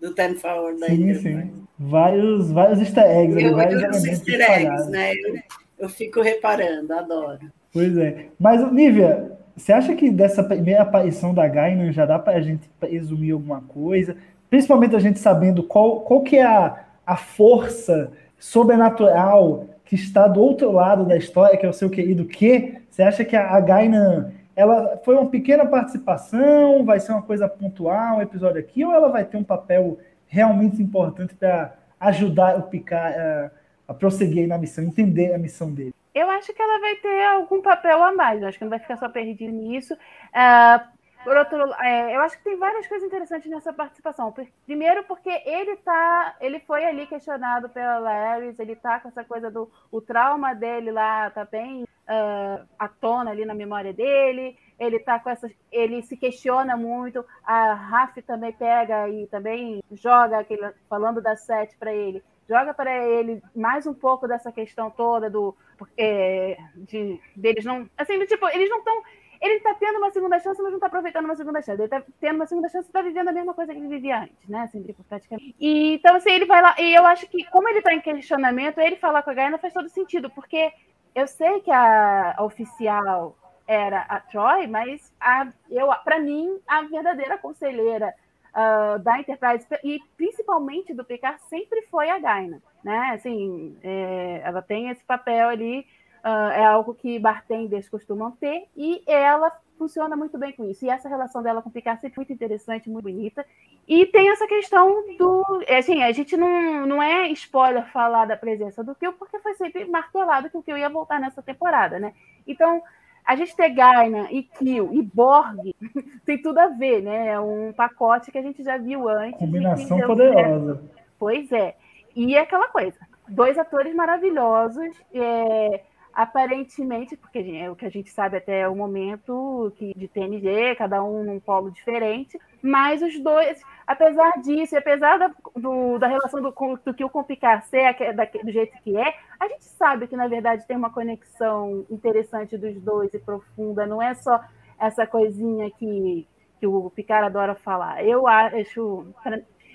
do 0.00 0.12
Ten 0.12 0.34
Forward. 0.34 0.84
Sim, 0.86 1.14
sim. 1.14 1.66
Vários, 1.78 2.50
vários 2.50 2.80
easter 2.80 3.04
eggs. 3.04 3.40
Eu, 3.40 3.54
vários 3.54 3.80
eu, 3.80 4.10
easter 4.10 4.40
eggs, 4.40 4.90
né? 4.90 5.14
Eu, 5.14 5.38
eu 5.78 5.88
fico 5.88 6.20
reparando, 6.20 6.92
adoro. 6.92 7.52
Pois 7.72 7.96
é. 7.96 8.26
Mas, 8.40 8.72
Nívia, 8.72 9.38
você 9.56 9.72
acha 9.72 9.94
que 9.94 10.10
dessa 10.10 10.44
primeira 10.44 10.82
aparição 10.82 11.32
da 11.32 11.48
Gainan 11.48 11.90
já 11.90 12.04
dá 12.04 12.18
para 12.18 12.36
a 12.36 12.40
gente 12.40 12.68
resumir 12.82 13.30
alguma 13.30 13.60
coisa? 13.62 14.16
principalmente 14.50 14.96
a 14.96 15.00
gente 15.00 15.18
sabendo 15.18 15.62
qual, 15.62 16.00
qual 16.00 16.22
que 16.22 16.36
é 16.36 16.44
a, 16.44 16.84
a 17.04 17.16
força 17.16 18.10
sobrenatural 18.38 19.66
que 19.84 19.94
está 19.94 20.26
do 20.26 20.40
outro 20.40 20.70
lado 20.72 21.04
da 21.04 21.16
história, 21.16 21.56
que 21.56 21.64
é 21.64 21.68
o 21.68 21.72
seu 21.72 21.88
querido 21.88 22.24
que, 22.24 22.78
você 22.90 23.02
acha 23.02 23.24
que 23.24 23.36
a, 23.36 23.60
Gainan 23.60 24.32
ela 24.54 24.98
foi 25.04 25.14
uma 25.14 25.26
pequena 25.26 25.66
participação, 25.66 26.84
vai 26.84 26.98
ser 26.98 27.12
uma 27.12 27.22
coisa 27.22 27.46
pontual, 27.46 28.16
um 28.16 28.22
episódio 28.22 28.58
aqui, 28.58 28.84
ou 28.84 28.92
ela 28.92 29.10
vai 29.10 29.24
ter 29.24 29.36
um 29.36 29.44
papel 29.44 29.98
realmente 30.26 30.82
importante 30.82 31.34
para 31.34 31.74
ajudar 32.00 32.58
o 32.58 32.62
Picard 32.62 33.18
a, 33.18 33.50
a 33.88 33.94
prosseguir 33.94 34.48
na 34.48 34.56
missão, 34.56 34.82
entender 34.82 35.34
a 35.34 35.38
missão 35.38 35.70
dele? 35.70 35.94
Eu 36.16 36.30
acho 36.30 36.50
que 36.54 36.62
ela 36.62 36.80
vai 36.80 36.96
ter 36.96 37.24
algum 37.26 37.60
papel 37.60 38.02
a 38.02 38.10
mais, 38.10 38.40
eu 38.40 38.48
acho 38.48 38.56
que 38.56 38.64
não 38.64 38.70
vai 38.70 38.78
ficar 38.78 38.96
só 38.96 39.06
perdido 39.06 39.52
nisso. 39.52 39.92
Uh, 39.92 40.96
por 41.22 41.36
outro, 41.36 41.58
é, 41.74 42.16
eu 42.16 42.22
acho 42.22 42.38
que 42.38 42.44
tem 42.44 42.56
várias 42.56 42.86
coisas 42.86 43.06
interessantes 43.06 43.50
nessa 43.50 43.70
participação. 43.70 44.34
Primeiro, 44.64 45.04
porque 45.04 45.28
ele 45.44 45.76
tá, 45.76 46.34
ele 46.40 46.58
foi 46.60 46.86
ali 46.86 47.06
questionado 47.06 47.68
pela 47.68 47.98
Larry, 47.98 48.54
ele 48.58 48.74
tá 48.76 48.98
com 48.98 49.08
essa 49.08 49.24
coisa 49.24 49.50
do 49.50 49.70
o 49.92 50.00
trauma 50.00 50.54
dele 50.54 50.90
lá, 50.90 51.28
tá 51.28 51.44
bem 51.44 51.82
uh, 51.82 52.66
à 52.78 52.88
tona 52.88 53.32
ali 53.32 53.44
na 53.44 53.54
memória 53.54 53.92
dele. 53.92 54.56
Ele 54.78 54.98
tá 54.98 55.18
com 55.18 55.28
essa, 55.28 55.50
ele 55.70 56.00
se 56.00 56.16
questiona 56.16 56.78
muito. 56.78 57.22
A 57.44 57.74
Raf 57.74 58.16
também 58.22 58.54
pega 58.54 59.06
e 59.10 59.26
também 59.26 59.84
joga 59.92 60.38
aquele, 60.38 60.72
falando 60.88 61.20
da 61.20 61.36
sete 61.36 61.76
para 61.76 61.92
ele 61.92 62.24
joga 62.48 62.72
para 62.72 62.96
ele 63.04 63.42
mais 63.54 63.86
um 63.86 63.94
pouco 63.94 64.28
dessa 64.28 64.52
questão 64.52 64.90
toda 64.90 65.28
do 65.28 65.56
é, 65.96 66.56
de 66.76 67.20
deles 67.34 67.64
não 67.64 67.88
assim 67.96 68.24
tipo 68.26 68.48
eles 68.48 68.68
não 68.70 68.78
estão 68.78 69.02
ele 69.40 69.54
está 69.54 69.74
tendo 69.74 69.98
uma 69.98 70.10
segunda 70.10 70.38
chance, 70.38 70.60
mas 70.60 70.70
não 70.70 70.78
está 70.78 70.86
aproveitando 70.86 71.24
uma 71.24 71.36
segunda 71.36 71.60
chance. 71.60 71.80
Ele 71.80 71.84
está 71.84 72.02
tendo 72.20 72.36
uma 72.36 72.46
segunda 72.46 72.68
chance 72.68 72.88
está 72.88 73.02
vivendo 73.02 73.28
a 73.28 73.32
mesma 73.32 73.54
coisa 73.54 73.72
que 73.72 73.78
ele 73.78 73.88
vivia 73.88 74.20
antes, 74.20 74.48
né? 74.48 74.62
Assim, 74.62 74.82
tipo, 74.82 75.04
praticamente. 75.04 75.54
E, 75.60 75.94
então, 75.94 76.16
assim, 76.16 76.30
ele 76.30 76.46
vai 76.46 76.62
lá. 76.62 76.74
E 76.78 76.94
eu 76.94 77.04
acho 77.04 77.26
que, 77.26 77.44
como 77.50 77.68
ele 77.68 77.78
está 77.78 77.92
em 77.92 78.00
questionamento, 78.00 78.78
ele 78.78 78.96
falar 78.96 79.22
com 79.22 79.30
a 79.30 79.34
Gaina 79.34 79.58
faz 79.58 79.72
todo 79.72 79.88
sentido, 79.88 80.30
porque 80.30 80.72
eu 81.14 81.26
sei 81.26 81.60
que 81.60 81.70
a, 81.70 82.34
a 82.36 82.44
oficial 82.44 83.36
era 83.66 84.00
a 84.02 84.20
Troy, 84.20 84.66
mas 84.66 85.12
a, 85.20 85.48
eu, 85.70 85.88
para 86.04 86.20
mim, 86.20 86.58
a 86.66 86.82
verdadeira 86.82 87.36
conselheira 87.36 88.14
uh, 88.56 88.98
da 88.98 89.20
Enterprise 89.20 89.66
e 89.84 90.00
principalmente 90.16 90.94
do 90.94 91.04
Picard 91.04 91.40
sempre 91.42 91.82
foi 91.82 92.10
a 92.10 92.18
Gaina, 92.18 92.62
né? 92.82 93.12
Assim, 93.14 93.76
é, 93.82 94.40
ela 94.42 94.62
tem 94.62 94.88
esse 94.88 95.04
papel 95.04 95.48
ali 95.48 95.86
Uh, 96.26 96.50
é 96.50 96.64
algo 96.64 96.92
que 96.92 97.20
bartenders 97.20 97.88
costumam 97.88 98.32
ter 98.32 98.66
e 98.76 99.00
ela 99.06 99.48
funciona 99.78 100.16
muito 100.16 100.36
bem 100.36 100.50
com 100.50 100.68
isso. 100.68 100.84
E 100.84 100.90
essa 100.90 101.08
relação 101.08 101.40
dela 101.40 101.62
com 101.62 101.68
o 101.68 101.72
Picard 101.72 102.04
é 102.04 102.10
muito 102.16 102.32
interessante, 102.32 102.90
muito 102.90 103.04
bonita. 103.04 103.46
E 103.86 104.06
tem 104.06 104.28
essa 104.30 104.44
questão 104.48 105.04
do. 105.16 105.62
É, 105.68 105.78
assim, 105.78 106.02
a 106.02 106.10
gente 106.10 106.36
não, 106.36 106.84
não 106.84 107.00
é 107.00 107.28
spoiler 107.28 107.86
falar 107.92 108.24
da 108.24 108.36
presença 108.36 108.82
do 108.82 108.92
Kill, 108.96 109.12
porque 109.12 109.38
foi 109.38 109.54
sempre 109.54 109.84
martelado 109.84 110.50
que 110.50 110.56
o 110.56 110.62
Kill 110.64 110.76
ia 110.76 110.88
voltar 110.88 111.20
nessa 111.20 111.40
temporada, 111.40 112.00
né? 112.00 112.12
Então, 112.44 112.82
a 113.26 113.34
gente 113.34 113.56
ter 113.56 113.70
Gaina 113.70 114.28
e 114.30 114.44
Kill 114.44 114.90
e 114.92 115.02
Borg 115.02 115.74
tem 116.24 116.40
tudo 116.40 116.58
a 116.58 116.68
ver, 116.68 117.02
né? 117.02 117.28
É 117.28 117.40
um 117.40 117.72
pacote 117.72 118.30
que 118.30 118.38
a 118.38 118.42
gente 118.42 118.62
já 118.62 118.78
viu 118.78 119.08
antes. 119.08 119.38
Combinação 119.40 119.98
poderosa. 120.00 120.82
Pois 121.18 121.50
é. 121.50 121.74
E 122.14 122.36
é 122.36 122.40
aquela 122.40 122.68
coisa. 122.68 122.96
Dois 123.28 123.58
atores 123.58 123.94
maravilhosos. 123.94 124.94
É 125.12 125.82
aparentemente, 126.16 127.14
porque 127.14 127.38
é 127.60 127.70
o 127.70 127.76
que 127.76 127.84
a 127.84 127.90
gente 127.90 128.08
sabe 128.10 128.38
até 128.38 128.66
o 128.66 128.74
momento 128.74 129.70
que 129.76 129.92
de 129.94 130.08
TNG, 130.08 130.74
cada 130.74 131.04
um 131.04 131.22
num 131.22 131.38
polo 131.38 131.70
diferente, 131.70 132.40
mas 132.62 133.02
os 133.02 133.22
dois, 133.22 133.60
apesar 133.86 134.40
disso, 134.40 134.74
apesar 134.78 135.18
da, 135.18 135.30
do, 135.54 135.98
da 135.98 136.06
relação 136.06 136.40
do, 136.40 136.54
do 136.82 136.94
que 136.94 137.04
o 137.04 137.10
complicar 137.10 137.62
ser 137.64 137.94
do 138.42 138.50
jeito 138.50 138.78
que 138.82 138.96
é, 138.96 139.14
a 139.38 139.46
gente 139.46 139.64
sabe 139.64 140.06
que 140.06 140.16
na 140.16 140.26
verdade 140.26 140.66
tem 140.66 140.74
uma 140.74 140.88
conexão 140.88 141.84
interessante 141.90 142.56
dos 142.56 142.80
dois 142.80 143.12
e 143.12 143.18
profunda, 143.18 143.86
não 143.86 144.00
é 144.00 144.14
só 144.14 144.42
essa 144.80 145.06
coisinha 145.06 145.70
que, 145.72 146.26
que 146.58 146.66
o 146.66 146.88
Picard 146.88 147.26
adora 147.26 147.54
falar. 147.54 148.02
Eu 148.02 148.26
acho, 148.26 149.06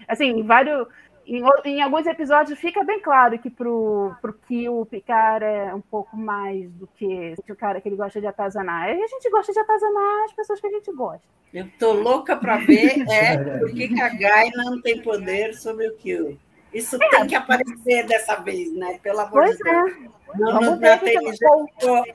assim, 0.07 0.41
vários 0.41 0.87
em, 1.25 1.43
em, 1.65 1.81
alguns 1.81 2.05
episódios 2.05 2.59
fica 2.59 2.83
bem 2.83 2.99
claro 2.99 3.37
que 3.39 3.49
pro, 3.49 4.13
pro 4.21 4.33
que 4.33 4.67
o 4.67 4.85
Picard 4.85 5.45
é 5.45 5.73
um 5.73 5.81
pouco 5.81 6.15
mais 6.17 6.71
do 6.71 6.87
que 6.87 7.35
o 7.49 7.55
cara 7.55 7.79
que 7.79 7.89
ele 7.89 7.95
gosta 7.95 8.19
de 8.19 8.27
atazanar. 8.27 8.89
E 8.89 9.01
a 9.01 9.07
gente 9.07 9.29
gosta 9.29 9.51
de 9.51 9.59
atazanar 9.59 10.25
as 10.25 10.33
pessoas 10.33 10.59
que 10.59 10.67
a 10.67 10.71
gente 10.71 10.91
gosta. 10.91 11.23
Eu 11.53 11.69
tô 11.77 11.93
louca 11.93 12.35
para 12.35 12.57
ver 12.57 13.03
é, 13.09 13.33
é 13.33 13.59
por 13.59 13.71
que, 13.71 14.01
a 14.01 14.09
Gai 14.09 14.49
não 14.55 14.81
tem 14.81 15.01
poder 15.01 15.53
sobre 15.53 15.87
o 15.87 15.95
Kill. 15.95 16.37
Isso 16.73 16.95
é. 16.95 17.09
tem 17.09 17.27
que 17.27 17.35
aparecer 17.35 18.05
dessa 18.07 18.35
vez, 18.37 18.73
né? 18.73 18.99
Pelo 19.03 19.19
amor 19.19 19.43
pois 19.43 19.57
de 19.57 19.63
Deus. 19.63 19.91
É. 19.91 20.39
Não, 20.39 20.53
não, 20.53 20.61
não 20.61 20.79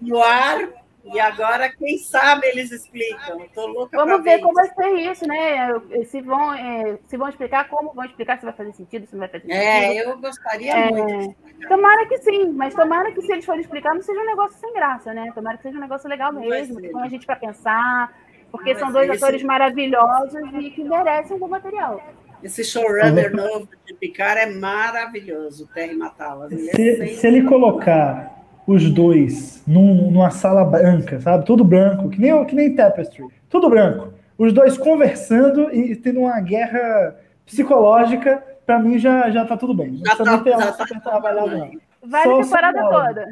no 0.01 0.23
ar 0.23 0.86
e 1.13 1.21
agora, 1.21 1.69
quem 1.69 1.99
sabe, 1.99 2.47
eles 2.49 2.73
explicam. 2.73 3.41
Estou 3.41 3.67
louca 3.69 3.97
Vamos 3.97 4.25
ver, 4.25 4.37
ver 4.37 4.41
como 4.41 4.55
vai 4.55 4.69
ser 4.69 4.89
isso, 5.11 5.27
né? 5.27 5.69
Se 6.07 6.21
vão, 6.21 6.53
é, 6.53 6.99
se 7.07 7.17
vão 7.17 7.29
explicar, 7.29 7.69
como 7.69 7.93
vão 7.93 8.05
explicar, 8.05 8.39
se 8.39 8.45
vai 8.45 8.55
fazer 8.55 8.73
sentido, 8.73 9.07
se 9.07 9.13
não 9.15 9.21
vai 9.21 9.29
fazer 9.29 9.51
é, 9.51 9.81
sentido. 9.81 10.01
É, 10.01 10.11
eu 10.11 10.19
gostaria 10.19 10.73
é, 10.73 10.91
muito. 10.91 11.37
Tomara 11.69 12.07
que 12.07 12.19
sim, 12.19 12.53
mas 12.53 12.75
tomara 12.75 13.13
que 13.13 13.23
se 13.23 13.33
eles 13.33 13.45
forem 13.45 13.61
explicar, 13.61 13.95
não 13.95 14.03
seja 14.03 14.21
um 14.21 14.27
negócio 14.27 14.59
sem 14.59 14.73
graça, 14.73 15.15
né? 15.15 15.31
Tomara 15.35 15.57
que 15.57 15.63
seja 15.63 15.79
um 15.79 15.83
negócio 15.83 16.09
legal 16.09 16.33
mesmo, 16.33 16.81
com 16.91 16.99
a 16.99 17.09
gente 17.09 17.25
para 17.25 17.37
pensar, 17.37 18.13
porque 18.51 18.73
não 18.73 18.81
são 18.81 18.93
dois 18.93 19.11
atores 19.11 19.37
esse... 19.37 19.47
maravilhosos 19.47 20.35
e 20.61 20.71
que 20.71 20.83
merecem 20.83 21.37
o 21.37 21.49
material. 21.49 22.03
Esse 22.43 22.63
showrunner 22.65 23.35
novo 23.35 23.69
de 23.87 23.95
Picard 23.95 24.41
é 24.41 24.47
maravilhoso, 24.47 25.65
o 25.65 25.67
Terry 25.69 25.97
Matalas. 25.97 26.53
Se, 26.53 27.07
se 27.07 27.27
ele 27.27 27.43
colocar 27.45 28.36
os 28.67 28.91
dois 28.91 29.63
num, 29.67 30.11
numa 30.11 30.31
sala 30.31 30.65
branca, 30.65 31.21
sabe? 31.21 31.45
Tudo 31.45 31.65
branco, 31.65 32.09
que 32.09 32.21
nem, 32.21 32.45
que 32.45 32.55
nem 32.55 32.75
Tapestry. 32.75 33.25
Tudo 33.49 33.71
branco. 33.71 34.13
Os 34.37 34.53
dois 34.53 34.77
conversando 34.77 35.73
e 35.73 35.95
tendo 35.97 36.21
uma 36.21 36.41
guerra 36.41 37.17
psicológica, 37.45 38.43
para 38.67 38.79
mim 38.79 38.99
já, 38.99 39.31
já 39.31 39.45
tá 39.45 39.57
tudo 39.57 39.75
bem. 39.75 39.93
Não 39.93 40.03
precisa 40.03 40.39
ter 40.39 40.51
já 40.51 40.73
tá 40.73 41.01
trabalhado, 41.01 41.57
não. 41.57 41.71
Vale 42.03 42.35
a 42.35 42.43
temporada 42.43 42.91
toda. 42.91 43.27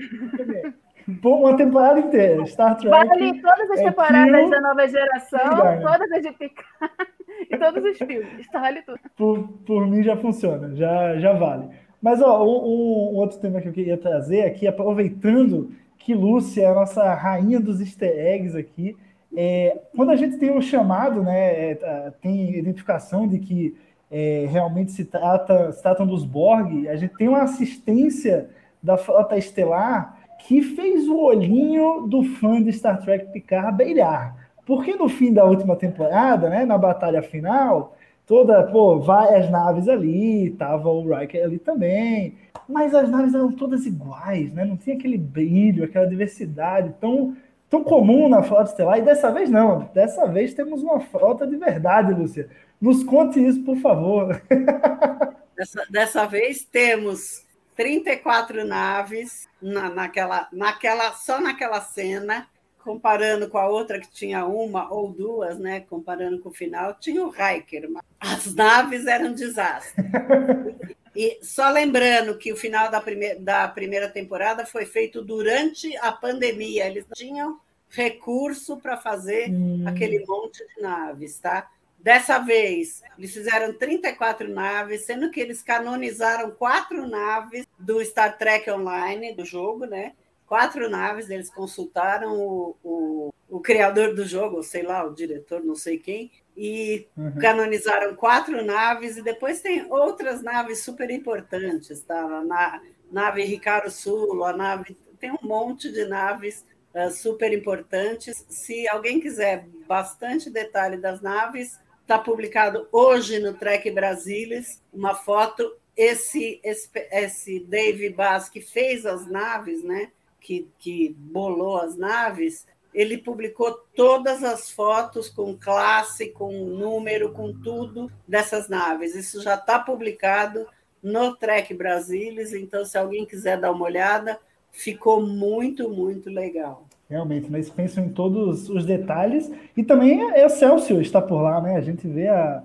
Uma 1.22 1.56
temporada 1.56 2.00
inteira. 2.00 2.46
Star 2.46 2.76
Trek. 2.76 2.88
Vale 2.88 3.42
todas 3.42 3.70
as 3.70 3.80
é 3.80 3.84
temporadas 3.84 4.50
da 4.50 4.60
nova 4.60 4.88
geração, 4.88 5.80
todas 5.82 6.12
as 6.12 6.22
de 6.22 6.32
Picard 6.32 6.70
e 7.50 7.58
todos 7.58 7.84
os 7.84 7.98
filmes. 7.98 8.46
Vale 8.52 8.82
tudo. 8.82 9.00
Por, 9.16 9.48
por 9.66 9.86
mim 9.86 10.02
já 10.02 10.16
funciona, 10.16 10.74
já, 10.74 11.18
já 11.18 11.32
vale. 11.34 11.68
Mas 12.04 12.20
ó, 12.20 12.44
um, 12.44 13.14
um, 13.14 13.16
outro 13.16 13.38
tema 13.38 13.62
que 13.62 13.68
eu 13.68 13.72
queria 13.72 13.96
trazer 13.96 14.42
aqui, 14.42 14.66
aproveitando 14.66 15.70
que 15.96 16.12
Lúcia 16.12 16.64
é 16.64 16.66
a 16.66 16.74
nossa 16.74 17.14
rainha 17.14 17.58
dos 17.58 17.80
easter 17.80 18.10
eggs 18.10 18.54
aqui, 18.54 18.94
é, 19.34 19.80
quando 19.96 20.10
a 20.10 20.16
gente 20.16 20.36
tem 20.36 20.50
o 20.50 20.58
um 20.58 20.60
chamado, 20.60 21.22
né, 21.22 21.70
é, 21.70 21.74
tá, 21.76 22.12
tem 22.20 22.58
identificação 22.58 23.26
de 23.26 23.38
que 23.38 23.74
é, 24.10 24.46
realmente 24.50 24.92
se, 24.92 25.06
trata, 25.06 25.72
se 25.72 25.82
tratam 25.82 26.06
dos 26.06 26.26
Borg, 26.26 26.86
a 26.88 26.96
gente 26.96 27.16
tem 27.16 27.26
uma 27.26 27.40
assistência 27.40 28.50
da 28.82 28.98
Frota 28.98 29.38
Estelar 29.38 30.18
que 30.46 30.60
fez 30.60 31.08
o 31.08 31.16
olhinho 31.16 32.06
do 32.06 32.22
fã 32.22 32.62
de 32.62 32.70
Star 32.70 33.00
Trek 33.02 33.32
Picard 33.32 33.78
brilhar. 33.78 34.52
Porque 34.66 34.94
no 34.94 35.08
fim 35.08 35.32
da 35.32 35.46
última 35.46 35.74
temporada, 35.74 36.50
né, 36.50 36.66
na 36.66 36.76
batalha 36.76 37.22
final, 37.22 37.93
toda, 38.26 38.62
pô, 38.64 39.00
várias 39.00 39.50
naves 39.50 39.88
ali, 39.88 40.50
tava 40.50 40.88
o 40.88 41.14
Riker 41.14 41.44
ali 41.44 41.58
também, 41.58 42.36
mas 42.68 42.94
as 42.94 43.08
naves 43.10 43.34
eram 43.34 43.52
todas 43.52 43.86
iguais, 43.86 44.52
né? 44.52 44.64
Não 44.64 44.76
tinha 44.76 44.96
aquele 44.96 45.18
brilho, 45.18 45.84
aquela 45.84 46.06
diversidade 46.06 46.94
tão, 47.00 47.36
tão 47.68 47.84
comum 47.84 48.28
na 48.28 48.42
frota 48.42 48.70
estelar. 48.70 48.98
E 48.98 49.02
dessa 49.02 49.30
vez 49.30 49.50
não, 49.50 49.90
dessa 49.92 50.26
vez 50.26 50.54
temos 50.54 50.82
uma 50.82 51.00
frota 51.00 51.46
de 51.46 51.56
verdade, 51.56 52.14
Lúcia. 52.14 52.48
Nos 52.80 53.04
conte 53.04 53.44
isso, 53.44 53.62
por 53.62 53.76
favor. 53.76 54.40
Dessa, 55.56 55.86
dessa 55.88 56.26
vez 56.26 56.64
temos 56.64 57.46
34 57.76 58.64
naves 58.64 59.48
na, 59.62 59.88
naquela, 59.88 60.48
naquela, 60.52 61.12
só 61.12 61.40
naquela 61.40 61.80
cena 61.80 62.48
comparando 62.84 63.48
com 63.48 63.56
a 63.56 63.66
outra 63.66 63.98
que 63.98 64.10
tinha 64.10 64.44
uma 64.44 64.92
ou 64.92 65.10
duas, 65.10 65.58
né? 65.58 65.80
Comparando 65.80 66.38
com 66.40 66.50
o 66.50 66.54
final, 66.54 66.94
tinha 67.00 67.24
o 67.24 67.30
Riker. 67.30 67.88
As 68.20 68.54
naves 68.54 69.06
eram 69.06 69.30
um 69.30 69.34
desastre. 69.34 70.04
E 71.16 71.38
só 71.40 71.70
lembrando 71.70 72.36
que 72.36 72.52
o 72.52 72.56
final 72.56 72.90
da, 72.90 73.00
prime 73.00 73.36
da 73.36 73.68
primeira 73.68 74.08
temporada 74.08 74.66
foi 74.66 74.84
feito 74.84 75.22
durante 75.22 75.96
a 75.98 76.10
pandemia. 76.10 76.88
Eles 76.88 77.06
tinham 77.14 77.60
recurso 77.88 78.78
para 78.78 78.96
fazer 78.96 79.48
hum. 79.48 79.84
aquele 79.86 80.24
monte 80.26 80.66
de 80.66 80.82
naves, 80.82 81.38
tá? 81.38 81.70
Dessa 82.00 82.38
vez, 82.38 83.00
eles 83.16 83.32
fizeram 83.32 83.72
34 83.72 84.46
naves, 84.48 85.02
sendo 85.02 85.30
que 85.30 85.40
eles 85.40 85.62
canonizaram 85.62 86.50
quatro 86.50 87.06
naves 87.08 87.64
do 87.78 88.04
Star 88.04 88.36
Trek 88.36 88.68
Online, 88.70 89.32
do 89.32 89.44
jogo, 89.44 89.86
né? 89.86 90.14
Quatro 90.54 90.88
naves, 90.88 91.30
eles 91.30 91.50
consultaram 91.50 92.38
o, 92.38 92.76
o, 92.84 93.34
o 93.48 93.58
criador 93.60 94.14
do 94.14 94.24
jogo, 94.24 94.62
sei 94.62 94.84
lá, 94.84 95.04
o 95.04 95.12
diretor, 95.12 95.64
não 95.64 95.74
sei 95.74 95.98
quem, 95.98 96.30
e 96.56 97.08
Uhum. 97.16 97.36
canonizaram 97.40 98.14
quatro 98.14 98.64
naves, 98.64 99.16
e 99.16 99.22
depois 99.22 99.60
tem 99.60 99.90
outras 99.90 100.44
naves 100.44 100.78
super 100.84 101.10
importantes, 101.10 102.02
tá? 102.02 102.20
A 102.22 102.44
na- 102.44 102.80
nave 103.10 103.42
Ricardo 103.42 103.90
Sulo, 103.90 104.44
a 104.44 104.52
nave. 104.56 104.96
Tem 105.18 105.32
um 105.32 105.38
monte 105.42 105.90
de 105.90 106.04
naves 106.04 106.64
ah, 106.94 107.10
super 107.10 107.52
importantes. 107.52 108.46
Se 108.48 108.86
alguém 108.86 109.18
quiser 109.18 109.66
bastante 109.88 110.48
detalhe 110.48 110.96
das 110.98 111.20
naves, 111.20 111.80
está 112.02 112.16
publicado 112.16 112.86
hoje 112.92 113.40
no 113.40 113.54
Trek 113.54 113.90
Brasilis 113.90 114.80
uma 114.92 115.16
foto. 115.16 115.76
Esse, 115.96 116.60
esse, 116.64 116.88
esse 117.10 117.60
Dave 117.60 118.08
Bass, 118.10 118.48
que 118.48 118.60
fez 118.60 119.04
as 119.06 119.26
naves, 119.26 119.82
né? 119.84 120.10
Que, 120.44 120.68
que 120.78 121.16
bolou 121.18 121.78
as 121.78 121.96
naves, 121.96 122.66
ele 122.92 123.16
publicou 123.16 123.72
todas 123.96 124.44
as 124.44 124.70
fotos 124.70 125.30
com 125.30 125.56
classe, 125.56 126.28
com 126.28 126.52
número, 126.52 127.32
com 127.32 127.50
tudo 127.52 128.12
dessas 128.28 128.68
naves. 128.68 129.14
Isso 129.14 129.42
já 129.42 129.54
está 129.54 129.78
publicado 129.78 130.66
no 131.02 131.34
Trek 131.34 131.72
Brasilis, 131.72 132.52
então 132.52 132.84
se 132.84 132.96
alguém 132.98 133.24
quiser 133.24 133.58
dar 133.58 133.72
uma 133.72 133.86
olhada, 133.86 134.38
ficou 134.70 135.26
muito, 135.26 135.88
muito 135.88 136.28
legal. 136.28 136.86
Realmente, 137.08 137.50
né? 137.50 137.58
eles 137.58 137.70
pensam 137.70 138.04
em 138.04 138.10
todos 138.10 138.68
os 138.68 138.84
detalhos. 138.84 139.50
E 139.74 139.82
também 139.82 140.22
a 140.30 140.44
Excelsior 140.44 141.00
está 141.00 141.22
por 141.22 141.40
lá, 141.40 141.60
né? 141.60 141.76
A 141.76 141.80
gente 141.80 142.06
vê 142.06 142.28
a. 142.28 142.62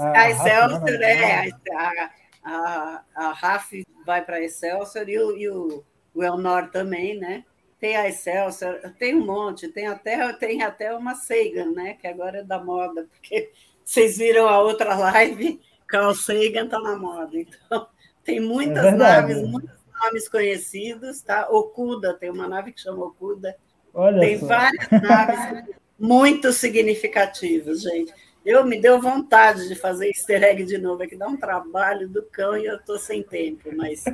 A 0.00 0.20
a 0.20 0.30
Excelsior, 0.30 0.80
Rafa, 0.80 0.90
é, 0.90 1.46
né? 1.46 1.50
a, 1.74 2.10
a, 2.44 3.02
a 3.14 3.32
RAF 3.32 3.86
vai 4.04 4.22
para 4.24 4.36
a 4.36 4.42
Excelsior 4.42 5.08
e 5.08 5.18
o, 5.18 5.36
e 5.36 5.48
o, 5.48 5.84
o 6.14 6.22
Elnor 6.22 6.70
também, 6.70 7.18
né? 7.18 7.44
Tem 7.80 7.96
a 7.96 8.08
Excelsior, 8.08 8.80
tem 8.98 9.14
um 9.16 9.26
monte, 9.26 9.68
tem 9.68 9.86
até, 9.88 10.32
tem 10.34 10.62
até 10.62 10.94
uma 10.94 11.14
Sagan, 11.14 11.72
né? 11.72 11.94
Que 11.94 12.06
agora 12.06 12.38
é 12.38 12.44
da 12.44 12.62
moda, 12.62 13.06
porque 13.10 13.50
vocês 13.84 14.18
viram 14.18 14.48
a 14.48 14.60
outra 14.60 14.94
live, 14.94 15.60
Carl 15.86 16.14
Sagan 16.14 16.64
está 16.66 16.78
na 16.80 16.96
moda. 16.96 17.30
Então, 17.38 17.88
tem 18.24 18.40
muitas 18.40 18.84
É 18.84 18.90
naves, 18.92 19.42
muitos 19.42 19.70
nomes 20.00 20.28
conhecidos, 20.28 21.22
tá? 21.22 21.48
Okuda, 21.50 22.14
tem 22.14 22.30
uma 22.30 22.48
nave 22.48 22.72
que 22.72 22.80
chama 22.80 23.04
Okuda. 23.04 23.56
Olha 23.94 24.20
Tem 24.20 24.38
só. 24.38 24.46
várias 24.46 24.88
naves 24.90 25.74
muito 25.98 26.52
significativas, 26.52 27.82
gente. 27.82 28.12
Eu 28.44 28.64
me 28.64 28.80
deu 28.80 29.00
vontade 29.00 29.68
de 29.68 29.74
fazer 29.74 30.08
easter 30.08 30.42
egg 30.42 30.64
de 30.64 30.78
novo, 30.78 31.02
é 31.02 31.06
que 31.06 31.16
dá 31.16 31.28
um 31.28 31.36
trabalho 31.36 32.08
do 32.08 32.22
cão 32.22 32.56
e 32.56 32.66
eu 32.66 32.76
estou 32.76 32.98
sem 32.98 33.22
tempo, 33.22 33.70
mas 33.76 34.04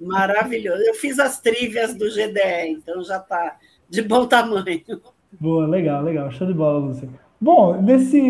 maravilhoso. 0.00 0.82
Eu 0.82 0.94
fiz 0.94 1.18
as 1.18 1.40
trívias 1.40 1.94
do 1.94 2.08
GDE, 2.08 2.70
então 2.70 3.02
já 3.04 3.18
está 3.18 3.56
de 3.88 4.02
bom 4.02 4.26
tamanho. 4.26 4.82
Boa, 5.32 5.66
legal, 5.66 6.02
legal. 6.02 6.30
Show 6.30 6.46
de 6.46 6.54
bola, 6.54 6.78
Lúcia. 6.78 7.08
Bom, 7.40 7.80
nesse, 7.80 8.20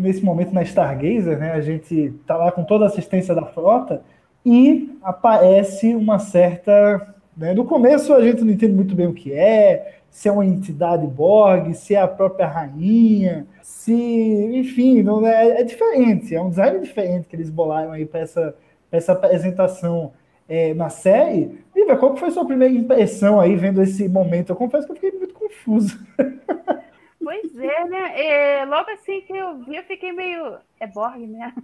nesse 0.00 0.24
momento 0.24 0.54
na 0.54 0.62
Stargazer, 0.62 1.38
né, 1.38 1.52
a 1.52 1.60
gente 1.60 2.14
tá 2.26 2.36
lá 2.36 2.50
com 2.50 2.64
toda 2.64 2.84
a 2.84 2.88
assistência 2.88 3.34
da 3.34 3.44
frota 3.44 4.02
e 4.44 4.98
aparece 5.02 5.94
uma 5.94 6.18
certa. 6.18 7.14
Né, 7.36 7.52
no 7.52 7.64
começo 7.66 8.14
a 8.14 8.22
gente 8.22 8.42
não 8.42 8.52
entende 8.52 8.72
muito 8.72 8.94
bem 8.94 9.06
o 9.06 9.12
que 9.12 9.32
é, 9.32 9.98
se 10.14 10.28
é 10.28 10.32
uma 10.32 10.46
entidade 10.46 11.04
Borg, 11.08 11.74
se 11.74 11.96
é 11.96 12.00
a 12.00 12.06
própria 12.06 12.46
rainha, 12.46 13.48
se. 13.60 13.92
Enfim, 13.92 15.02
não 15.02 15.26
é, 15.26 15.60
é 15.60 15.64
diferente, 15.64 16.32
é 16.32 16.40
um 16.40 16.50
design 16.50 16.78
diferente 16.78 17.26
que 17.26 17.34
eles 17.34 17.50
bolaram 17.50 17.90
aí 17.90 18.06
para 18.06 18.20
essa, 18.20 18.56
essa 18.92 19.10
apresentação 19.10 20.12
é, 20.48 20.72
na 20.72 20.88
série. 20.88 21.58
Viva, 21.74 21.96
qual 21.96 22.16
foi 22.16 22.28
a 22.28 22.30
sua 22.30 22.46
primeira 22.46 22.72
impressão 22.72 23.40
aí 23.40 23.56
vendo 23.56 23.82
esse 23.82 24.08
momento? 24.08 24.50
Eu 24.50 24.56
confesso 24.56 24.86
que 24.86 24.92
eu 24.92 24.96
fiquei 24.96 25.10
muito 25.18 25.34
confuso. 25.34 25.98
Pois 27.24 27.56
é, 27.58 27.84
né? 27.86 28.22
É, 28.22 28.64
logo 28.66 28.90
assim 28.90 29.22
que 29.22 29.34
eu 29.34 29.56
vi, 29.64 29.76
eu 29.76 29.82
fiquei 29.84 30.12
meio. 30.12 30.58
É 30.78 30.86
Borg 30.86 31.16
mesmo? 31.26 31.54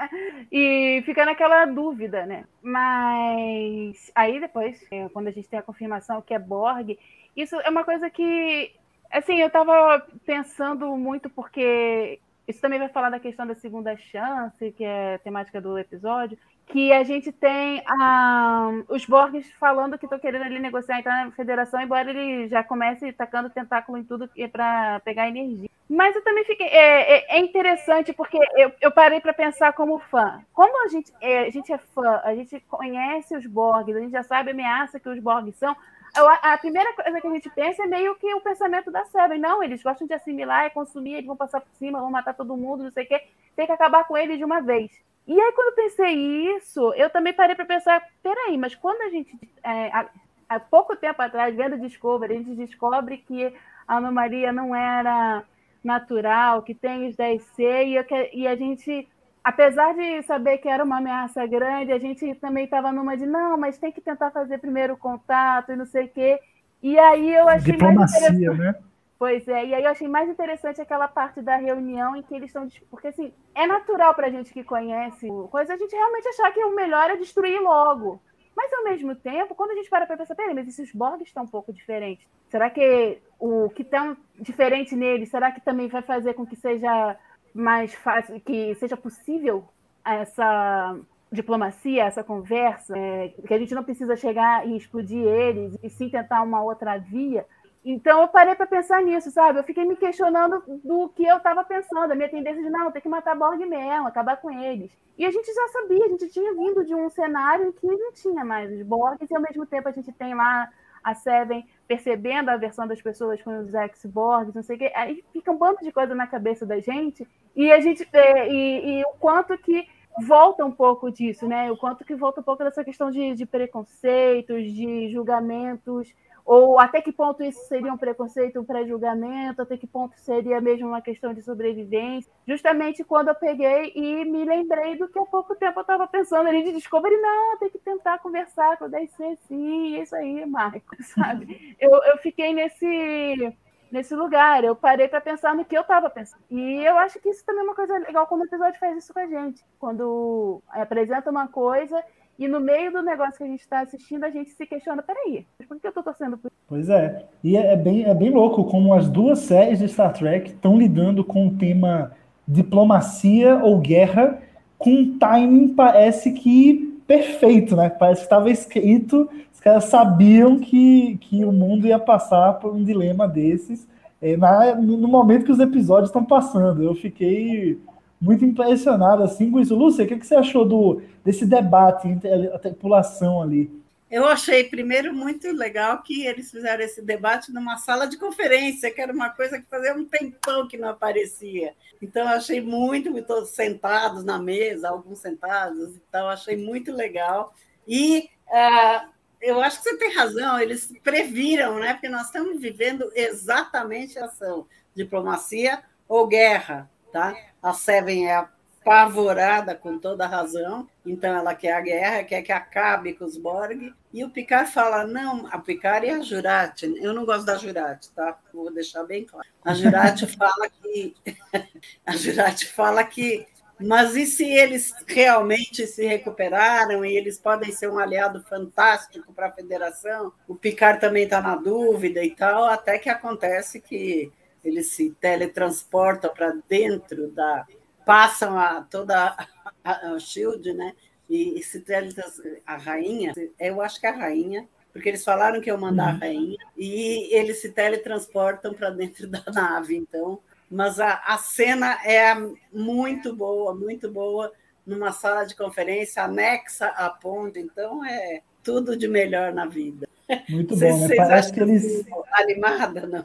e 0.50 1.02
fica 1.04 1.26
naquela 1.26 1.66
dúvida, 1.66 2.24
né? 2.24 2.46
Mas 2.62 4.10
aí 4.14 4.40
depois, 4.40 4.82
é, 4.90 5.10
quando 5.10 5.28
a 5.28 5.30
gente 5.30 5.46
tem 5.46 5.58
a 5.58 5.62
confirmação 5.62 6.22
que 6.22 6.32
é 6.32 6.38
Borg, 6.38 6.98
isso 7.36 7.56
é 7.60 7.68
uma 7.70 7.84
coisa 7.84 8.10
que. 8.10 8.72
Assim, 9.10 9.36
eu 9.40 9.50
tava 9.50 10.06
pensando 10.24 10.96
muito 10.96 11.28
porque. 11.30 12.20
Isso 12.46 12.60
também 12.60 12.80
vai 12.80 12.88
falar 12.88 13.10
da 13.10 13.20
questão 13.20 13.46
da 13.46 13.54
segunda 13.54 13.96
chance, 13.96 14.72
que 14.72 14.82
é 14.84 15.18
temática 15.18 15.60
do 15.60 15.78
episódio, 15.78 16.36
que 16.66 16.92
a 16.92 17.04
gente 17.04 17.30
tem 17.30 17.80
ah, 17.86 18.70
os 18.88 19.04
Borgs 19.06 19.52
falando 19.52 19.96
que 19.96 20.06
estão 20.06 20.18
querendo 20.18 20.42
ali 20.42 20.58
negociar 20.58 20.98
entrar 20.98 21.26
na 21.26 21.32
federação, 21.32 21.80
embora 21.80 22.10
ele 22.10 22.48
já 22.48 22.64
comece 22.64 23.12
tacando 23.12 23.50
tentáculo 23.50 23.98
em 23.98 24.04
tudo 24.04 24.28
para 24.50 25.00
pegar 25.00 25.28
energia. 25.28 25.68
Mas 25.88 26.14
eu 26.14 26.22
também 26.22 26.44
fiquei. 26.44 26.66
É, 26.68 27.16
é- 27.16 27.36
é 27.36 27.40
interessante 27.40 28.12
porque 28.12 28.38
eu, 28.56 28.72
eu 28.80 28.92
parei 28.92 29.20
para 29.20 29.32
pensar 29.32 29.72
como 29.72 29.98
fã. 29.98 30.40
Como 30.52 30.84
a 30.84 30.88
gente, 30.88 31.12
é, 31.20 31.40
a 31.46 31.50
gente 31.50 31.72
é 31.72 31.78
fã, 31.78 32.20
a 32.22 32.32
gente 32.34 32.60
conhece 32.68 33.36
os 33.36 33.44
Borgs, 33.46 33.96
a 33.96 34.00
gente 34.00 34.12
já 34.12 34.22
sabe 34.22 34.50
a 34.50 34.52
ameaça 34.52 35.00
que 35.00 35.08
os 35.08 35.18
Borgs 35.18 35.56
são. 35.58 35.76
A, 36.14 36.58
primeira 36.58 36.92
coisa 36.94 37.20
que 37.20 37.26
a 37.26 37.30
gente 37.30 37.50
pensa 37.50 37.84
é 37.84 37.86
meio 37.86 38.14
que 38.16 38.34
o 38.34 38.40
pensamento 38.40 38.90
da 38.90 39.04
Seven. 39.04 39.38
Não, 39.38 39.62
eles 39.62 39.82
gostam 39.82 40.06
de 40.06 40.14
assimilar 40.14 40.66
e 40.66 40.70
consumir, 40.70 41.14
eles 41.14 41.26
vão 41.26 41.36
passar 41.36 41.60
por 41.60 41.72
cima, 41.74 42.00
vão 42.00 42.10
matar 42.10 42.34
todo 42.34 42.56
mundo, 42.56 42.84
não 42.84 42.90
sei 42.90 43.04
o 43.04 43.08
quê. 43.08 43.22
Tem 43.54 43.66
que 43.66 43.72
acabar 43.72 44.04
com 44.04 44.16
eles 44.16 44.38
de 44.38 44.44
uma 44.44 44.60
vez. 44.60 44.90
E 45.26 45.40
aí, 45.40 45.52
quando 45.52 45.68
eu 45.68 45.84
pensei 45.84 46.56
isso, 46.56 46.92
eu 46.94 47.08
também 47.10 47.32
parei 47.32 47.54
para 47.54 47.64
pensar: 47.64 48.04
peraí, 48.22 48.58
mas 48.58 48.74
quando 48.74 49.02
a 49.02 49.10
gente. 49.10 49.38
é, 49.62 49.88
há, 49.92 50.08
há 50.48 50.60
pouco 50.60 50.96
tempo 50.96 51.22
atrás, 51.22 51.54
vendo 51.54 51.78
Discovery, 51.78 52.34
a 52.34 52.38
gente 52.38 52.56
descobre 52.56 53.18
que 53.18 53.54
a 53.86 53.98
Ana 53.98 54.10
Maria 54.10 54.52
não 54.52 54.74
era 54.74 55.44
natural, 55.82 56.62
que 56.62 56.74
tem 56.74 57.08
os 57.08 57.16
10C, 57.16 57.86
e, 57.86 57.94
eu 57.94 58.04
e 58.32 58.46
a 58.46 58.56
gente. 58.56 59.08
Apesar 59.42 59.94
de 59.94 60.22
saber 60.22 60.58
que 60.58 60.68
era 60.68 60.84
uma 60.84 60.98
ameaça 60.98 61.46
grande, 61.46 61.92
a 61.92 61.98
gente 61.98 62.34
também 62.36 62.64
estava 62.64 62.92
numa 62.92 63.16
de 63.16 63.26
não, 63.26 63.56
mas 63.56 63.78
tem 63.78 63.90
que 63.90 64.00
tentar 64.00 64.30
fazer 64.30 64.58
primeiro 64.58 64.96
contato 64.96 65.72
e 65.72 65.76
não 65.76 65.86
sei 65.86 66.04
o 66.04 66.08
quê. 66.08 66.38
E 66.82 66.98
aí 66.98 67.34
eu 67.34 67.48
achei 67.48 67.76
mais 67.76 67.94
interessante. 67.94 68.38
Diplomacia, 68.38 68.72
né? 68.72 68.74
Pois 69.18 69.46
é, 69.48 69.66
e 69.66 69.74
aí 69.74 69.84
eu 69.84 69.90
achei 69.90 70.08
mais 70.08 70.30
interessante 70.30 70.80
aquela 70.80 71.06
parte 71.06 71.42
da 71.42 71.56
reunião 71.56 72.16
em 72.16 72.22
que 72.22 72.34
eles 72.34 72.48
estão. 72.48 72.66
Porque, 72.90 73.08
assim, 73.08 73.32
é 73.54 73.66
natural 73.66 74.14
pra 74.14 74.30
gente 74.30 74.50
que 74.50 74.64
conhece 74.64 75.30
o 75.30 75.46
coisa 75.48 75.74
a 75.74 75.76
gente 75.76 75.94
realmente 75.94 76.28
achar 76.28 76.50
que 76.52 76.64
o 76.64 76.74
melhor 76.74 77.10
é 77.10 77.16
destruir 77.16 77.60
logo. 77.60 78.20
Mas, 78.56 78.72
ao 78.72 78.84
mesmo 78.84 79.14
tempo, 79.14 79.54
quando 79.54 79.72
a 79.72 79.74
gente 79.74 79.90
para 79.90 80.06
pra 80.06 80.16
pensar, 80.16 80.34
peraí, 80.34 80.54
mas 80.54 80.68
esses 80.68 80.92
Borgs 80.92 81.28
estão 81.28 81.44
um 81.44 81.48
pouco 81.48 81.72
diferentes. 81.72 82.26
Será 82.48 82.70
que 82.70 83.18
o 83.38 83.68
que 83.70 83.84
tão 83.84 84.16
diferente 84.38 84.96
neles, 84.96 85.28
será 85.30 85.52
que 85.52 85.60
também 85.60 85.88
vai 85.88 86.02
fazer 86.02 86.34
com 86.34 86.46
que 86.46 86.56
seja 86.56 87.16
mais 87.54 87.94
fácil, 87.94 88.40
que 88.40 88.74
seja 88.76 88.96
possível 88.96 89.64
essa 90.04 90.96
diplomacia, 91.32 92.04
essa 92.04 92.24
conversa, 92.24 92.96
é, 92.96 93.28
que 93.46 93.54
a 93.54 93.58
gente 93.58 93.74
não 93.74 93.84
precisa 93.84 94.16
chegar 94.16 94.66
e 94.66 94.76
explodir 94.76 95.24
eles, 95.24 95.78
e 95.82 95.88
sim 95.88 96.08
tentar 96.08 96.42
uma 96.42 96.62
outra 96.62 96.98
via? 96.98 97.46
Então 97.84 98.20
eu 98.20 98.28
parei 98.28 98.54
para 98.54 98.66
pensar 98.66 99.02
nisso, 99.02 99.30
sabe? 99.30 99.58
Eu 99.58 99.64
fiquei 99.64 99.84
me 99.84 99.96
questionando 99.96 100.62
do 100.84 101.08
que 101.08 101.24
eu 101.24 101.38
estava 101.38 101.64
pensando, 101.64 102.12
a 102.12 102.14
minha 102.14 102.28
tendência 102.28 102.62
de 102.62 102.68
não, 102.68 102.90
tem 102.90 103.00
que 103.00 103.08
matar 103.08 103.34
Borg 103.34 103.58
mesmo, 103.64 104.06
acabar 104.06 104.36
com 104.36 104.50
eles. 104.50 104.90
E 105.16 105.24
a 105.24 105.30
gente 105.30 105.46
já 105.52 105.68
sabia, 105.68 106.04
a 106.04 106.08
gente 106.08 106.28
tinha 106.28 106.52
vindo 106.52 106.84
de 106.84 106.94
um 106.94 107.08
cenário 107.08 107.68
em 107.68 107.72
que 107.72 107.86
não 107.86 108.12
tinha 108.12 108.44
mais 108.44 108.70
os 108.70 108.82
Borgs, 108.82 109.30
e 109.30 109.34
ao 109.34 109.40
mesmo 109.40 109.64
tempo 109.64 109.88
a 109.88 109.92
gente 109.92 110.12
tem 110.12 110.34
lá 110.34 110.68
a 111.02 111.14
Seven 111.14 111.66
percebendo 111.86 112.50
a 112.50 112.56
versão 112.56 112.86
das 112.86 113.02
pessoas 113.02 113.42
com 113.42 113.58
os 113.60 113.74
ex-Borgs, 113.74 114.54
não 114.54 114.62
sei 114.62 114.76
o 114.76 114.78
quê. 114.78 114.92
Aí 114.94 115.24
fica 115.32 115.50
um 115.50 115.58
bando 115.58 115.78
de 115.82 115.92
coisa 115.92 116.14
na 116.14 116.26
cabeça 116.26 116.64
da 116.64 116.78
gente, 116.78 117.26
e 117.54 117.72
a 117.72 117.80
gente 117.80 118.08
e, 118.12 119.00
e 119.00 119.02
o 119.02 119.12
quanto 119.18 119.56
que 119.58 119.88
volta 120.26 120.64
um 120.64 120.72
pouco 120.72 121.10
disso, 121.10 121.46
né? 121.46 121.70
O 121.70 121.76
quanto 121.76 122.04
que 122.04 122.14
volta 122.14 122.40
um 122.40 122.44
pouco 122.44 122.62
dessa 122.64 122.84
questão 122.84 123.10
de, 123.10 123.34
de 123.34 123.46
preconceitos, 123.46 124.64
de 124.72 125.10
julgamentos, 125.10 126.14
ou 126.44 126.78
até 126.78 127.00
que 127.00 127.12
ponto 127.12 127.42
isso 127.42 127.60
seria 127.66 127.92
um 127.92 127.96
preconceito, 127.96 128.60
um 128.60 128.64
pré-julgamento, 128.64 129.62
até 129.62 129.76
que 129.76 129.86
ponto 129.86 130.18
seria 130.18 130.60
mesmo 130.60 130.88
uma 130.88 131.00
questão 131.00 131.32
de 131.32 131.42
sobrevivência. 131.42 132.30
Justamente 132.46 133.04
quando 133.04 133.28
eu 133.28 133.34
peguei 133.34 133.92
e 133.94 134.24
me 134.24 134.44
lembrei 134.44 134.96
do 134.96 135.08
que 135.08 135.18
há 135.18 135.24
pouco 135.24 135.54
tempo 135.54 135.78
eu 135.78 135.82
estava 135.82 136.06
pensando 136.06 136.48
ali 136.48 136.62
de 136.62 136.72
Discovery, 136.72 137.16
não, 137.16 137.58
tem 137.58 137.70
que 137.70 137.78
tentar 137.78 138.18
conversar 138.18 138.76
com 138.76 138.86
o 138.86 138.90
10C, 138.90 139.38
sim, 139.48 140.00
isso 140.00 140.14
aí, 140.16 140.44
Marco, 140.46 140.80
sabe? 141.02 141.76
Eu, 141.78 141.90
eu 142.04 142.18
fiquei 142.18 142.52
nesse 142.54 143.54
nesse 143.90 144.14
lugar. 144.14 144.62
Eu 144.64 144.76
parei 144.76 145.08
para 145.08 145.20
pensar 145.20 145.54
no 145.54 145.64
que 145.64 145.76
eu 145.76 145.82
estava 145.82 146.08
pensando. 146.08 146.42
E 146.50 146.84
eu 146.84 146.96
acho 146.98 147.18
que 147.18 147.28
isso 147.28 147.44
também 147.44 147.62
é 147.62 147.64
uma 147.64 147.74
coisa 147.74 147.98
legal 147.98 148.26
quando 148.26 148.42
o 148.42 148.44
episódio 148.44 148.78
faz 148.78 148.96
isso 148.96 149.12
com 149.12 149.20
a 149.20 149.26
gente. 149.26 149.64
Quando 149.78 150.62
apresenta 150.68 151.30
uma 151.30 151.48
coisa 151.48 152.02
e 152.40 152.48
no 152.48 152.58
meio 152.58 152.90
do 152.90 153.02
negócio 153.02 153.36
que 153.36 153.44
a 153.44 153.46
gente 153.46 153.60
está 153.60 153.80
assistindo, 153.80 154.24
a 154.24 154.30
gente 154.30 154.50
se 154.50 154.66
questiona: 154.66 155.02
peraí, 155.02 155.46
por 155.68 155.78
que 155.78 155.86
eu 155.86 155.90
estou 155.90 156.02
torcendo 156.02 156.38
por 156.38 156.48
isso? 156.48 156.56
Pois 156.66 156.88
é. 156.88 157.26
E 157.44 157.56
é, 157.56 157.74
é 157.74 157.76
bem, 157.76 158.04
é 158.04 158.14
bem 158.14 158.30
louco 158.30 158.64
como 158.64 158.94
as 158.94 159.08
duas 159.08 159.40
séries 159.40 159.78
de 159.78 159.88
Star 159.88 160.14
Trek 160.14 160.48
estão 160.48 160.78
lidando 160.78 161.22
com 161.22 161.46
o 161.46 161.54
tema 161.56 162.12
diplomacia 162.48 163.60
ou 163.62 163.78
guerra 163.78 164.40
com 164.78 164.90
um 164.90 165.18
timing 165.18 165.74
parece 165.74 166.32
que 166.32 166.98
perfeito, 167.06 167.76
né? 167.76 167.90
Parece 167.90 168.22
que 168.22 168.26
estava 168.26 168.50
escrito, 168.50 169.28
os 169.52 169.60
caras 169.60 169.84
sabiam 169.84 170.58
que, 170.58 171.18
que 171.20 171.44
o 171.44 171.52
mundo 171.52 171.86
ia 171.86 171.98
passar 171.98 172.54
por 172.54 172.72
um 172.72 172.82
dilema 172.82 173.28
desses 173.28 173.86
é, 174.22 174.36
na, 174.36 174.74
no 174.74 175.08
momento 175.08 175.44
que 175.44 175.52
os 175.52 175.58
episódios 175.58 176.08
estão 176.08 176.24
passando. 176.24 176.82
Eu 176.82 176.94
fiquei 176.94 177.78
muito 178.20 178.44
impressionado 178.44 179.22
assim 179.22 179.50
com 179.50 179.58
isso. 179.58 179.74
Lúcia, 179.74 180.04
o 180.04 180.08
que, 180.08 180.18
que 180.18 180.26
você 180.26 180.34
achou 180.34 180.64
do, 180.64 181.02
desse 181.24 181.46
debate 181.46 182.06
entre 182.08 182.28
a 182.48 182.58
tripulação 182.58 183.42
ali? 183.42 183.80
Eu 184.10 184.26
achei, 184.26 184.64
primeiro, 184.64 185.14
muito 185.14 185.52
legal 185.52 186.02
que 186.02 186.26
eles 186.26 186.50
fizeram 186.50 186.82
esse 186.82 187.00
debate 187.00 187.52
numa 187.52 187.78
sala 187.78 188.06
de 188.06 188.18
conferência, 188.18 188.90
que 188.90 189.00
era 189.00 189.12
uma 189.12 189.30
coisa 189.30 189.60
que 189.60 189.66
fazia 189.66 189.94
um 189.94 190.04
tempão 190.04 190.66
que 190.66 190.76
não 190.76 190.88
aparecia. 190.88 191.74
Então, 192.02 192.26
achei 192.26 192.60
muito, 192.60 193.08
muito 193.08 193.46
sentados 193.46 194.24
na 194.24 194.36
mesa, 194.36 194.88
alguns 194.88 195.20
sentados, 195.20 195.94
então, 196.08 196.28
achei 196.28 196.56
muito 196.56 196.92
legal. 196.92 197.54
E 197.86 198.28
uh, 198.48 199.08
eu 199.40 199.60
acho 199.60 199.78
que 199.78 199.84
você 199.84 199.96
tem 199.96 200.12
razão, 200.12 200.58
eles 200.58 200.92
previram, 201.04 201.78
né? 201.78 201.92
Porque 201.94 202.08
nós 202.08 202.26
estamos 202.26 202.60
vivendo 202.60 203.10
exatamente 203.14 204.18
a 204.18 204.24
ação: 204.24 204.66
diplomacia 204.92 205.84
ou 206.08 206.26
guerra, 206.26 206.90
tá? 207.12 207.36
A 207.62 207.72
Seven 207.72 208.26
é 208.28 208.46
apavorada 208.82 209.74
com 209.74 209.98
toda 209.98 210.26
razão, 210.26 210.88
então 211.04 211.36
ela 211.36 211.54
quer 211.54 211.72
a 211.72 211.80
guerra, 211.80 212.24
quer 212.24 212.42
que 212.42 212.52
acabe 212.52 213.12
com 213.12 213.24
os 213.24 213.36
Borg, 213.36 213.92
e 214.12 214.24
o 214.24 214.30
Picard 214.30 214.70
fala, 214.70 215.06
não, 215.06 215.46
a 215.50 215.58
Picard 215.58 216.06
e 216.06 216.10
a 216.10 216.20
Jurati, 216.20 216.92
eu 216.96 217.12
não 217.12 217.26
gosto 217.26 217.44
da 217.44 217.56
Jurati, 217.56 218.10
tá? 218.12 218.38
Vou 218.52 218.72
deixar 218.72 219.04
bem 219.04 219.24
claro. 219.24 219.46
A 219.64 219.74
Jurati 219.74 220.26
fala 220.34 220.68
que 220.68 221.14
a 222.06 222.16
Jurati 222.16 222.66
fala 222.66 223.04
que 223.04 223.46
mas 223.82 224.14
e 224.14 224.26
se 224.26 224.44
eles 224.44 224.92
realmente 225.06 225.86
se 225.86 226.04
recuperaram 226.04 227.02
e 227.02 227.16
eles 227.16 227.38
podem 227.38 227.72
ser 227.72 227.88
um 227.90 227.98
aliado 227.98 228.42
fantástico 228.42 229.32
para 229.32 229.46
a 229.46 229.52
federação? 229.52 230.34
O 230.46 230.54
Picard 230.54 231.00
também 231.00 231.24
está 231.24 231.40
na 231.40 231.56
dúvida 231.56 232.22
e 232.22 232.30
tal, 232.30 232.64
até 232.64 232.98
que 232.98 233.08
acontece 233.08 233.80
que 233.80 234.30
eles 234.64 234.88
se 234.88 235.10
teletransportam 235.20 236.32
para 236.32 236.56
dentro 236.68 237.28
da. 237.28 237.66
passam 238.04 238.58
a, 238.58 238.82
toda 238.82 239.36
a, 239.84 240.12
a 240.12 240.18
Shield, 240.18 240.72
né? 240.72 240.94
E, 241.28 241.58
e 241.58 241.62
se 241.62 241.80
teletransportam. 241.80 242.60
A 242.66 242.76
rainha, 242.76 243.32
eu 243.58 243.80
acho 243.80 244.00
que 244.00 244.06
é 244.06 244.10
a 244.10 244.16
rainha, 244.16 244.68
porque 244.92 245.08
eles 245.08 245.24
falaram 245.24 245.60
que 245.60 245.68
iam 245.68 245.78
mandar 245.78 246.10
uhum. 246.10 246.16
a 246.16 246.18
rainha, 246.18 246.58
e 246.76 247.34
eles 247.34 247.60
se 247.60 247.70
teletransportam 247.70 248.74
para 248.74 248.90
dentro 248.90 249.26
da 249.28 249.42
nave. 249.52 249.96
Então, 249.96 250.40
mas 250.70 251.00
a, 251.00 251.14
a 251.26 251.38
cena 251.38 251.98
é 252.04 252.34
muito 252.72 253.34
boa, 253.34 253.74
muito 253.74 254.10
boa, 254.10 254.52
numa 254.86 255.12
sala 255.12 255.44
de 255.44 255.54
conferência 255.54 256.22
anexa 256.24 256.86
à 256.86 257.10
ponte, 257.10 257.58
então 257.58 258.04
é 258.04 258.42
tudo 258.62 258.96
de 258.96 259.08
melhor 259.08 259.52
na 259.52 259.66
vida. 259.66 260.08
Muito 260.48 260.76
bom, 260.76 260.98
né? 260.98 261.16
Parece 261.16 261.52
que 261.52 261.60
eles. 261.60 262.06
Animada, 262.32 263.06
não? 263.06 263.24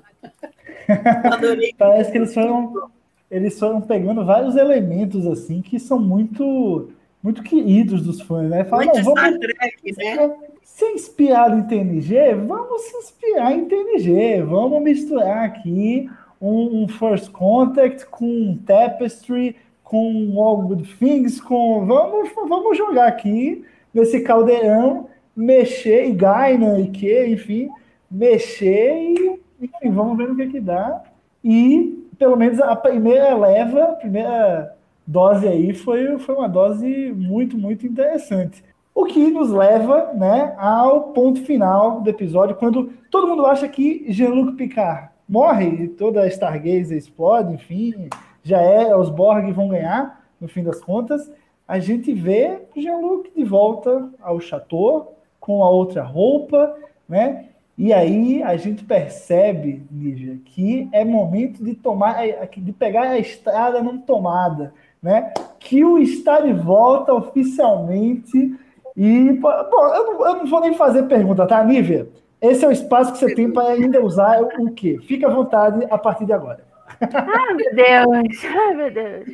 Parece 1.77 2.11
que 2.11 2.17
eles 2.17 2.33
foram, 2.33 2.89
eles 3.29 3.59
foram 3.59 3.81
pegando 3.81 4.25
vários 4.25 4.55
elementos 4.55 5.25
assim 5.25 5.61
que 5.61 5.79
são 5.79 5.99
muito 5.99 6.89
muito 7.25 7.41
queridos 7.41 8.03
dos 8.03 8.21
fãs, 8.21 8.47
né? 8.47 8.63
Fala, 8.65 8.85
muito 8.85 9.03
vamos, 9.03 9.19
Star 9.19 9.39
Trek, 9.39 9.95
né? 9.97 10.35
Se 10.63 10.85
inspirar 10.85 11.57
em 11.57 11.63
TNG, 11.63 12.35
vamos 12.35 12.81
se 12.83 12.97
inspirar 12.97 13.51
em 13.51 13.65
TNG, 13.65 14.43
vamos 14.43 14.83
misturar 14.83 15.45
aqui 15.45 16.07
um, 16.39 16.83
um 16.83 16.87
First 16.87 17.31
Contact 17.31 18.05
com 18.07 18.25
um 18.25 18.57
Tapestry, 18.57 19.55
com 19.83 20.39
All 20.39 20.61
Good 20.63 20.97
Things, 20.99 21.41
com. 21.41 21.85
Vamos, 21.85 22.29
vamos 22.47 22.77
jogar 22.77 23.07
aqui 23.07 23.65
nesse 23.91 24.21
caldeirão, 24.21 25.09
mexer, 25.35 26.07
e 26.07 26.11
Gaina 26.11 26.79
e 26.79 26.87
que, 26.89 27.27
enfim, 27.27 27.69
mexer 28.09 28.95
e 28.95 29.39
enfim, 29.59 29.91
vamos 29.91 30.17
ver 30.17 30.31
o 30.31 30.35
que, 30.35 30.47
que 30.47 30.59
dá. 30.59 31.03
E 31.43 32.05
pelo 32.17 32.35
menos 32.35 32.59
a 32.59 32.75
primeira 32.75 33.35
leva, 33.35 33.83
a 33.83 33.93
primeira 33.93 34.75
dose 35.05 35.47
aí 35.47 35.73
foi, 35.73 36.17
foi 36.19 36.35
uma 36.35 36.49
dose 36.49 37.13
muito, 37.13 37.57
muito 37.57 37.85
interessante. 37.85 38.63
O 38.93 39.05
que 39.05 39.29
nos 39.29 39.51
leva 39.51 40.13
né, 40.13 40.55
ao 40.57 41.13
ponto 41.13 41.41
final 41.43 42.01
do 42.01 42.09
episódio, 42.09 42.55
quando 42.55 42.93
todo 43.11 43.27
mundo 43.27 43.45
acha 43.45 43.67
que 43.67 44.05
Jean-Luc 44.09 44.55
Picard 44.55 45.09
morre 45.27 45.67
e 45.83 45.87
toda 45.89 46.21
a 46.21 46.27
Stargazer 46.27 46.97
explode, 46.97 47.53
enfim, 47.53 48.09
já 48.41 48.61
é, 48.61 48.95
os 48.95 49.09
Borg 49.09 49.51
vão 49.51 49.67
ganhar, 49.67 50.23
no 50.39 50.47
fim 50.47 50.63
das 50.63 50.79
contas. 50.79 51.29
A 51.67 51.79
gente 51.79 52.13
vê 52.13 52.61
Jean-Luc 52.75 53.31
de 53.35 53.43
volta 53.43 54.09
ao 54.21 54.39
chateau, 54.39 55.14
com 55.45 55.63
a 55.63 55.69
outra 55.69 56.01
roupa, 56.01 56.75
né? 57.07 57.45
E 57.77 57.93
aí 57.93 58.41
a 58.41 58.57
gente 58.57 58.83
percebe, 58.83 59.85
Lívia, 59.91 60.39
que 60.43 60.89
é 60.91 61.05
momento 61.05 61.63
de 61.63 61.75
tomar, 61.75 62.15
de 62.57 62.71
pegar 62.71 63.03
a 63.03 63.19
estrada 63.19 63.79
não 63.79 63.99
tomada, 63.99 64.73
né? 65.03 65.33
Que 65.59 65.85
o 65.85 65.99
está 65.99 66.39
de 66.39 66.51
volta 66.51 67.13
oficialmente. 67.13 68.55
E, 68.97 69.33
bom, 69.33 69.49
eu 69.93 70.05
não, 70.05 70.25
eu 70.25 70.35
não 70.37 70.45
vou 70.47 70.61
nem 70.61 70.73
fazer 70.73 71.03
pergunta, 71.03 71.45
tá, 71.45 71.63
Nívia? 71.63 72.09
Esse 72.41 72.65
é 72.65 72.67
o 72.67 72.71
espaço 72.71 73.13
que 73.13 73.19
você 73.19 73.35
tem 73.35 73.51
para 73.51 73.69
ainda 73.69 74.03
usar 74.03 74.41
o 74.41 74.71
quê? 74.71 74.97
Fica 75.03 75.27
à 75.27 75.31
vontade 75.31 75.85
a 75.91 75.97
partir 75.97 76.25
de 76.25 76.33
agora. 76.33 76.65
Ai, 76.99 77.53
meu 77.53 77.75
Deus! 77.75 78.45
Ai, 78.45 78.73
meu 78.73 78.91
Deus! 78.91 79.25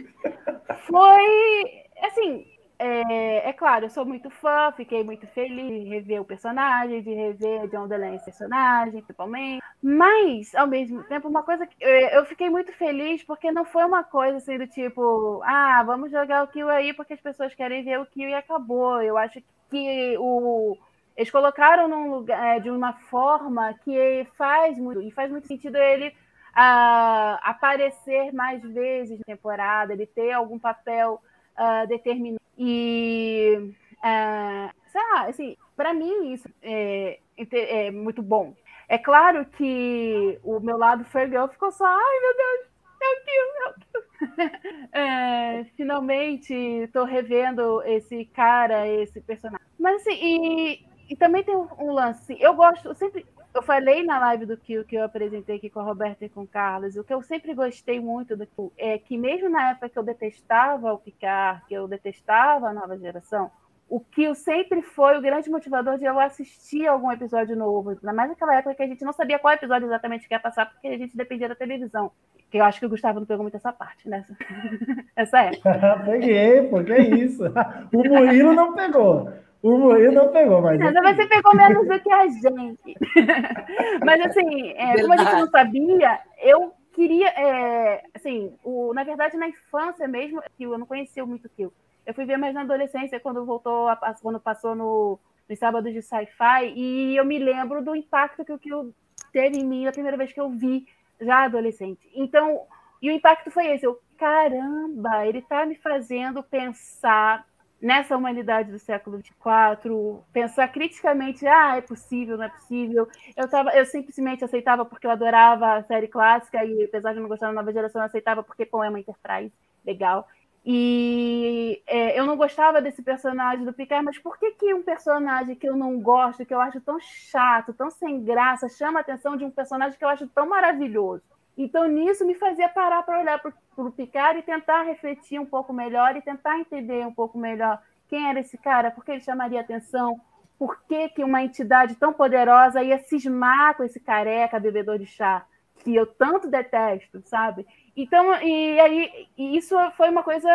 Foi, 0.88 1.64
assim, 2.04 2.46
é, 2.84 3.50
é, 3.50 3.54
claro, 3.54 3.86
eu 3.86 3.90
sou 3.90 4.06
muito 4.06 4.30
fã, 4.30 4.72
fiquei 4.76 5.04
muito 5.04 5.28
feliz 5.28 5.84
de 5.84 5.90
rever 5.90 6.22
o 6.22 6.26
personagem, 6.26 7.02
de 7.02 7.14
rever 7.14 7.68
John 7.68 7.88
Delance 7.88 8.26
personagem, 8.26 9.02
principalmente. 9.02 9.62
Mas, 9.82 10.54
ao 10.56 10.68
mesmo 10.68 11.04
tempo, 11.04 11.28
uma 11.28 11.44
coisa 11.44 11.68
que 11.68 11.76
eu 11.84 12.26
fiquei 12.26 12.50
muito 12.50 12.74
feliz 12.74 13.24
porque 13.24 13.52
não 13.52 13.66
foi 13.66 13.84
uma 13.84 14.04
coisa 14.04 14.38
assim 14.38 14.58
do 14.58 14.68
tipo, 14.68 15.42
ah, 15.44 15.84
vamos 15.84 16.12
jogar 16.12 16.44
o 16.44 16.48
Kill 16.48 16.70
aí 16.70 16.94
porque 16.94 17.14
as 17.14 17.22
pessoas 17.22 17.54
querem 17.54 17.84
ver 17.84 18.00
o 18.00 18.06
Kill 18.06 18.30
e 18.30 18.34
acabou. 18.34 19.02
Eu 19.02 19.18
acho 19.18 19.42
que 19.70 20.16
o 20.18 20.78
eles 21.16 21.30
colocaram 21.30 21.88
num 21.88 22.10
lugar, 22.10 22.58
é, 22.58 22.60
de 22.60 22.70
uma 22.70 22.94
forma 22.94 23.74
que 23.84 24.26
faz 24.38 24.78
muito, 24.78 25.02
e 25.02 25.12
faz 25.12 25.30
muito 25.30 25.48
sentido 25.48 25.76
ele 25.76 26.08
uh, 26.08 27.38
aparecer 27.44 28.34
mais 28.34 28.62
vezes 28.64 29.20
na 29.20 29.26
temporada, 29.26 29.94
ele 29.94 30.06
ter 30.06 30.32
algum 30.32 30.58
papel 30.58 31.22
uh, 31.58 31.88
determinado. 31.88 32.42
E, 32.64 33.74
uh, 33.98 34.72
sei 34.92 35.02
lá, 35.14 35.26
assim, 35.28 35.58
para 35.76 35.96
mim 35.96 36.32
isso 36.32 36.48
é, 36.62 37.18
é, 37.36 37.90
muito 37.90 38.22
bom. 38.22 38.54
É 38.88 39.00
claro 39.00 39.46
que 39.46 40.40
o 40.44 40.60
meu 40.60 40.78
lado 40.78 41.04
Fergal 41.06 41.48
ficou 41.50 41.72
só, 41.72 41.86
ai 41.86 42.20
meu 42.20 42.38
Deus, 42.38 42.68
meu 43.02 43.16
Deus, 43.26 43.54
meu 43.58 43.74
Deus. 43.94 44.12
É, 44.94 45.64
finalmente 45.76 46.54
estou 46.54 47.06
revendo 47.06 47.82
esse 47.84 48.26
cara, 48.26 48.88
esse 48.88 49.20
personagem. 49.22 49.66
Mas 49.80 50.02
assim, 50.02 50.14
e 50.22 50.86
e 51.12 51.16
também 51.16 51.44
tem 51.44 51.54
um 51.54 51.92
lance, 51.92 52.38
eu 52.40 52.54
gosto, 52.54 52.88
eu 52.88 52.96
sempre, 52.96 53.26
eu 53.54 53.62
falei 53.62 54.04
na 54.04 54.20
live 54.20 54.46
do 54.46 54.58
Kill 54.58 54.86
que 54.86 54.96
eu 54.96 55.04
apresentei 55.04 55.58
aqui 55.58 55.70
com 55.70 55.80
a 55.80 55.84
Roberta 55.84 56.26
e 56.26 56.30
com 56.30 56.42
o 56.42 56.48
Carlos, 56.48 56.96
o 56.96 57.04
que 57.04 57.14
eu 57.14 57.22
sempre 57.22 57.54
gostei 57.54 58.00
muito 58.00 58.36
do 58.36 58.48
Kill 58.48 58.72
é 58.78 58.98
que 58.98 59.18
mesmo 59.18 59.50
na 59.50 59.72
época 59.72 59.90
que 59.90 60.00
eu 60.00 60.04
detestava 60.04 60.94
o 60.94 60.98
Picard, 60.98 61.64
que 61.68 61.74
eu 61.74 61.88
detestava 61.88 62.68
a 62.68 62.74
nova 62.74 62.98
geração, 62.98 63.52
o 63.92 64.00
Kill 64.00 64.34
sempre 64.34 64.82
foi 64.82 65.18
o 65.18 65.22
grande 65.22 65.50
motivador 65.50 65.98
de 65.98 66.06
eu 66.06 66.18
assistir 66.18 66.88
algum 66.88 67.12
episódio 67.12 67.58
novo, 67.58 67.90
ainda 67.90 68.14
mais 68.14 68.30
naquela 68.30 68.56
época 68.56 68.74
que 68.74 68.84
a 68.84 68.88
gente 68.88 69.04
não 69.04 69.12
sabia 69.12 69.38
qual 69.38 69.54
episódio 69.54 69.86
exatamente 69.86 70.30
que 70.30 70.34
ia 70.34 70.40
passar, 70.40 70.72
porque 70.72 70.88
a 70.88 70.98
gente 70.98 71.18
dependia 71.18 71.50
da 71.50 71.56
televisão. 71.56 72.10
Que 72.50 72.58
eu 72.58 72.64
acho 72.64 72.80
que 72.80 72.86
o 72.86 72.90
Gustavo 72.90 73.20
não 73.20 73.28
pegou 73.28 73.44
muito 73.44 73.58
essa 73.58 73.74
parte, 73.74 74.08
né? 74.08 74.26
Essa 75.16 75.40
época. 75.42 76.04
Peguei, 76.06 76.68
porque 76.70 76.92
é 76.92 77.02
isso. 77.02 77.44
O 77.94 77.98
Murilo 77.98 78.54
não 78.54 78.74
pegou. 78.74 79.30
O 79.64 79.78
Murilo 79.78 80.14
não 80.14 80.32
pegou, 80.32 80.62
mas. 80.62 80.80
Mas 80.80 81.16
você 81.16 81.28
pegou 81.28 81.56
menos 81.56 81.88
do 81.88 82.00
que 82.00 82.12
a 82.12 82.28
gente. 82.28 82.96
mas 84.04 84.22
assim, 84.22 84.72
é, 84.72 85.00
como 85.00 85.14
a 85.14 85.18
gente 85.18 85.34
não 85.34 85.50
sabia, 85.50 86.20
eu 86.42 86.74
queria. 86.94 87.28
É, 87.30 88.04
assim, 88.14 88.56
o, 88.64 88.94
na 88.94 89.04
verdade, 89.04 89.38
na 89.38 89.48
infância 89.48 90.08
mesmo, 90.08 90.42
eu 90.60 90.78
não 90.78 90.88
conhecia 90.88 91.26
muito 91.26 91.50
Kill. 91.50 91.72
Eu 92.06 92.14
fui 92.14 92.26
ver 92.26 92.38
mais 92.38 92.56
na 92.56 92.62
adolescência, 92.62 93.20
quando 93.20 93.46
voltou, 93.46 93.88
a, 93.88 94.16
quando 94.20 94.40
passou 94.40 94.74
no, 94.74 95.20
nos 95.48 95.60
sábados 95.60 95.94
de 95.94 96.02
sci-fi, 96.02 96.74
e 96.76 97.16
eu 97.16 97.24
me 97.24 97.38
lembro 97.38 97.84
do 97.84 97.96
impacto 97.96 98.44
que 98.44 98.52
o 98.52 98.58
Kill 98.58 98.92
teve 99.32 99.60
em 99.60 99.66
mim 99.66 99.86
a 99.86 99.92
primeira 99.92 100.18
vez 100.18 100.34
que 100.34 100.42
eu 100.42 100.50
vi, 100.50 100.88
já 101.20 101.44
adolescente. 101.44 102.10
Então, 102.16 102.62
e 103.00 103.10
o 103.10 103.14
impacto 103.14 103.52
foi 103.52 103.68
esse: 103.68 103.86
eu, 103.86 104.00
caramba, 104.18 105.28
ele 105.28 105.44
tá 105.44 105.68
me 105.68 105.76
fazendo 105.76 106.42
pensar 106.42 107.46
nessa 107.82 108.16
humanidade 108.16 108.72
do 108.72 108.78
século 108.78 109.18
XXIV, 109.18 110.20
pensar 110.32 110.68
criticamente, 110.68 111.46
ah, 111.48 111.78
é 111.78 111.82
possível, 111.82 112.38
não 112.38 112.46
é 112.46 112.50
possível. 112.50 113.08
Eu, 113.36 113.50
tava, 113.50 113.72
eu 113.72 113.86
simplesmente 113.86 114.46
aceitava 114.46 114.86
porque 114.86 115.08
eu 115.08 115.12
adorava 115.12 115.74
a 115.74 115.84
série 115.84 116.08
clássica 116.08 116.64
e, 116.64 116.84
apesar 116.84 117.14
de 117.14 117.20
não 117.20 117.28
gostar 117.28 117.48
da 117.48 117.54
nova 117.54 117.74
geração, 117.74 118.02
eu 118.02 118.06
aceitava 118.06 118.44
porque, 118.44 118.66
pô, 118.66 118.84
é 118.84 118.90
uma 118.90 119.00
Enterprise, 119.00 119.52
legal. 119.86 120.28
E 120.64 121.82
é, 121.88 122.20
eu 122.20 122.26
não 122.26 122.38
gostava 122.38 122.82
desse 122.82 123.02
personagem 123.02 123.66
do 123.66 123.74
Picard, 123.74 124.06
mas 124.06 124.20
por 124.20 124.38
que, 124.38 124.52
que 124.52 124.74
um 124.74 124.84
personagem 124.84 125.56
que 125.56 125.68
eu 125.68 125.76
não 125.76 126.00
gosto, 126.00 126.46
que 126.46 126.54
eu 126.54 126.62
acho 126.62 126.80
tão 126.82 127.00
chato, 127.00 127.74
tão 127.74 127.90
sem 127.90 128.24
graça, 128.24 128.70
chama 128.70 129.00
a 129.00 129.02
atenção 129.02 129.36
de 129.36 129.44
um 129.44 129.50
personagem 129.50 129.98
que 129.98 130.06
eu 130.06 130.10
acho 130.10 130.28
tão 130.28 130.48
maravilhoso? 130.48 131.24
Então, 131.58 131.88
nisso, 131.88 132.26
me 132.26 132.36
fazia 132.36 132.70
parar 132.70 133.04
para 133.04 133.20
olhar 133.20 133.40
para 133.40 133.54
o 133.78 133.92
Picard 133.92 134.40
e 134.40 134.44
tentar 134.44 134.84
refletir 134.84 135.40
um 135.40 135.46
pouco 135.46 135.74
melhor 135.74 136.16
e 136.16 136.22
tentar 136.22 136.60
entender 136.60 137.06
um 137.06 137.14
pouco 137.14 137.38
melhor 137.38 137.82
quem 138.08 138.28
era 138.28 138.40
esse 138.40 138.58
cara, 138.58 138.92
por 138.92 139.06
que 139.06 139.12
ele 139.12 139.22
chamaria 139.22 139.62
atenção, 139.62 140.20
por 140.60 140.84
que, 140.84 141.10
que 141.10 141.24
uma 141.24 141.42
entidade 141.42 141.96
tão 141.96 142.14
poderosa 142.14 142.84
ia 142.84 143.00
cismar 143.00 143.76
com 143.76 143.84
esse 143.84 144.00
careca 144.00 144.60
bebedor 144.60 145.00
de 145.00 145.06
chá, 145.06 145.46
que 145.78 145.96
eu 145.96 146.06
tanto 146.06 146.50
detesto, 146.50 147.22
sabe? 147.26 147.66
Então, 147.96 148.34
e 148.44 148.80
aí, 148.80 149.28
e 149.38 149.58
isso 149.58 149.76
foi 149.98 150.10
uma 150.10 150.24
coisa 150.24 150.50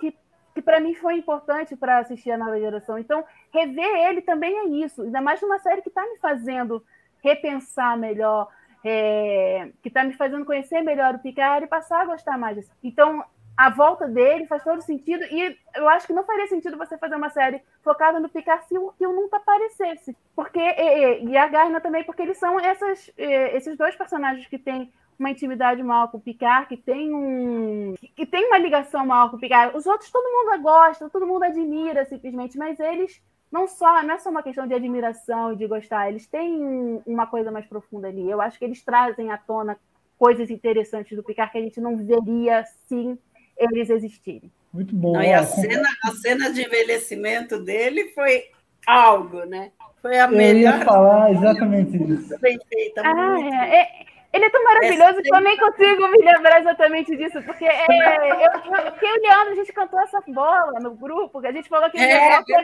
que, 0.00 0.16
que 0.54 0.62
para 0.62 0.80
mim 0.80 0.94
foi 0.94 1.18
importante 1.18 1.76
para 1.76 1.98
assistir 1.98 2.30
a 2.32 2.38
nova 2.38 2.58
geração. 2.58 2.98
Então, 2.98 3.24
rever 3.52 4.08
ele 4.08 4.22
também 4.22 4.56
é 4.58 4.64
isso, 4.84 5.02
ainda 5.02 5.20
mais 5.20 5.40
numa 5.40 5.58
série 5.58 5.82
que 5.82 5.88
está 5.88 6.02
me 6.02 6.18
fazendo 6.18 6.82
repensar 7.22 7.96
melhor, 7.96 8.48
é, 8.84 9.70
que 9.82 9.88
está 9.88 10.04
me 10.04 10.12
fazendo 10.12 10.44
conhecer 10.44 10.82
melhor 10.82 11.14
o 11.14 11.18
Picard 11.18 11.64
e 11.64 11.68
passar 11.68 12.02
a 12.02 12.06
gostar 12.06 12.38
mais 12.38 12.56
disso. 12.56 12.70
Então, 12.82 13.24
a 13.56 13.70
volta 13.70 14.06
dele 14.06 14.46
faz 14.46 14.62
todo 14.62 14.82
sentido, 14.82 15.22
e 15.24 15.56
eu 15.76 15.88
acho 15.88 16.06
que 16.06 16.12
não 16.12 16.24
faria 16.24 16.46
sentido 16.48 16.76
você 16.76 16.98
fazer 16.98 17.14
uma 17.14 17.30
série 17.30 17.62
focada 17.82 18.20
no 18.20 18.28
Picard 18.28 18.66
se 18.66 18.76
o 18.76 18.92
Kill 18.92 19.12
nunca 19.12 19.36
aparecesse. 19.38 20.16
Porque, 20.34 20.60
e, 20.60 21.24
e 21.24 21.36
a 21.36 21.46
Garna 21.46 21.80
também, 21.80 22.04
porque 22.04 22.22
eles 22.22 22.36
são 22.36 22.58
essas, 22.58 23.10
esses 23.16 23.76
dois 23.76 23.94
personagens 23.96 24.46
que 24.48 24.58
têm 24.58 24.92
uma 25.18 25.30
intimidade 25.30 25.82
maior 25.82 26.10
com 26.10 26.18
o 26.18 26.20
Picard, 26.20 26.66
que 26.66 26.76
tem 26.76 27.14
um. 27.14 27.94
que 28.16 28.26
tem 28.26 28.46
uma 28.46 28.58
ligação 28.58 29.06
maior 29.06 29.30
com 29.30 29.36
o 29.36 29.40
Picard. 29.40 29.76
Os 29.76 29.86
outros 29.86 30.10
todo 30.10 30.24
mundo 30.24 30.62
gosta, 30.62 31.08
todo 31.08 31.26
mundo 31.26 31.44
admira 31.44 32.04
simplesmente, 32.04 32.58
mas 32.58 32.78
eles 32.80 33.22
não 33.54 33.68
só 33.68 34.02
não 34.02 34.14
é 34.14 34.18
só 34.18 34.30
uma 34.30 34.42
questão 34.42 34.66
de 34.66 34.74
admiração 34.74 35.52
e 35.52 35.56
de 35.56 35.64
gostar, 35.68 36.08
eles 36.08 36.26
têm 36.26 37.00
uma 37.06 37.24
coisa 37.24 37.52
mais 37.52 37.64
profunda 37.66 38.08
ali. 38.08 38.28
Eu 38.28 38.40
acho 38.40 38.58
que 38.58 38.64
eles 38.64 38.82
trazem 38.82 39.30
à 39.30 39.38
tona 39.38 39.78
coisas 40.18 40.50
interessantes 40.50 41.16
do 41.16 41.22
Picard 41.22 41.52
que 41.52 41.58
a 41.58 41.60
gente 41.60 41.80
não 41.80 41.96
veria 41.96 42.64
se 42.88 43.16
eles 43.56 43.90
existirem. 43.90 44.50
Muito 44.72 44.92
bom. 44.92 45.12
Não, 45.12 45.22
e 45.22 45.32
a 45.32 45.44
cena, 45.44 45.88
a 46.04 46.10
cena 46.10 46.52
de 46.52 46.62
envelhecimento 46.66 47.56
dele 47.62 48.10
foi 48.12 48.42
algo, 48.84 49.44
né? 49.44 49.70
Foi 50.02 50.18
a 50.18 50.24
Eu 50.24 50.36
melhor. 50.36 50.78
ia 50.80 50.84
falar 50.84 51.30
exatamente 51.32 51.96
isso. 51.96 52.36
Bem 52.40 52.58
feita. 52.68 53.02
Ah, 53.04 53.36
é, 53.40 53.76
é- 53.82 54.06
ele 54.34 54.44
é 54.46 54.50
tão 54.50 54.64
maravilhoso 54.64 55.22
que 55.22 55.32
eu 55.32 55.40
nem 55.40 55.56
consigo 55.56 56.08
me 56.08 56.18
lembrar 56.18 56.58
exatamente 56.58 57.16
disso, 57.16 57.40
porque 57.42 57.64
é, 57.64 57.86
eu, 57.88 58.40
eu, 58.40 58.50
porque 58.90 59.06
eu 59.06 59.14
e 59.14 59.18
o 59.18 59.22
Leandro, 59.22 59.52
a 59.52 59.54
gente 59.54 59.72
cantou 59.72 60.00
essa 60.00 60.20
bola 60.26 60.80
no 60.80 60.92
grupo, 60.96 61.40
que 61.40 61.46
a 61.46 61.52
gente 61.52 61.68
falou 61.68 61.88
que 61.88 61.98
É, 61.98 62.30
legal 62.40 62.44
que 62.44 62.54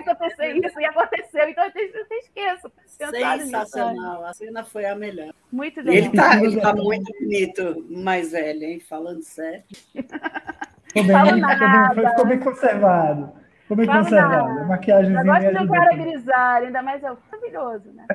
acontecer 0.00 0.52
isso, 0.64 0.80
e 0.80 0.84
aconteceu, 0.84 1.48
então 1.48 1.64
eu 1.64 1.70
até, 1.70 1.80
eu 1.82 2.02
até 2.02 2.14
esqueço. 2.18 2.72
sabe? 2.86 3.40
Sensacional. 3.40 4.24
A 4.24 4.32
cena 4.32 4.62
foi 4.62 4.84
a 4.84 4.94
melhor. 4.94 5.34
Muito 5.50 5.80
legal. 5.80 5.94
ele 5.94 6.10
tá, 6.16 6.36
ele 6.40 6.60
tá 6.60 6.72
muito 6.72 7.12
bonito, 7.20 7.86
mais 7.90 8.30
velho, 8.30 8.62
hein? 8.62 8.78
Falando 8.78 9.22
sério. 9.22 9.64
Ficou 9.72 11.04
bem, 11.04 11.12
Fala 11.12 11.26
ficou 11.26 11.40
nada. 11.40 11.94
bem, 11.94 12.08
ficou 12.10 12.26
bem 12.26 12.38
conservado. 12.38 13.32
Ficou 13.62 13.76
bem 13.76 13.86
Fala 13.86 14.02
conservado. 14.04 14.48
nada. 14.48 14.60
A 14.60 14.64
maquiagemzinha 14.66 15.20
Eu 15.20 15.26
gosto 15.26 15.40
de 15.40 15.46
um 15.46 15.58
ajudou 15.58 15.76
cara 15.76 15.96
grisalho, 15.96 16.66
ainda 16.66 16.82
mais 16.82 17.02
é 17.02 17.10
maravilhoso, 17.32 17.92
né? 17.92 18.06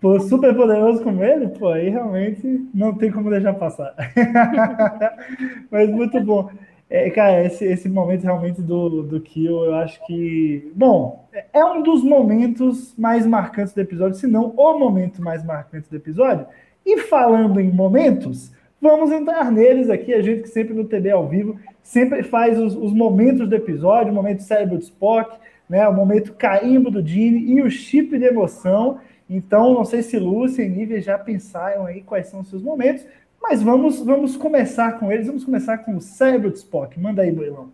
Pô, 0.00 0.18
super 0.18 0.54
poderoso 0.54 1.02
como 1.02 1.22
ele, 1.22 1.48
pô, 1.48 1.68
aí 1.68 1.90
realmente 1.90 2.68
não 2.72 2.94
tem 2.94 3.10
como 3.10 3.28
deixar 3.28 3.52
passar. 3.54 3.94
Mas 5.70 5.90
muito 5.90 6.18
bom. 6.22 6.50
É, 6.88 7.08
cara, 7.10 7.44
esse, 7.44 7.64
esse 7.64 7.88
momento 7.88 8.24
realmente 8.24 8.62
do, 8.62 9.02
do 9.02 9.20
Kill, 9.20 9.64
eu 9.64 9.74
acho 9.74 10.04
que. 10.06 10.72
Bom, 10.74 11.28
é 11.52 11.64
um 11.64 11.82
dos 11.82 12.02
momentos 12.02 12.94
mais 12.98 13.26
marcantes 13.26 13.74
do 13.74 13.80
episódio, 13.80 14.18
se 14.18 14.26
não 14.26 14.54
o 14.56 14.78
momento 14.78 15.22
mais 15.22 15.44
marcante 15.44 15.88
do 15.88 15.96
episódio. 15.96 16.46
E 16.84 16.98
falando 16.98 17.60
em 17.60 17.70
momentos, 17.70 18.50
vamos 18.80 19.12
entrar 19.12 19.52
neles 19.52 19.90
aqui. 19.90 20.14
A 20.14 20.22
gente 20.22 20.42
que 20.42 20.48
sempre 20.48 20.74
no 20.74 20.84
TB 20.84 21.10
ao 21.10 21.28
vivo 21.28 21.56
sempre 21.82 22.22
faz 22.22 22.58
os, 22.58 22.74
os 22.74 22.92
momentos 22.92 23.48
do 23.48 23.54
episódio, 23.54 24.10
o 24.10 24.14
momento 24.14 24.42
cérebro 24.42 24.78
de 24.78 24.84
Spock, 24.84 25.36
né, 25.68 25.86
o 25.86 25.94
momento 25.94 26.32
carimbo 26.32 26.90
do 26.90 27.06
Gene 27.06 27.52
e 27.52 27.62
o 27.62 27.70
chip 27.70 28.18
de 28.18 28.24
emoção. 28.24 28.98
Então, 29.32 29.72
não 29.72 29.84
sei 29.84 30.02
se 30.02 30.18
Lúcia 30.18 30.64
e 30.64 30.68
Nívia 30.68 31.00
já 31.00 31.16
pensaram 31.16 31.86
aí 31.86 32.02
quais 32.02 32.26
são 32.26 32.40
os 32.40 32.50
seus 32.50 32.60
momentos, 32.60 33.06
mas 33.40 33.62
vamos, 33.62 34.00
vamos 34.00 34.36
começar 34.36 34.98
com 34.98 35.12
eles. 35.12 35.28
Vamos 35.28 35.44
começar 35.44 35.78
com 35.78 35.96
o 35.96 36.00
cérebro 36.00 36.50
de 36.50 36.58
Spock. 36.58 36.98
Manda 36.98 37.22
aí, 37.22 37.30
Boilão. 37.30 37.70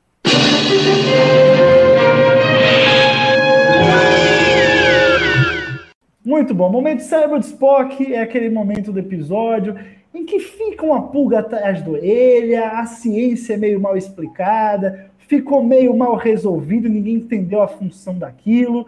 Muito 6.23 6.55
bom. 6.55 6.71
Momento 6.71 7.01
cérebro 7.01 7.41
de 7.41 7.47
Spock 7.47 8.13
é 8.13 8.21
aquele 8.21 8.51
momento 8.51 8.93
do 8.93 8.99
episódio 8.99 9.75
em 10.13 10.27
que 10.27 10.39
fica 10.39 10.85
uma 10.85 11.09
pulga 11.09 11.39
atrás 11.39 11.83
da 11.83 11.91
orelha, 11.91 12.71
a 12.71 12.87
ciência 12.87 13.55
é 13.55 13.57
meio 13.57 13.81
mal 13.81 13.97
explicada, 13.97 15.11
ficou 15.19 15.63
meio 15.63 15.97
mal 15.97 16.17
resolvido, 16.17 16.89
ninguém 16.89 17.17
entendeu 17.17 17.63
a 17.63 17.69
função 17.69 18.19
daquilo. 18.19 18.87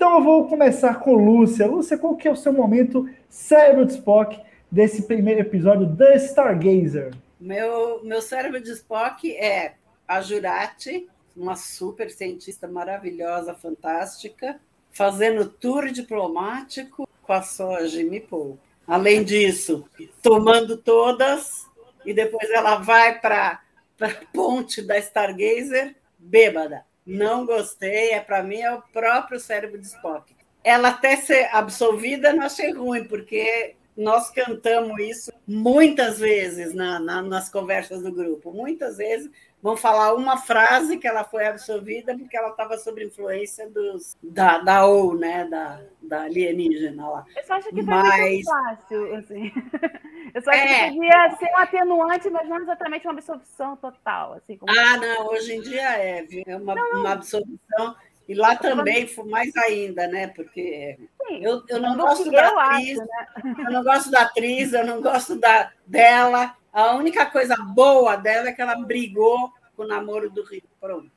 Então 0.00 0.16
eu 0.16 0.24
vou 0.24 0.48
começar 0.48 0.98
com 0.98 1.12
Lúcia. 1.12 1.66
Lúcia, 1.66 1.98
qual 1.98 2.16
que 2.16 2.26
é 2.26 2.30
o 2.30 2.34
seu 2.34 2.54
momento 2.54 3.06
cérebro 3.28 3.84
de 3.84 3.92
Spock 3.92 4.40
desse 4.72 5.02
primeiro 5.02 5.40
episódio 5.40 5.94
The 5.94 6.16
Stargazer? 6.16 7.12
Meu, 7.38 8.02
meu 8.02 8.22
cérebro 8.22 8.62
de 8.62 8.70
Spock 8.70 9.30
é 9.36 9.74
a 10.08 10.22
Jurati, 10.22 11.06
uma 11.36 11.54
super 11.54 12.10
cientista 12.10 12.66
maravilhosa, 12.66 13.52
fantástica, 13.52 14.58
fazendo 14.90 15.46
tour 15.46 15.90
diplomático 15.90 17.06
com 17.20 17.32
a 17.34 17.42
soja 17.42 18.02
me 18.02 18.20
Paul. 18.20 18.58
Além 18.86 19.22
disso, 19.22 19.84
tomando 20.22 20.78
todas, 20.78 21.66
e 22.06 22.14
depois 22.14 22.48
ela 22.48 22.76
vai 22.76 23.20
para 23.20 23.60
a 24.00 24.08
ponte 24.32 24.80
da 24.80 24.96
Stargazer 24.96 25.94
bêbada. 26.18 26.86
Não 27.06 27.46
gostei, 27.46 28.10
é 28.10 28.20
para 28.20 28.42
mim 28.42 28.60
é 28.60 28.72
o 28.72 28.82
próprio 28.82 29.40
cérebro 29.40 29.78
de 29.78 29.86
Spock. 29.86 30.34
Ela 30.62 30.88
até 30.88 31.16
ser 31.16 31.48
absolvida 31.52 32.32
não 32.32 32.44
achei 32.44 32.72
ruim, 32.72 33.04
porque 33.04 33.76
nós 33.96 34.30
cantamos 34.30 34.98
isso 35.00 35.32
muitas 35.46 36.18
vezes 36.18 36.74
na, 36.74 36.98
na, 36.98 37.22
nas 37.22 37.50
conversas 37.50 38.02
do 38.02 38.12
grupo. 38.12 38.52
Muitas 38.52 38.98
vezes 38.98 39.30
vão 39.62 39.76
falar 39.76 40.14
uma 40.14 40.36
frase 40.36 40.96
que 40.96 41.06
ela 41.06 41.24
foi 41.24 41.46
absolvida 41.46 42.16
porque 42.16 42.36
ela 42.36 42.48
estava 42.50 42.78
sob 42.78 43.04
influência 43.04 43.68
dos, 43.68 44.16
da, 44.22 44.58
da 44.58 44.86
OU, 44.86 45.16
né? 45.18 45.44
Da, 45.46 45.80
da 46.02 46.22
alienígena 46.22 47.08
lá. 47.08 47.24
Eu 47.36 47.44
só 47.44 47.54
acho 47.54 47.68
que 47.68 47.82
foi 47.82 47.84
Mas- 47.84 48.20
muito 48.20 48.44
fácil, 48.48 49.14
assim. 49.16 49.52
Eu 50.32 50.42
só 50.42 50.50
acho 50.50 50.60
É. 50.60 50.88
que 50.90 50.94
podia 50.96 51.36
ser 51.38 51.46
um 51.46 51.56
atenuante, 51.56 52.30
mas 52.30 52.48
não 52.48 52.58
exatamente 52.58 53.06
uma 53.06 53.14
absorção 53.14 53.76
total, 53.76 54.34
assim. 54.34 54.56
Como... 54.56 54.72
Ah, 54.78 54.96
não, 54.96 55.26
hoje 55.28 55.54
em 55.54 55.60
dia 55.60 55.88
é, 55.98 56.22
viu? 56.22 56.44
é 56.46 56.56
uma, 56.56 56.74
uma 56.74 57.12
absorção. 57.12 57.96
E 58.28 58.34
lá 58.34 58.54
também 58.54 59.08
foi 59.08 59.24
mais 59.24 59.54
ainda, 59.56 60.06
né? 60.06 60.28
Porque 60.28 60.96
Sim, 61.26 61.42
eu, 61.44 61.64
eu 61.68 61.80
não 61.80 61.96
gosto 61.96 62.30
da 62.30 62.46
atriz, 62.48 62.98
acho, 63.00 63.08
né? 63.08 63.54
eu 63.66 63.72
não 63.72 63.82
gosto 63.82 64.10
da 64.12 64.22
atriz, 64.22 64.72
eu 64.72 64.86
não 64.86 65.02
gosto 65.02 65.34
da, 65.36 65.72
dela. 65.84 66.54
A 66.72 66.94
única 66.94 67.26
coisa 67.26 67.56
boa 67.56 68.16
dela 68.16 68.48
é 68.48 68.52
que 68.52 68.62
ela 68.62 68.76
brigou 68.76 69.52
com 69.76 69.82
o 69.82 69.86
namoro 69.86 70.30
do 70.30 70.44
Rio. 70.44 70.62
Pronto. 70.80 71.10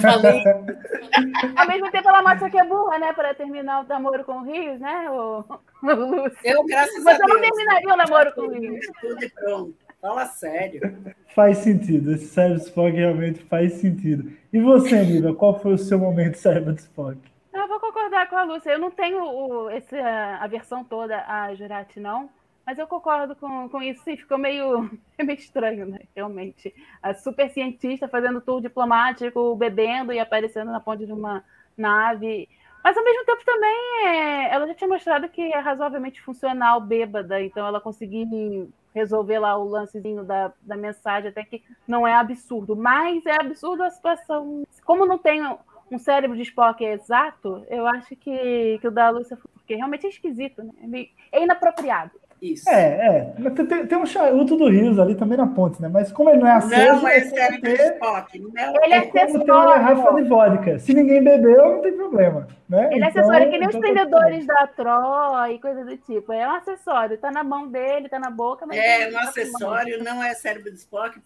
Falei. 0.00 0.42
Ao 1.56 1.66
mesmo 1.66 1.90
tempo, 1.90 2.08
ela 2.08 2.22
mostra 2.22 2.48
que 2.48 2.58
é 2.58 2.64
burra, 2.64 2.98
né? 2.98 3.12
Para 3.12 3.34
terminar 3.34 3.84
o 3.84 3.88
namoro 3.88 4.24
com 4.24 4.38
o 4.38 4.42
Rios, 4.44 4.78
né, 4.80 5.10
o, 5.10 5.44
o 5.82 5.94
Lúcio? 5.94 6.38
Eu, 6.44 6.64
graças 6.64 7.02
Você 7.02 7.10
a 7.10 7.18
Deus. 7.18 7.28
não 7.28 7.40
terminaria 7.40 7.94
o 7.94 7.96
namoro 7.96 8.32
com 8.32 8.40
o 8.42 8.50
Rios. 8.50 8.86
Tudo 9.00 9.24
e 9.24 9.30
pronto. 9.30 9.74
Fala 10.00 10.24
sério. 10.26 10.96
Faz 11.34 11.58
sentido, 11.58 12.14
esse 12.14 12.26
cérebro 12.26 12.58
de 12.58 12.64
Spock 12.68 12.96
realmente 12.96 13.44
faz 13.44 13.74
sentido. 13.74 14.32
E 14.52 14.58
você, 14.58 15.04
Nívia, 15.04 15.34
qual 15.34 15.60
foi 15.60 15.74
o 15.74 15.78
seu 15.78 15.98
momento 15.98 16.38
cérebro 16.38 16.72
de 16.72 16.80
Spock? 16.80 17.18
Eu 17.52 17.68
vou 17.68 17.78
concordar 17.78 18.28
com 18.30 18.36
a 18.36 18.44
Lúcia. 18.44 18.70
Eu 18.70 18.78
não 18.78 18.90
tenho 18.90 19.22
o, 19.22 19.70
esse, 19.70 19.96
a 19.98 20.46
versão 20.46 20.82
toda 20.84 21.22
a 21.26 21.54
Jurati, 21.54 22.00
não. 22.00 22.30
Mas 22.70 22.78
eu 22.78 22.86
concordo 22.86 23.34
com, 23.34 23.68
com 23.68 23.82
isso. 23.82 24.04
Sim, 24.04 24.16
ficou 24.16 24.38
meio, 24.38 24.88
meio 25.18 25.36
estranho, 25.36 25.86
né? 25.86 26.02
Realmente. 26.14 26.72
A 27.02 27.12
super 27.12 27.50
cientista 27.50 28.06
fazendo 28.06 28.40
tour 28.40 28.60
diplomático, 28.60 29.56
bebendo 29.56 30.12
e 30.12 30.20
aparecendo 30.20 30.70
na 30.70 30.78
ponte 30.78 31.04
de 31.04 31.12
uma 31.12 31.44
nave. 31.76 32.48
Mas 32.84 32.96
ao 32.96 33.02
mesmo 33.02 33.24
tempo 33.24 33.44
também 33.44 34.06
é, 34.06 34.54
ela 34.54 34.68
já 34.68 34.74
tinha 34.74 34.86
mostrado 34.86 35.28
que 35.28 35.42
é 35.42 35.58
razoavelmente 35.58 36.22
funcional 36.22 36.80
bêbada, 36.80 37.42
então 37.42 37.66
ela 37.66 37.80
conseguiu 37.80 38.72
resolver 38.94 39.40
lá 39.40 39.58
o 39.58 39.68
lancezinho 39.68 40.22
da, 40.22 40.52
da 40.62 40.76
mensagem, 40.76 41.30
até 41.30 41.44
que 41.44 41.64
não 41.88 42.06
é 42.06 42.14
absurdo. 42.14 42.76
Mas 42.76 43.26
é 43.26 43.34
absurdo 43.34 43.82
a 43.82 43.90
situação. 43.90 44.64
Como 44.84 45.04
não 45.04 45.18
tem 45.18 45.42
um 45.90 45.98
cérebro 45.98 46.36
de 46.36 46.44
Spock 46.44 46.84
exato, 46.84 47.66
eu 47.68 47.84
acho 47.88 48.14
que, 48.14 48.78
que 48.80 48.86
o 48.86 48.92
da 48.92 49.10
Lúcia, 49.10 49.36
porque 49.54 49.74
realmente 49.74 50.06
é 50.06 50.08
esquisito, 50.08 50.62
né? 50.62 51.08
É, 51.32 51.40
é 51.40 51.42
inapropriado. 51.42 52.12
Isso. 52.40 52.68
É, 52.70 52.82
é. 53.06 53.32
Mas 53.38 53.52
Tem, 53.52 53.66
tem- 53.66 53.86
tem 53.86 53.98
um 53.98 54.06
charuto 54.06 54.56
do 54.56 54.68
Rios 54.68 54.98
ali 54.98 55.14
também 55.14 55.36
na 55.36 55.46
ponte, 55.46 55.80
né? 55.82 55.88
Mas 55.92 56.10
como 56.10 56.30
ele 56.30 56.38
não 56.40 56.46
é 56.46 56.52
aceso, 56.52 57.02
Não 57.02 57.08
é 57.08 57.18
é 57.18 57.20
de 57.50 57.60
ter, 57.60 57.92
Spock. 57.94 58.38
Não. 58.38 58.74
Ele 58.82 58.94
é 58.94 58.96
é 58.96 59.00
como 59.02 59.44
ter 59.44 59.52
uma 59.52 59.64
garrafa 59.66 59.92
acessório. 59.92 60.22
de 60.22 60.28
vodka. 60.30 60.78
Se 60.78 60.94
ninguém 60.94 61.22
bebeu, 61.22 61.72
não 61.72 61.82
tem 61.82 61.92
problema. 61.92 62.48
Né? 62.68 62.88
Ele 62.92 63.04
é 63.04 63.08
Então- 63.08 63.20
acessório 63.22 63.50
que 63.50 63.58
nem 63.58 63.68
os 63.68 63.74
então 63.74 63.80
tá 63.80 63.86
vendedores 63.88 64.46
da 64.46 64.66
Troy 64.68 65.54
e 65.54 65.58
coisa 65.58 65.84
do 65.84 65.96
tipo. 65.98 66.32
É 66.32 66.48
um 66.48 66.54
acessório. 66.54 67.18
Tá 67.18 67.30
na 67.30 67.44
mão 67.44 67.68
dele, 67.68 68.08
tá 68.08 68.18
na 68.18 68.30
boca, 68.30 68.64
mas. 68.66 68.78
É, 68.78 69.02
ele 69.02 69.10
um 69.10 69.18
tá 69.20 69.28
acessório, 69.28 70.02
não 70.02 70.22
é 70.22 70.32
cérebro 70.34 70.70
de 70.70 70.78
Spock. 70.78 71.18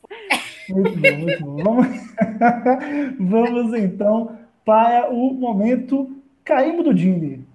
Muito 0.68 0.98
bom, 0.98 1.16
muito 1.16 1.44
bom. 1.44 1.62
Vamos, 1.62 1.86
Vamos 3.20 3.74
então 3.74 4.36
para 4.64 5.10
o 5.10 5.32
momento 5.34 6.10
carimbo 6.44 6.82
do 6.82 6.92
Dini. 6.94 7.46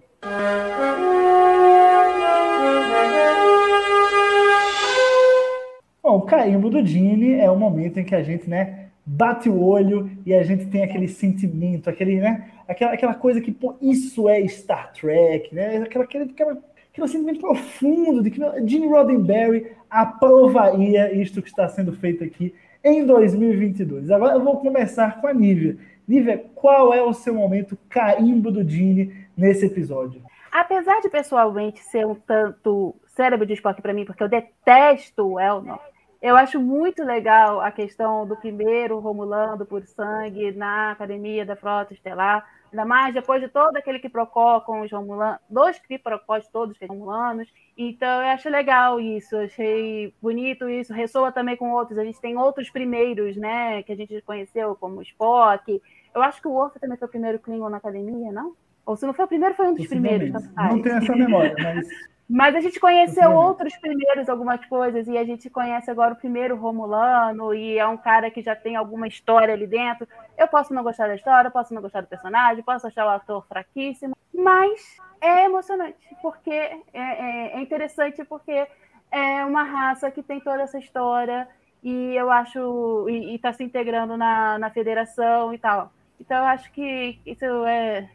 Bom, 6.10 6.18
o 6.18 6.22
carimbo 6.24 6.72
do 6.72 6.82
Dini 6.82 7.36
é 7.36 7.52
o 7.52 7.56
momento 7.56 8.00
em 8.00 8.04
que 8.04 8.16
a 8.16 8.24
gente, 8.24 8.50
né, 8.50 8.88
bate 9.06 9.48
o 9.48 9.64
olho 9.64 10.10
e 10.26 10.34
a 10.34 10.42
gente 10.42 10.66
tem 10.66 10.82
aquele 10.82 11.08
sentimento, 11.08 11.88
aquele, 11.88 12.20
né, 12.20 12.50
aquela, 12.68 12.94
aquela 12.94 13.14
coisa 13.14 13.40
que, 13.40 13.52
pô, 13.52 13.76
isso 13.80 14.28
é 14.28 14.44
Star 14.48 14.92
Trek, 14.92 15.54
né? 15.54 15.78
Aquela, 15.78 16.06
aquele, 16.06 16.24
aquela, 16.24 16.58
aquele 16.92 17.08
sentimento 17.08 17.40
profundo 17.40 18.24
de 18.24 18.32
que 18.32 18.42
Gene 18.66 18.88
Roddenberry 18.88 19.72
aprovaria 19.88 21.14
isto 21.14 21.44
que 21.44 21.50
está 21.50 21.70
sendo 21.70 21.94
feito 21.94 22.24
aqui 22.24 22.56
em 22.84 23.06
2022. 23.06 24.10
Agora 24.10 24.34
eu 24.34 24.44
vou 24.44 24.58
começar 24.58 25.22
com 25.22 25.28
a 25.28 25.34
Nívia. 25.34 25.78
Nívia, 26.08 26.44
qual 26.56 26.92
é 26.92 27.04
o 27.04 27.14
seu 27.14 27.36
momento 27.36 27.78
carimbo 27.88 28.50
do 28.50 28.68
Gene 28.68 29.14
nesse 29.38 29.68
episódio? 29.68 30.24
Apesar 30.52 31.02
de 31.02 31.10
pessoalmente 31.10 31.84
ser 31.84 32.08
um 32.08 32.16
tanto 32.16 32.96
cérebro 33.06 33.46
de 33.46 33.54
Spock 33.54 33.80
para 33.80 33.94
mim, 33.94 34.06
porque 34.06 34.24
eu 34.24 34.28
detesto 34.28 35.34
o 35.34 35.40
Elnor, 35.40 35.80
eu 36.22 36.36
acho 36.36 36.60
muito 36.60 37.04
legal 37.04 37.62
a 37.62 37.72
questão 37.72 38.28
do 38.28 38.36
primeiro 38.36 39.00
Romulano 39.00 39.66
por 39.66 39.86
sangue 39.86 40.52
na 40.52 40.92
academia 40.92 41.46
da 41.46 41.56
Frota 41.56 41.94
Estelar, 41.94 42.46
ainda 42.72 42.84
mais 42.84 43.14
depois 43.14 43.42
de 43.42 43.48
todo 43.48 43.78
aquele 43.78 44.00
quiprocó 44.00 44.60
com 44.60 44.82
os 44.82 44.92
Romulanos, 44.92 45.40
dois 45.50 45.80
quiprocós 45.80 46.46
todos 46.50 46.78
que 46.78 46.86
são 46.86 46.96
Romulanos. 46.96 47.48
Então 47.78 48.22
eu 48.22 48.30
acho 48.30 48.50
legal 48.50 49.00
isso, 49.00 49.38
achei 49.38 50.14
bonito 50.22 50.70
isso, 50.70 50.94
ressoa 50.94 51.32
também 51.32 51.56
com 51.56 51.72
outros. 51.72 51.98
A 51.98 52.04
gente 52.04 52.20
tem 52.20 52.38
outros 52.38 52.70
primeiros, 52.70 53.38
né, 53.38 53.82
que 53.84 53.94
a 53.94 53.96
gente 53.96 54.22
conheceu, 54.22 54.76
como 54.76 54.98
o 54.98 55.02
Spock. 55.02 55.82
Eu 56.14 56.22
acho 56.22 56.42
que 56.42 56.48
o 56.50 56.52
Worf 56.52 56.78
também 56.80 56.98
foi 56.98 57.08
o 57.08 57.12
primeiro 57.12 57.40
Klingon 57.40 57.70
na 57.70 57.78
academia, 57.78 58.32
não? 58.32 58.54
Ou 58.86 58.98
se 58.98 59.06
não 59.06 59.14
foi 59.14 59.24
o 59.24 59.28
primeiro, 59.28 59.56
foi 59.56 59.68
um 59.68 59.74
dos 59.74 59.88
primeiros. 59.88 60.32
faz. 60.54 60.74
Não 60.74 60.82
tenho 60.82 60.98
essa 60.98 61.16
memória, 61.16 61.56
mas 61.58 61.88
Mas 62.30 62.54
a 62.56 62.62
gente 62.62 62.80
conheceu 62.80 63.32
Entendi. 63.32 63.44
outros 63.44 63.76
primeiros, 63.78 64.30
algumas 64.30 64.64
coisas, 64.66 65.08
e 65.08 65.18
a 65.18 65.24
gente 65.24 65.50
conhece 65.50 65.90
agora 65.90 66.14
o 66.14 66.18
primeiro 66.18 66.56
Romulano, 66.56 67.56
e 67.56 67.78
é 67.80 67.88
um 67.88 67.98
cara 67.98 68.30
que 68.30 68.42
já 68.44 68.56
tem 68.56 68.76
alguma 68.76 69.08
história 69.08 69.54
ali 69.54 69.66
dentro. 69.66 70.08
Eu 70.38 70.48
posso 70.48 70.72
não 70.72 70.84
gostar 70.84 71.08
da 71.08 71.16
história, 71.16 71.50
posso 71.50 71.74
não 71.74 71.82
gostar 71.82 72.02
do 72.02 72.08
personagem, 72.08 72.64
posso 72.64 72.86
achar 72.86 73.08
o 73.08 73.10
ator 73.10 73.44
fraquíssimo, 73.48 74.16
mas 74.32 74.80
é 75.20 75.46
emocionante, 75.46 75.98
porque 76.22 76.52
é, 76.52 76.78
é- 76.94 77.52
é 77.58 77.62
interessante, 77.62 78.24
porque 78.24 78.68
é 79.12 79.44
uma 79.44 79.64
raça 79.64 80.12
que 80.12 80.22
tem 80.22 80.40
toda 80.40 80.62
essa 80.62 80.78
história, 80.78 81.48
e 81.82 82.14
eu 82.16 82.30
acho, 82.30 83.10
e 83.10 83.34
está 83.36 83.52
se 83.54 83.64
integrando 83.64 84.16
na, 84.16 84.60
na 84.60 84.70
federação 84.70 85.52
e 85.52 85.58
tal. 85.58 85.92
Então 86.20 86.38
eu 86.38 86.44
acho 86.46 86.72
que 86.74 87.20
isso 87.26 87.46
é 87.66 88.08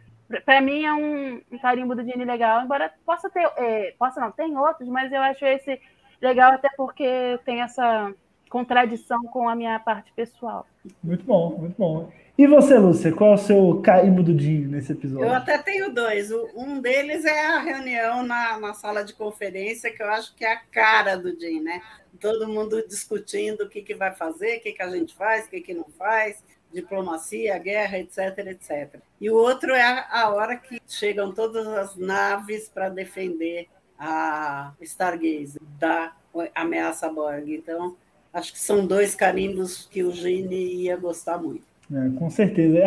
para 0.45 0.61
mim 0.61 0.85
é 0.85 0.93
um, 0.93 1.41
um 1.53 1.59
carimbo 1.59 1.95
do 1.95 2.03
Dini 2.03 2.25
legal, 2.25 2.63
embora 2.63 2.93
possa 3.05 3.29
ter, 3.31 3.49
é, 3.57 3.95
possa 3.99 4.21
não, 4.21 4.31
tem 4.31 4.57
outros, 4.57 4.89
mas 4.89 5.13
eu 5.13 5.21
acho 5.21 5.45
esse 5.45 5.81
legal 6.21 6.53
até 6.53 6.69
porque 6.77 7.39
tem 7.45 7.61
essa 7.61 8.13
contradição 8.49 9.23
com 9.25 9.49
a 9.49 9.55
minha 9.55 9.79
parte 9.81 10.13
pessoal. 10.13 10.67
muito 11.03 11.25
bom, 11.25 11.57
muito 11.59 11.75
bom. 11.77 12.11
E 12.37 12.49
você, 12.49 12.77
Lúcia, 12.77 13.13
qual 13.13 13.33
é 13.33 13.35
o 13.35 13.39
seu 13.39 13.81
carimbo 13.81 14.21
do 14.21 14.37
Gene 14.37 14.67
nesse 14.67 14.91
episódio? 14.91 15.27
Eu 15.27 15.33
até 15.33 15.57
tenho 15.59 15.93
dois. 15.95 16.33
Um 16.33 16.81
deles 16.81 17.25
é 17.25 17.47
a 17.47 17.61
reunião 17.61 18.25
na, 18.25 18.59
na 18.59 18.75
sala 18.75 19.05
de 19.05 19.13
conferência, 19.13 19.93
que 19.93 20.03
eu 20.03 20.09
acho 20.09 20.35
que 20.35 20.45
é 20.45 20.53
a 20.53 20.57
cara 20.57 21.17
do 21.17 21.31
Jim, 21.39 21.61
né? 21.61 21.81
Todo 22.19 22.49
mundo 22.49 22.85
discutindo 22.89 23.63
o 23.63 23.69
que, 23.69 23.83
que 23.83 23.95
vai 23.95 24.13
fazer, 24.13 24.59
o 24.59 24.61
que, 24.63 24.73
que 24.73 24.83
a 24.83 24.91
gente 24.91 25.15
faz, 25.15 25.47
o 25.47 25.51
que, 25.51 25.61
que 25.61 25.75
não 25.75 25.87
faz, 25.97 26.43
diplomacia, 26.75 27.57
guerra, 27.59 27.99
etc, 27.99 28.39
etc. 28.47 28.97
E 29.21 29.31
o 29.31 29.35
outro 29.35 29.73
é 29.73 30.07
a, 30.11 30.29
hora 30.31 30.57
que 30.57 30.81
chegam 30.87 31.33
todas 31.33 31.67
as 31.67 31.97
naves 31.97 32.69
para 32.69 32.89
defender 32.89 33.69
a 33.99 34.73
Stargazer 34.81 35.63
da 35.79 36.13
ameaça 36.55 37.09
Borg. 37.09 37.49
Então, 37.49 37.97
acho 38.33 38.53
que 38.53 38.59
são 38.59 38.87
dois 38.87 39.15
carimbos 39.15 39.89
que 39.91 40.03
o 40.03 40.13
Gene 40.13 40.83
ia 40.83 40.97
gostar 40.97 41.39
muito. 41.39 41.63
É, 41.93 42.19
com 42.19 42.29
certeza. 42.29 42.83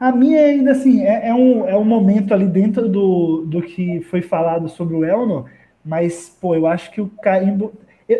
A, 0.00 0.08
a 0.08 0.12
minha 0.12 0.40
ainda 0.40 0.72
assim 0.72 1.02
é, 1.02 1.28
é 1.28 1.34
um, 1.34 1.66
é 1.66 1.76
um 1.76 1.84
momento 1.84 2.34
ali 2.34 2.46
dentro 2.46 2.88
do, 2.88 3.44
do 3.46 3.62
que 3.62 4.02
foi 4.02 4.20
falado 4.20 4.68
sobre 4.68 4.94
o 4.94 5.04
Elnor, 5.04 5.48
mas 5.84 6.36
pô, 6.40 6.54
eu 6.54 6.66
acho 6.66 6.90
que 6.90 7.00
o 7.00 7.08
carimbo 7.22 7.72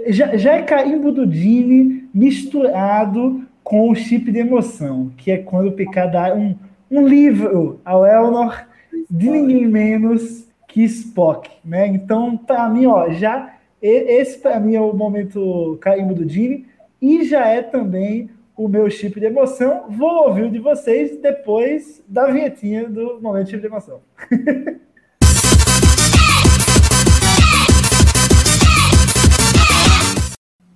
já, 0.08 0.36
já 0.36 0.54
é 0.54 0.62
carimbo 0.62 1.10
do 1.10 1.26
Dini 1.26 2.08
misturado 2.14 3.44
com 3.70 3.88
o 3.88 3.94
chip 3.94 4.32
de 4.32 4.40
emoção, 4.40 5.12
que 5.16 5.30
é 5.30 5.38
quando 5.38 5.68
o 5.68 5.72
Picard 5.72 6.12
dá 6.12 6.34
um, 6.34 6.56
um 6.90 7.06
livro 7.06 7.80
ao 7.84 8.04
Elnor 8.04 8.66
de 9.08 9.30
ninguém 9.30 9.64
menos 9.68 10.48
que 10.66 10.82
Spock, 10.82 11.48
né? 11.64 11.86
Então, 11.86 12.36
para 12.36 12.68
mim, 12.68 12.86
ó, 12.86 13.08
já 13.10 13.54
esse 13.80 14.38
para 14.38 14.58
mim 14.58 14.74
é 14.74 14.80
o 14.80 14.92
momento 14.92 15.78
carimbo 15.80 16.12
do 16.14 16.24
Dini 16.24 16.66
e 17.00 17.22
já 17.22 17.46
é 17.46 17.62
também 17.62 18.28
o 18.56 18.66
meu 18.66 18.90
chip 18.90 19.20
de 19.20 19.26
emoção. 19.26 19.84
Vou 19.88 20.26
ouvir 20.26 20.46
o 20.46 20.50
de 20.50 20.58
vocês 20.58 21.16
depois 21.18 22.02
da 22.08 22.26
vinhetinha 22.26 22.88
do 22.88 23.20
momento 23.22 23.50
chip 23.50 23.60
de 23.60 23.68
emoção. 23.68 24.00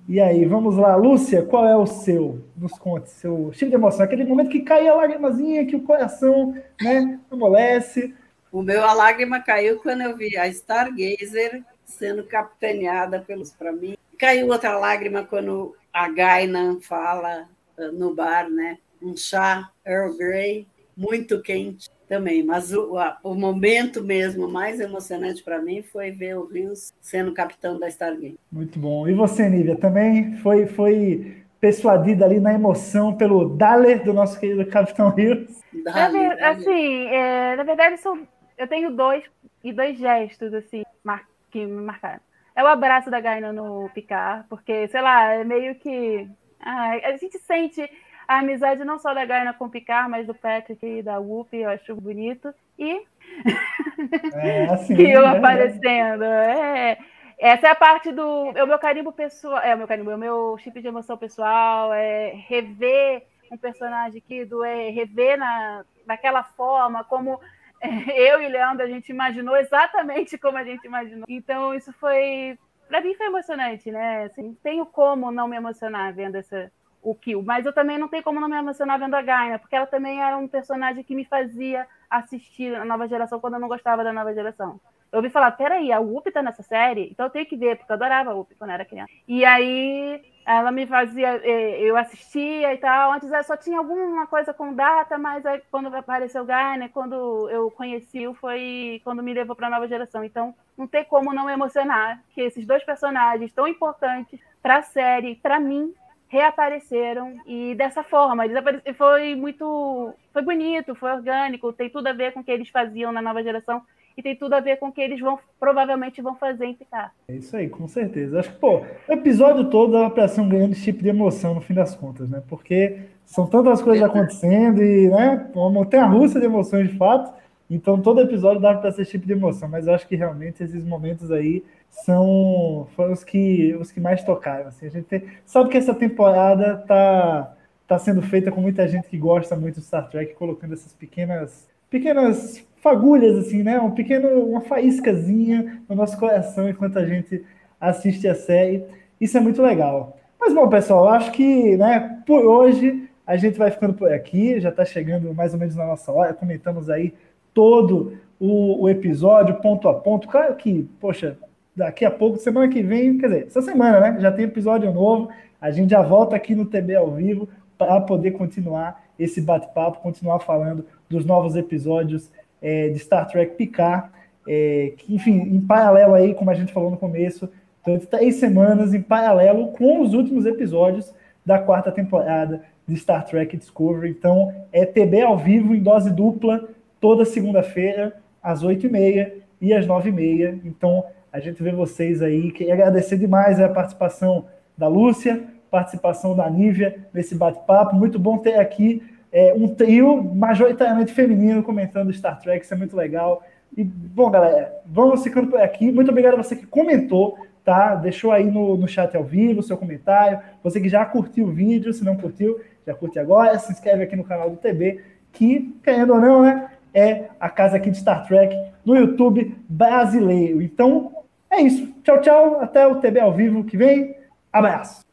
E 0.07 0.21
aí, 0.21 0.45
vamos 0.45 0.77
lá, 0.77 0.95
Lúcia, 0.95 1.43
qual 1.43 1.65
é 1.65 1.75
o 1.75 1.87
seu? 1.87 2.45
Nos 2.55 2.73
conte, 2.73 3.09
seu 3.09 3.51
chip 3.53 3.69
de 3.69 3.75
emoção. 3.75 4.05
Aquele 4.05 4.23
momento 4.23 4.51
que 4.51 4.61
cai 4.61 4.87
a 4.87 4.93
lágrimazinha, 4.93 5.65
que 5.65 5.75
o 5.75 5.81
coração, 5.81 6.53
né, 6.79 7.19
amolece. 7.31 8.13
O 8.51 8.61
meu 8.61 8.83
a 8.83 8.93
lágrima 8.93 9.41
caiu 9.41 9.79
quando 9.79 10.01
eu 10.01 10.15
vi 10.15 10.37
a 10.37 10.47
Stargazer 10.47 11.63
sendo 11.83 12.23
capitaneada 12.23 13.19
pelos 13.19 13.51
para 13.51 13.71
mim. 13.71 13.97
Caiu 14.19 14.47
outra 14.47 14.77
lágrima 14.77 15.23
quando 15.23 15.75
a 15.91 16.07
Gainan 16.07 16.79
fala 16.81 17.49
eh, 17.75 17.87
no 17.87 18.13
bar, 18.13 18.47
né? 18.47 18.77
Um 19.01 19.17
chá 19.17 19.71
Earl 19.83 20.15
Grey 20.15 20.67
muito 20.95 21.41
quente 21.41 21.89
também. 22.07 22.43
Mas 22.43 22.73
o, 22.73 22.97
a- 22.97 23.17
o 23.23 23.33
momento 23.33 24.03
mesmo 24.03 24.47
mais 24.47 24.79
emocionante 24.79 25.43
para 25.43 25.61
mim 25.61 25.81
foi 25.81 26.11
ver 26.11 26.37
o 26.37 26.45
Rios 26.45 26.93
sendo 27.01 27.33
capitão 27.33 27.79
da 27.79 27.87
Stargate. 27.87 28.37
Muito 28.51 28.79
bom. 28.79 29.07
E 29.07 29.13
você, 29.13 29.49
Nívia, 29.49 29.75
também 29.75 30.37
foi, 30.37 30.65
foi 30.67 31.43
persuadida 31.59 32.25
ali 32.25 32.39
na 32.39 32.53
emoção 32.53 33.15
pelo 33.15 33.49
Daler 33.49 34.03
do 34.03 34.13
nosso 34.13 34.39
querido 34.39 34.65
Capitão 34.67 35.09
Rios? 35.09 35.47
Dali. 35.83 36.25
assim, 36.41 37.05
é, 37.07 37.55
na 37.55 37.63
verdade, 37.63 37.97
são, 37.97 38.27
eu 38.57 38.67
tenho 38.67 38.91
dois 38.95 39.23
e 39.63 39.73
dois 39.73 39.97
gestos 39.97 40.53
assim 40.53 40.83
mar- 41.03 41.27
que 41.51 41.65
me 41.65 41.81
marcaram. 41.81 42.21
É 42.55 42.63
o 42.63 42.67
abraço 42.67 43.09
da 43.11 43.19
Gaina 43.19 43.51
no 43.51 43.89
Picard, 43.93 44.47
porque, 44.47 44.87
sei 44.87 45.01
lá, 45.01 45.33
é 45.33 45.43
meio 45.43 45.75
que. 45.75 46.27
ai, 46.59 47.03
a 47.03 47.17
gente 47.17 47.37
sente 47.39 47.81
a 48.27 48.39
amizade 48.39 48.83
não 48.83 48.99
só 48.99 49.13
da 49.13 49.25
Gaina 49.25 49.53
com 49.53 49.65
o 49.65 49.69
Picard, 49.69 50.09
mas 50.09 50.27
do 50.27 50.33
Patrick 50.33 50.85
e 50.85 51.01
da 51.01 51.19
Whoopi, 51.19 51.57
eu 51.57 51.69
acho 51.69 51.95
bonito. 51.95 52.53
E 52.77 53.03
É, 54.33 54.65
assim, 54.65 54.95
que 54.95 55.03
eu 55.03 55.21
né? 55.21 55.37
aparecendo. 55.37 56.23
É. 56.23 56.97
Essa 57.37 57.67
é 57.67 57.71
a 57.71 57.75
parte 57.75 58.11
do. 58.11 58.51
É 58.55 58.63
o 58.63 58.67
meu 58.67 58.79
carimbo 58.79 59.11
pessoal. 59.11 59.59
É 59.59 59.75
o 59.75 59.77
meu 59.77 59.87
carimbo, 59.87 60.11
é 60.11 60.15
o 60.15 60.19
meu 60.19 60.57
chip 60.57 60.79
de 60.81 60.87
emoção 60.87 61.17
pessoal. 61.17 61.93
É 61.93 62.33
rever 62.47 63.23
um 63.51 63.57
personagem 63.57 64.21
aqui, 64.23 64.45
do, 64.45 64.63
é 64.63 64.89
rever 64.89 65.37
na, 65.37 65.85
daquela 66.05 66.43
forma, 66.43 67.03
como 67.03 67.39
eu 68.15 68.41
e 68.41 68.47
Leandro 68.47 68.83
a 68.83 68.89
gente 68.89 69.09
imaginou 69.09 69.55
exatamente 69.55 70.37
como 70.37 70.57
a 70.57 70.63
gente 70.63 70.85
imaginou. 70.85 71.25
Então, 71.27 71.73
isso 71.73 71.91
foi. 71.93 72.57
Pra 72.87 73.01
mim 73.01 73.15
foi 73.15 73.27
emocionante, 73.27 73.91
né? 73.91 74.23
Assim, 74.25 74.55
tenho 74.63 74.85
como 74.85 75.31
não 75.31 75.47
me 75.47 75.57
emocionar 75.57 76.13
vendo 76.13 76.35
essa, 76.35 76.71
o 77.05 77.13
Kill, 77.13 77.43
mas 77.43 77.65
eu 77.65 77.71
também 77.71 77.97
não 77.97 78.07
tenho 78.07 78.23
como 78.23 78.39
não 78.39 78.49
me 78.49 78.57
emocionar 78.57 78.99
vendo 78.99 79.13
a 79.13 79.21
Gaina, 79.21 79.59
porque 79.59 79.75
ela 79.75 79.85
também 79.85 80.21
era 80.21 80.35
um 80.35 80.47
personagem 80.47 81.03
que 81.03 81.15
me 81.15 81.23
fazia 81.23 81.87
assistir 82.09 82.75
a 82.75 82.83
nova 82.83 83.07
geração 83.07 83.39
quando 83.39 83.53
eu 83.53 83.59
não 83.59 83.67
gostava 83.67 84.03
da 84.03 84.11
nova 84.11 84.33
geração. 84.33 84.79
Eu 85.11 85.19
ouvi 85.19 85.29
falar, 85.29 85.51
peraí, 85.51 85.91
a 85.91 85.99
Whoopi 85.99 86.31
tá 86.31 86.41
nessa 86.41 86.63
série? 86.63 87.09
Então 87.11 87.27
eu 87.27 87.29
tenho 87.29 87.45
que 87.45 87.55
ver, 87.55 87.77
porque 87.77 87.91
eu 87.91 87.95
adorava 87.95 88.31
a 88.31 88.33
Whoopi 88.33 88.55
quando 88.55 88.71
era 88.71 88.83
criança. 88.83 89.11
E 89.27 89.45
aí 89.45 90.21
ela 90.45 90.71
me 90.71 90.85
fazia, 90.85 91.39
eh, 91.43 91.81
eu 91.81 91.95
assistia 91.95 92.73
e 92.73 92.77
tal. 92.77 93.13
Antes 93.13 93.31
eu 93.31 93.43
só 93.43 93.55
tinha 93.55 93.77
alguma 93.77 94.27
coisa 94.27 94.53
com 94.53 94.73
data, 94.73 95.17
mas 95.17 95.45
aí, 95.45 95.61
quando 95.71 95.93
apareceu 95.95 96.43
o 96.43 96.45
Garner, 96.45 96.89
quando 96.89 97.49
eu 97.49 97.71
conheci, 97.71 98.31
foi 98.35 99.01
quando 99.03 99.23
me 99.23 99.33
levou 99.33 99.55
para 99.55 99.69
nova 99.69 99.87
geração. 99.87 100.23
Então, 100.23 100.53
não 100.77 100.85
tem 100.87 101.05
como 101.05 101.33
não 101.33 101.49
emocionar 101.49 102.21
que 102.31 102.41
esses 102.41 102.65
dois 102.65 102.83
personagens 102.83 103.53
tão 103.53 103.67
importantes 103.67 104.39
para 104.61 104.77
a 104.77 104.83
série, 104.83 105.35
para 105.35 105.59
mim, 105.59 105.93
reapareceram 106.35 107.37
e 107.45 107.73
dessa 107.75 108.03
forma 108.03 108.45
eles 108.45 108.57
apare... 108.57 108.81
foi 108.93 109.35
muito 109.35 110.13
foi 110.33 110.41
bonito 110.41 110.93
foi 110.95 111.11
orgânico 111.11 111.71
tem 111.73 111.89
tudo 111.89 112.07
a 112.07 112.13
ver 112.13 112.33
com 112.33 112.41
o 112.41 112.43
que 112.43 112.51
eles 112.51 112.69
faziam 112.69 113.11
na 113.11 113.21
nova 113.21 113.41
geração 113.41 113.81
e 114.17 114.21
tem 114.21 114.35
tudo 114.35 114.53
a 114.53 114.59
ver 114.59 114.77
com 114.77 114.87
o 114.87 114.91
que 114.91 115.01
eles 115.01 115.19
vão 115.19 115.37
provavelmente 115.59 116.21
vão 116.21 116.35
fazer 116.35 116.65
em 116.65 116.73
Picard. 116.73 117.11
É 117.27 117.35
isso 117.35 117.55
aí, 117.55 117.67
com 117.67 117.87
certeza. 117.87 118.39
Acho 118.39 118.51
que, 118.51 118.59
pô, 118.59 118.81
o 119.07 119.11
episódio 119.11 119.69
todo 119.69 119.91
dava 119.91 120.09
pra 120.09 120.27
ser 120.27 120.41
um 120.41 120.47
grande 120.47 120.81
tipo 120.81 121.03
de 121.03 121.09
emoção 121.09 121.53
no 121.53 121.59
fim 121.61 121.73
das 121.73 121.95
contas, 121.95 122.29
né? 122.29 122.41
Porque 122.47 122.97
são 123.25 123.45
tantas 123.45 123.81
coisas 123.81 124.01
acontecendo 124.01 124.81
e, 124.81 125.09
né, 125.09 125.49
uma 125.53 125.69
montanha 125.69 126.05
russa 126.05 126.39
de 126.39 126.45
emoções 126.45 126.89
de 126.89 126.97
fato. 126.97 127.33
Então 127.69 127.99
todo 127.99 128.21
episódio 128.21 128.61
dava 128.61 128.79
para 128.79 128.91
ser 128.91 129.01
esse 129.01 129.11
tipo 129.11 129.25
de 129.25 129.33
emoção, 129.33 129.67
mas 129.67 129.87
eu 129.87 129.93
acho 129.93 130.07
que 130.07 130.15
realmente 130.15 130.63
esses 130.63 130.85
momentos 130.85 131.31
aí 131.31 131.63
são 132.03 132.87
foram 132.95 133.13
os 133.13 133.23
que 133.23 133.75
os 133.79 133.91
que 133.91 133.99
mais 133.99 134.23
tocaram. 134.23 134.67
Assim, 134.67 134.87
a 134.87 134.89
gente 134.89 135.05
tem, 135.05 135.23
sabe 135.45 135.69
que 135.69 135.77
essa 135.77 135.93
temporada 135.93 136.77
tá 136.87 137.53
tá 137.87 137.99
sendo 137.99 138.21
feita 138.21 138.51
com 138.51 138.61
muita 138.61 138.87
gente 138.87 139.07
que 139.07 139.17
gosta 139.17 139.55
muito 139.55 139.79
de 139.79 139.85
Star 139.85 140.09
Trek, 140.09 140.33
colocando 140.33 140.73
essas 140.73 140.93
pequenas 140.93 141.67
pequenas 141.89 142.65
fagulhas, 142.81 143.37
assim, 143.37 143.63
né? 143.63 143.79
Um 143.79 143.91
pequeno, 143.91 144.27
uma 144.43 144.61
faíscazinha 144.61 145.81
no 145.87 145.95
nosso 145.95 146.17
coração 146.19 146.67
enquanto 146.69 146.99
a 146.99 147.05
gente 147.05 147.43
assiste 147.79 148.27
a 148.27 148.35
série. 148.35 148.83
Isso 149.19 149.37
é 149.37 149.41
muito 149.41 149.61
legal. 149.61 150.17
Mas 150.39 150.53
bom, 150.53 150.67
pessoal, 150.67 151.07
acho 151.09 151.31
que, 151.31 151.77
né, 151.77 152.21
por 152.25 152.45
hoje 152.45 153.09
a 153.25 153.37
gente 153.37 153.57
vai 153.57 153.71
ficando 153.71 153.93
por 153.93 154.11
aqui. 154.11 154.59
Já 154.59 154.69
está 154.69 154.85
chegando 154.85 155.33
mais 155.33 155.53
ou 155.53 155.59
menos 155.59 155.75
na 155.75 155.85
nossa 155.85 156.11
hora. 156.11 156.33
Comentamos 156.33 156.89
aí 156.89 157.13
todo 157.53 158.17
o, 158.39 158.83
o, 158.83 158.89
episódio, 158.89 159.55
ponto 159.55 159.87
a 159.87 159.93
ponto. 159.93 160.27
Claro 160.27 160.55
que, 160.55 160.87
poxa, 160.99 161.37
daqui 161.75 162.05
a 162.05 162.11
pouco, 162.11 162.37
semana 162.37 162.67
que 162.67 162.81
vem, 162.81 163.17
quer 163.17 163.27
dizer, 163.27 163.47
essa 163.47 163.61
semana, 163.61 163.99
né? 163.99 164.17
Já 164.19 164.31
tem 164.31 164.45
episódio 164.45 164.91
novo. 164.93 165.29
A 165.59 165.71
gente 165.71 165.91
já 165.91 166.01
volta 166.01 166.35
aqui 166.35 166.55
no 166.55 166.65
TB 166.65 166.95
ao 166.95 167.11
vivo 167.11 167.49
para 167.77 167.99
poder 168.01 168.31
continuar 168.31 169.03
esse 169.19 169.41
bate-papo, 169.41 169.99
continuar 169.99 170.39
falando 170.39 170.85
dos 171.09 171.25
novos 171.25 171.55
episódios 171.55 172.31
é, 172.61 172.89
de 172.89 172.99
Star 172.99 173.27
Trek 173.27 173.55
Picard, 173.55 174.09
é, 174.47 174.93
que, 174.97 175.13
enfim, 175.13 175.37
em 175.37 175.59
paralelo 175.59 176.13
aí, 176.13 176.33
como 176.33 176.49
a 176.49 176.53
gente 176.53 176.73
falou 176.73 176.91
no 176.91 176.97
começo, 176.97 177.49
durante 177.85 178.07
três 178.07 178.35
semanas 178.35 178.93
em 178.93 179.01
paralelo 179.01 179.69
com 179.69 180.01
os 180.01 180.13
últimos 180.13 180.45
episódios 180.45 181.13
da 181.45 181.59
quarta 181.59 181.91
temporada 181.91 182.61
de 182.87 182.95
Star 182.95 183.25
Trek 183.25 183.55
Discovery. 183.57 184.09
Então, 184.09 184.53
é 184.71 184.85
TB 184.85 185.21
ao 185.21 185.37
vivo 185.37 185.75
em 185.75 185.81
dose 185.81 186.11
dupla 186.11 186.67
toda 186.99 187.25
segunda-feira, 187.25 188.15
às 188.41 188.63
oito 188.63 188.87
e 188.87 188.89
meia 188.89 189.33
e 189.61 189.73
às 189.73 189.85
nove 189.85 190.09
e 190.09 190.13
meia. 190.13 190.59
Então, 190.63 191.03
a 191.35 191.39
gente 191.41 191.61
vê 191.61 191.73
vocês 191.73 192.21
aí. 192.21 192.49
Queria 192.49 192.73
agradecer 192.73 193.17
demais 193.17 193.59
a 193.59 193.67
participação 193.67 194.45
da 194.77 194.87
Lúcia, 194.87 195.43
participação 195.69 196.33
da 196.33 196.49
Nívia 196.49 196.95
nesse 197.13 197.35
bate-papo. 197.35 197.93
Muito 197.93 198.17
bom 198.17 198.37
ter 198.37 198.57
aqui 198.57 199.03
é, 199.33 199.53
um 199.53 199.67
trio 199.67 200.23
majoritariamente 200.23 201.11
feminino 201.11 201.61
comentando 201.61 202.13
Star 202.13 202.39
Trek, 202.39 202.63
isso 202.63 202.73
é 202.73 202.77
muito 202.77 202.95
legal. 202.95 203.43
E, 203.75 203.83
bom, 203.83 204.31
galera, 204.31 204.73
vamos 204.85 205.23
ficando 205.23 205.49
por 205.49 205.59
aqui. 205.59 205.91
Muito 205.91 206.09
obrigado 206.09 206.35
a 206.35 206.37
você 206.37 206.55
que 206.55 206.65
comentou, 206.65 207.37
tá? 207.65 207.95
Deixou 207.95 208.31
aí 208.31 208.49
no, 208.49 208.77
no 208.77 208.87
chat 208.87 209.13
ao 209.17 209.23
vivo 209.25 209.59
o 209.59 209.63
seu 209.63 209.75
comentário. 209.75 210.39
Você 210.63 210.79
que 210.79 210.87
já 210.87 211.05
curtiu 211.05 211.47
o 211.47 211.51
vídeo, 211.51 211.91
se 211.91 212.05
não 212.05 212.15
curtiu, 212.15 212.61
já 212.87 212.93
curte 212.93 213.19
agora. 213.19 213.59
Se 213.59 213.73
inscreve 213.73 214.03
aqui 214.03 214.15
no 214.15 214.23
canal 214.23 214.49
do 214.49 214.55
TB, 214.55 215.01
que, 215.33 215.75
querendo 215.83 216.13
ou 216.13 216.21
não, 216.21 216.43
né? 216.43 216.69
É 216.93 217.25
a 217.37 217.49
casa 217.49 217.75
aqui 217.75 217.91
de 217.91 217.97
Star 217.97 218.25
Trek 218.25 218.55
no 218.85 218.95
YouTube 218.95 219.53
brasileiro. 219.67 220.61
Então, 220.61 221.11
é 221.55 221.61
isso. 221.61 221.87
Tchau, 222.03 222.21
tchau. 222.21 222.59
Até 222.61 222.85
o 222.85 222.95
TB 222.95 223.19
ao 223.19 223.33
vivo 223.33 223.63
que 223.63 223.77
vem. 223.77 224.15
Abraço. 224.51 225.03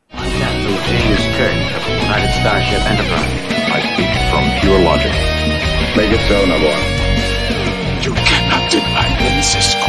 Of. 6.63 7.03
You 8.05 8.13
cannot 8.15 8.71
deny 8.71 9.09
me, 9.23 9.43
Cisco. 9.43 9.87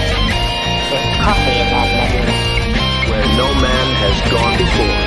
There's 0.89 1.17
coffee 1.23 1.59
in 1.59 1.67
that. 1.73 1.89
Where 3.09 3.27
no 3.37 3.47
man 3.59 3.87
has 4.01 4.31
gone 4.31 4.57
before. 4.57 5.02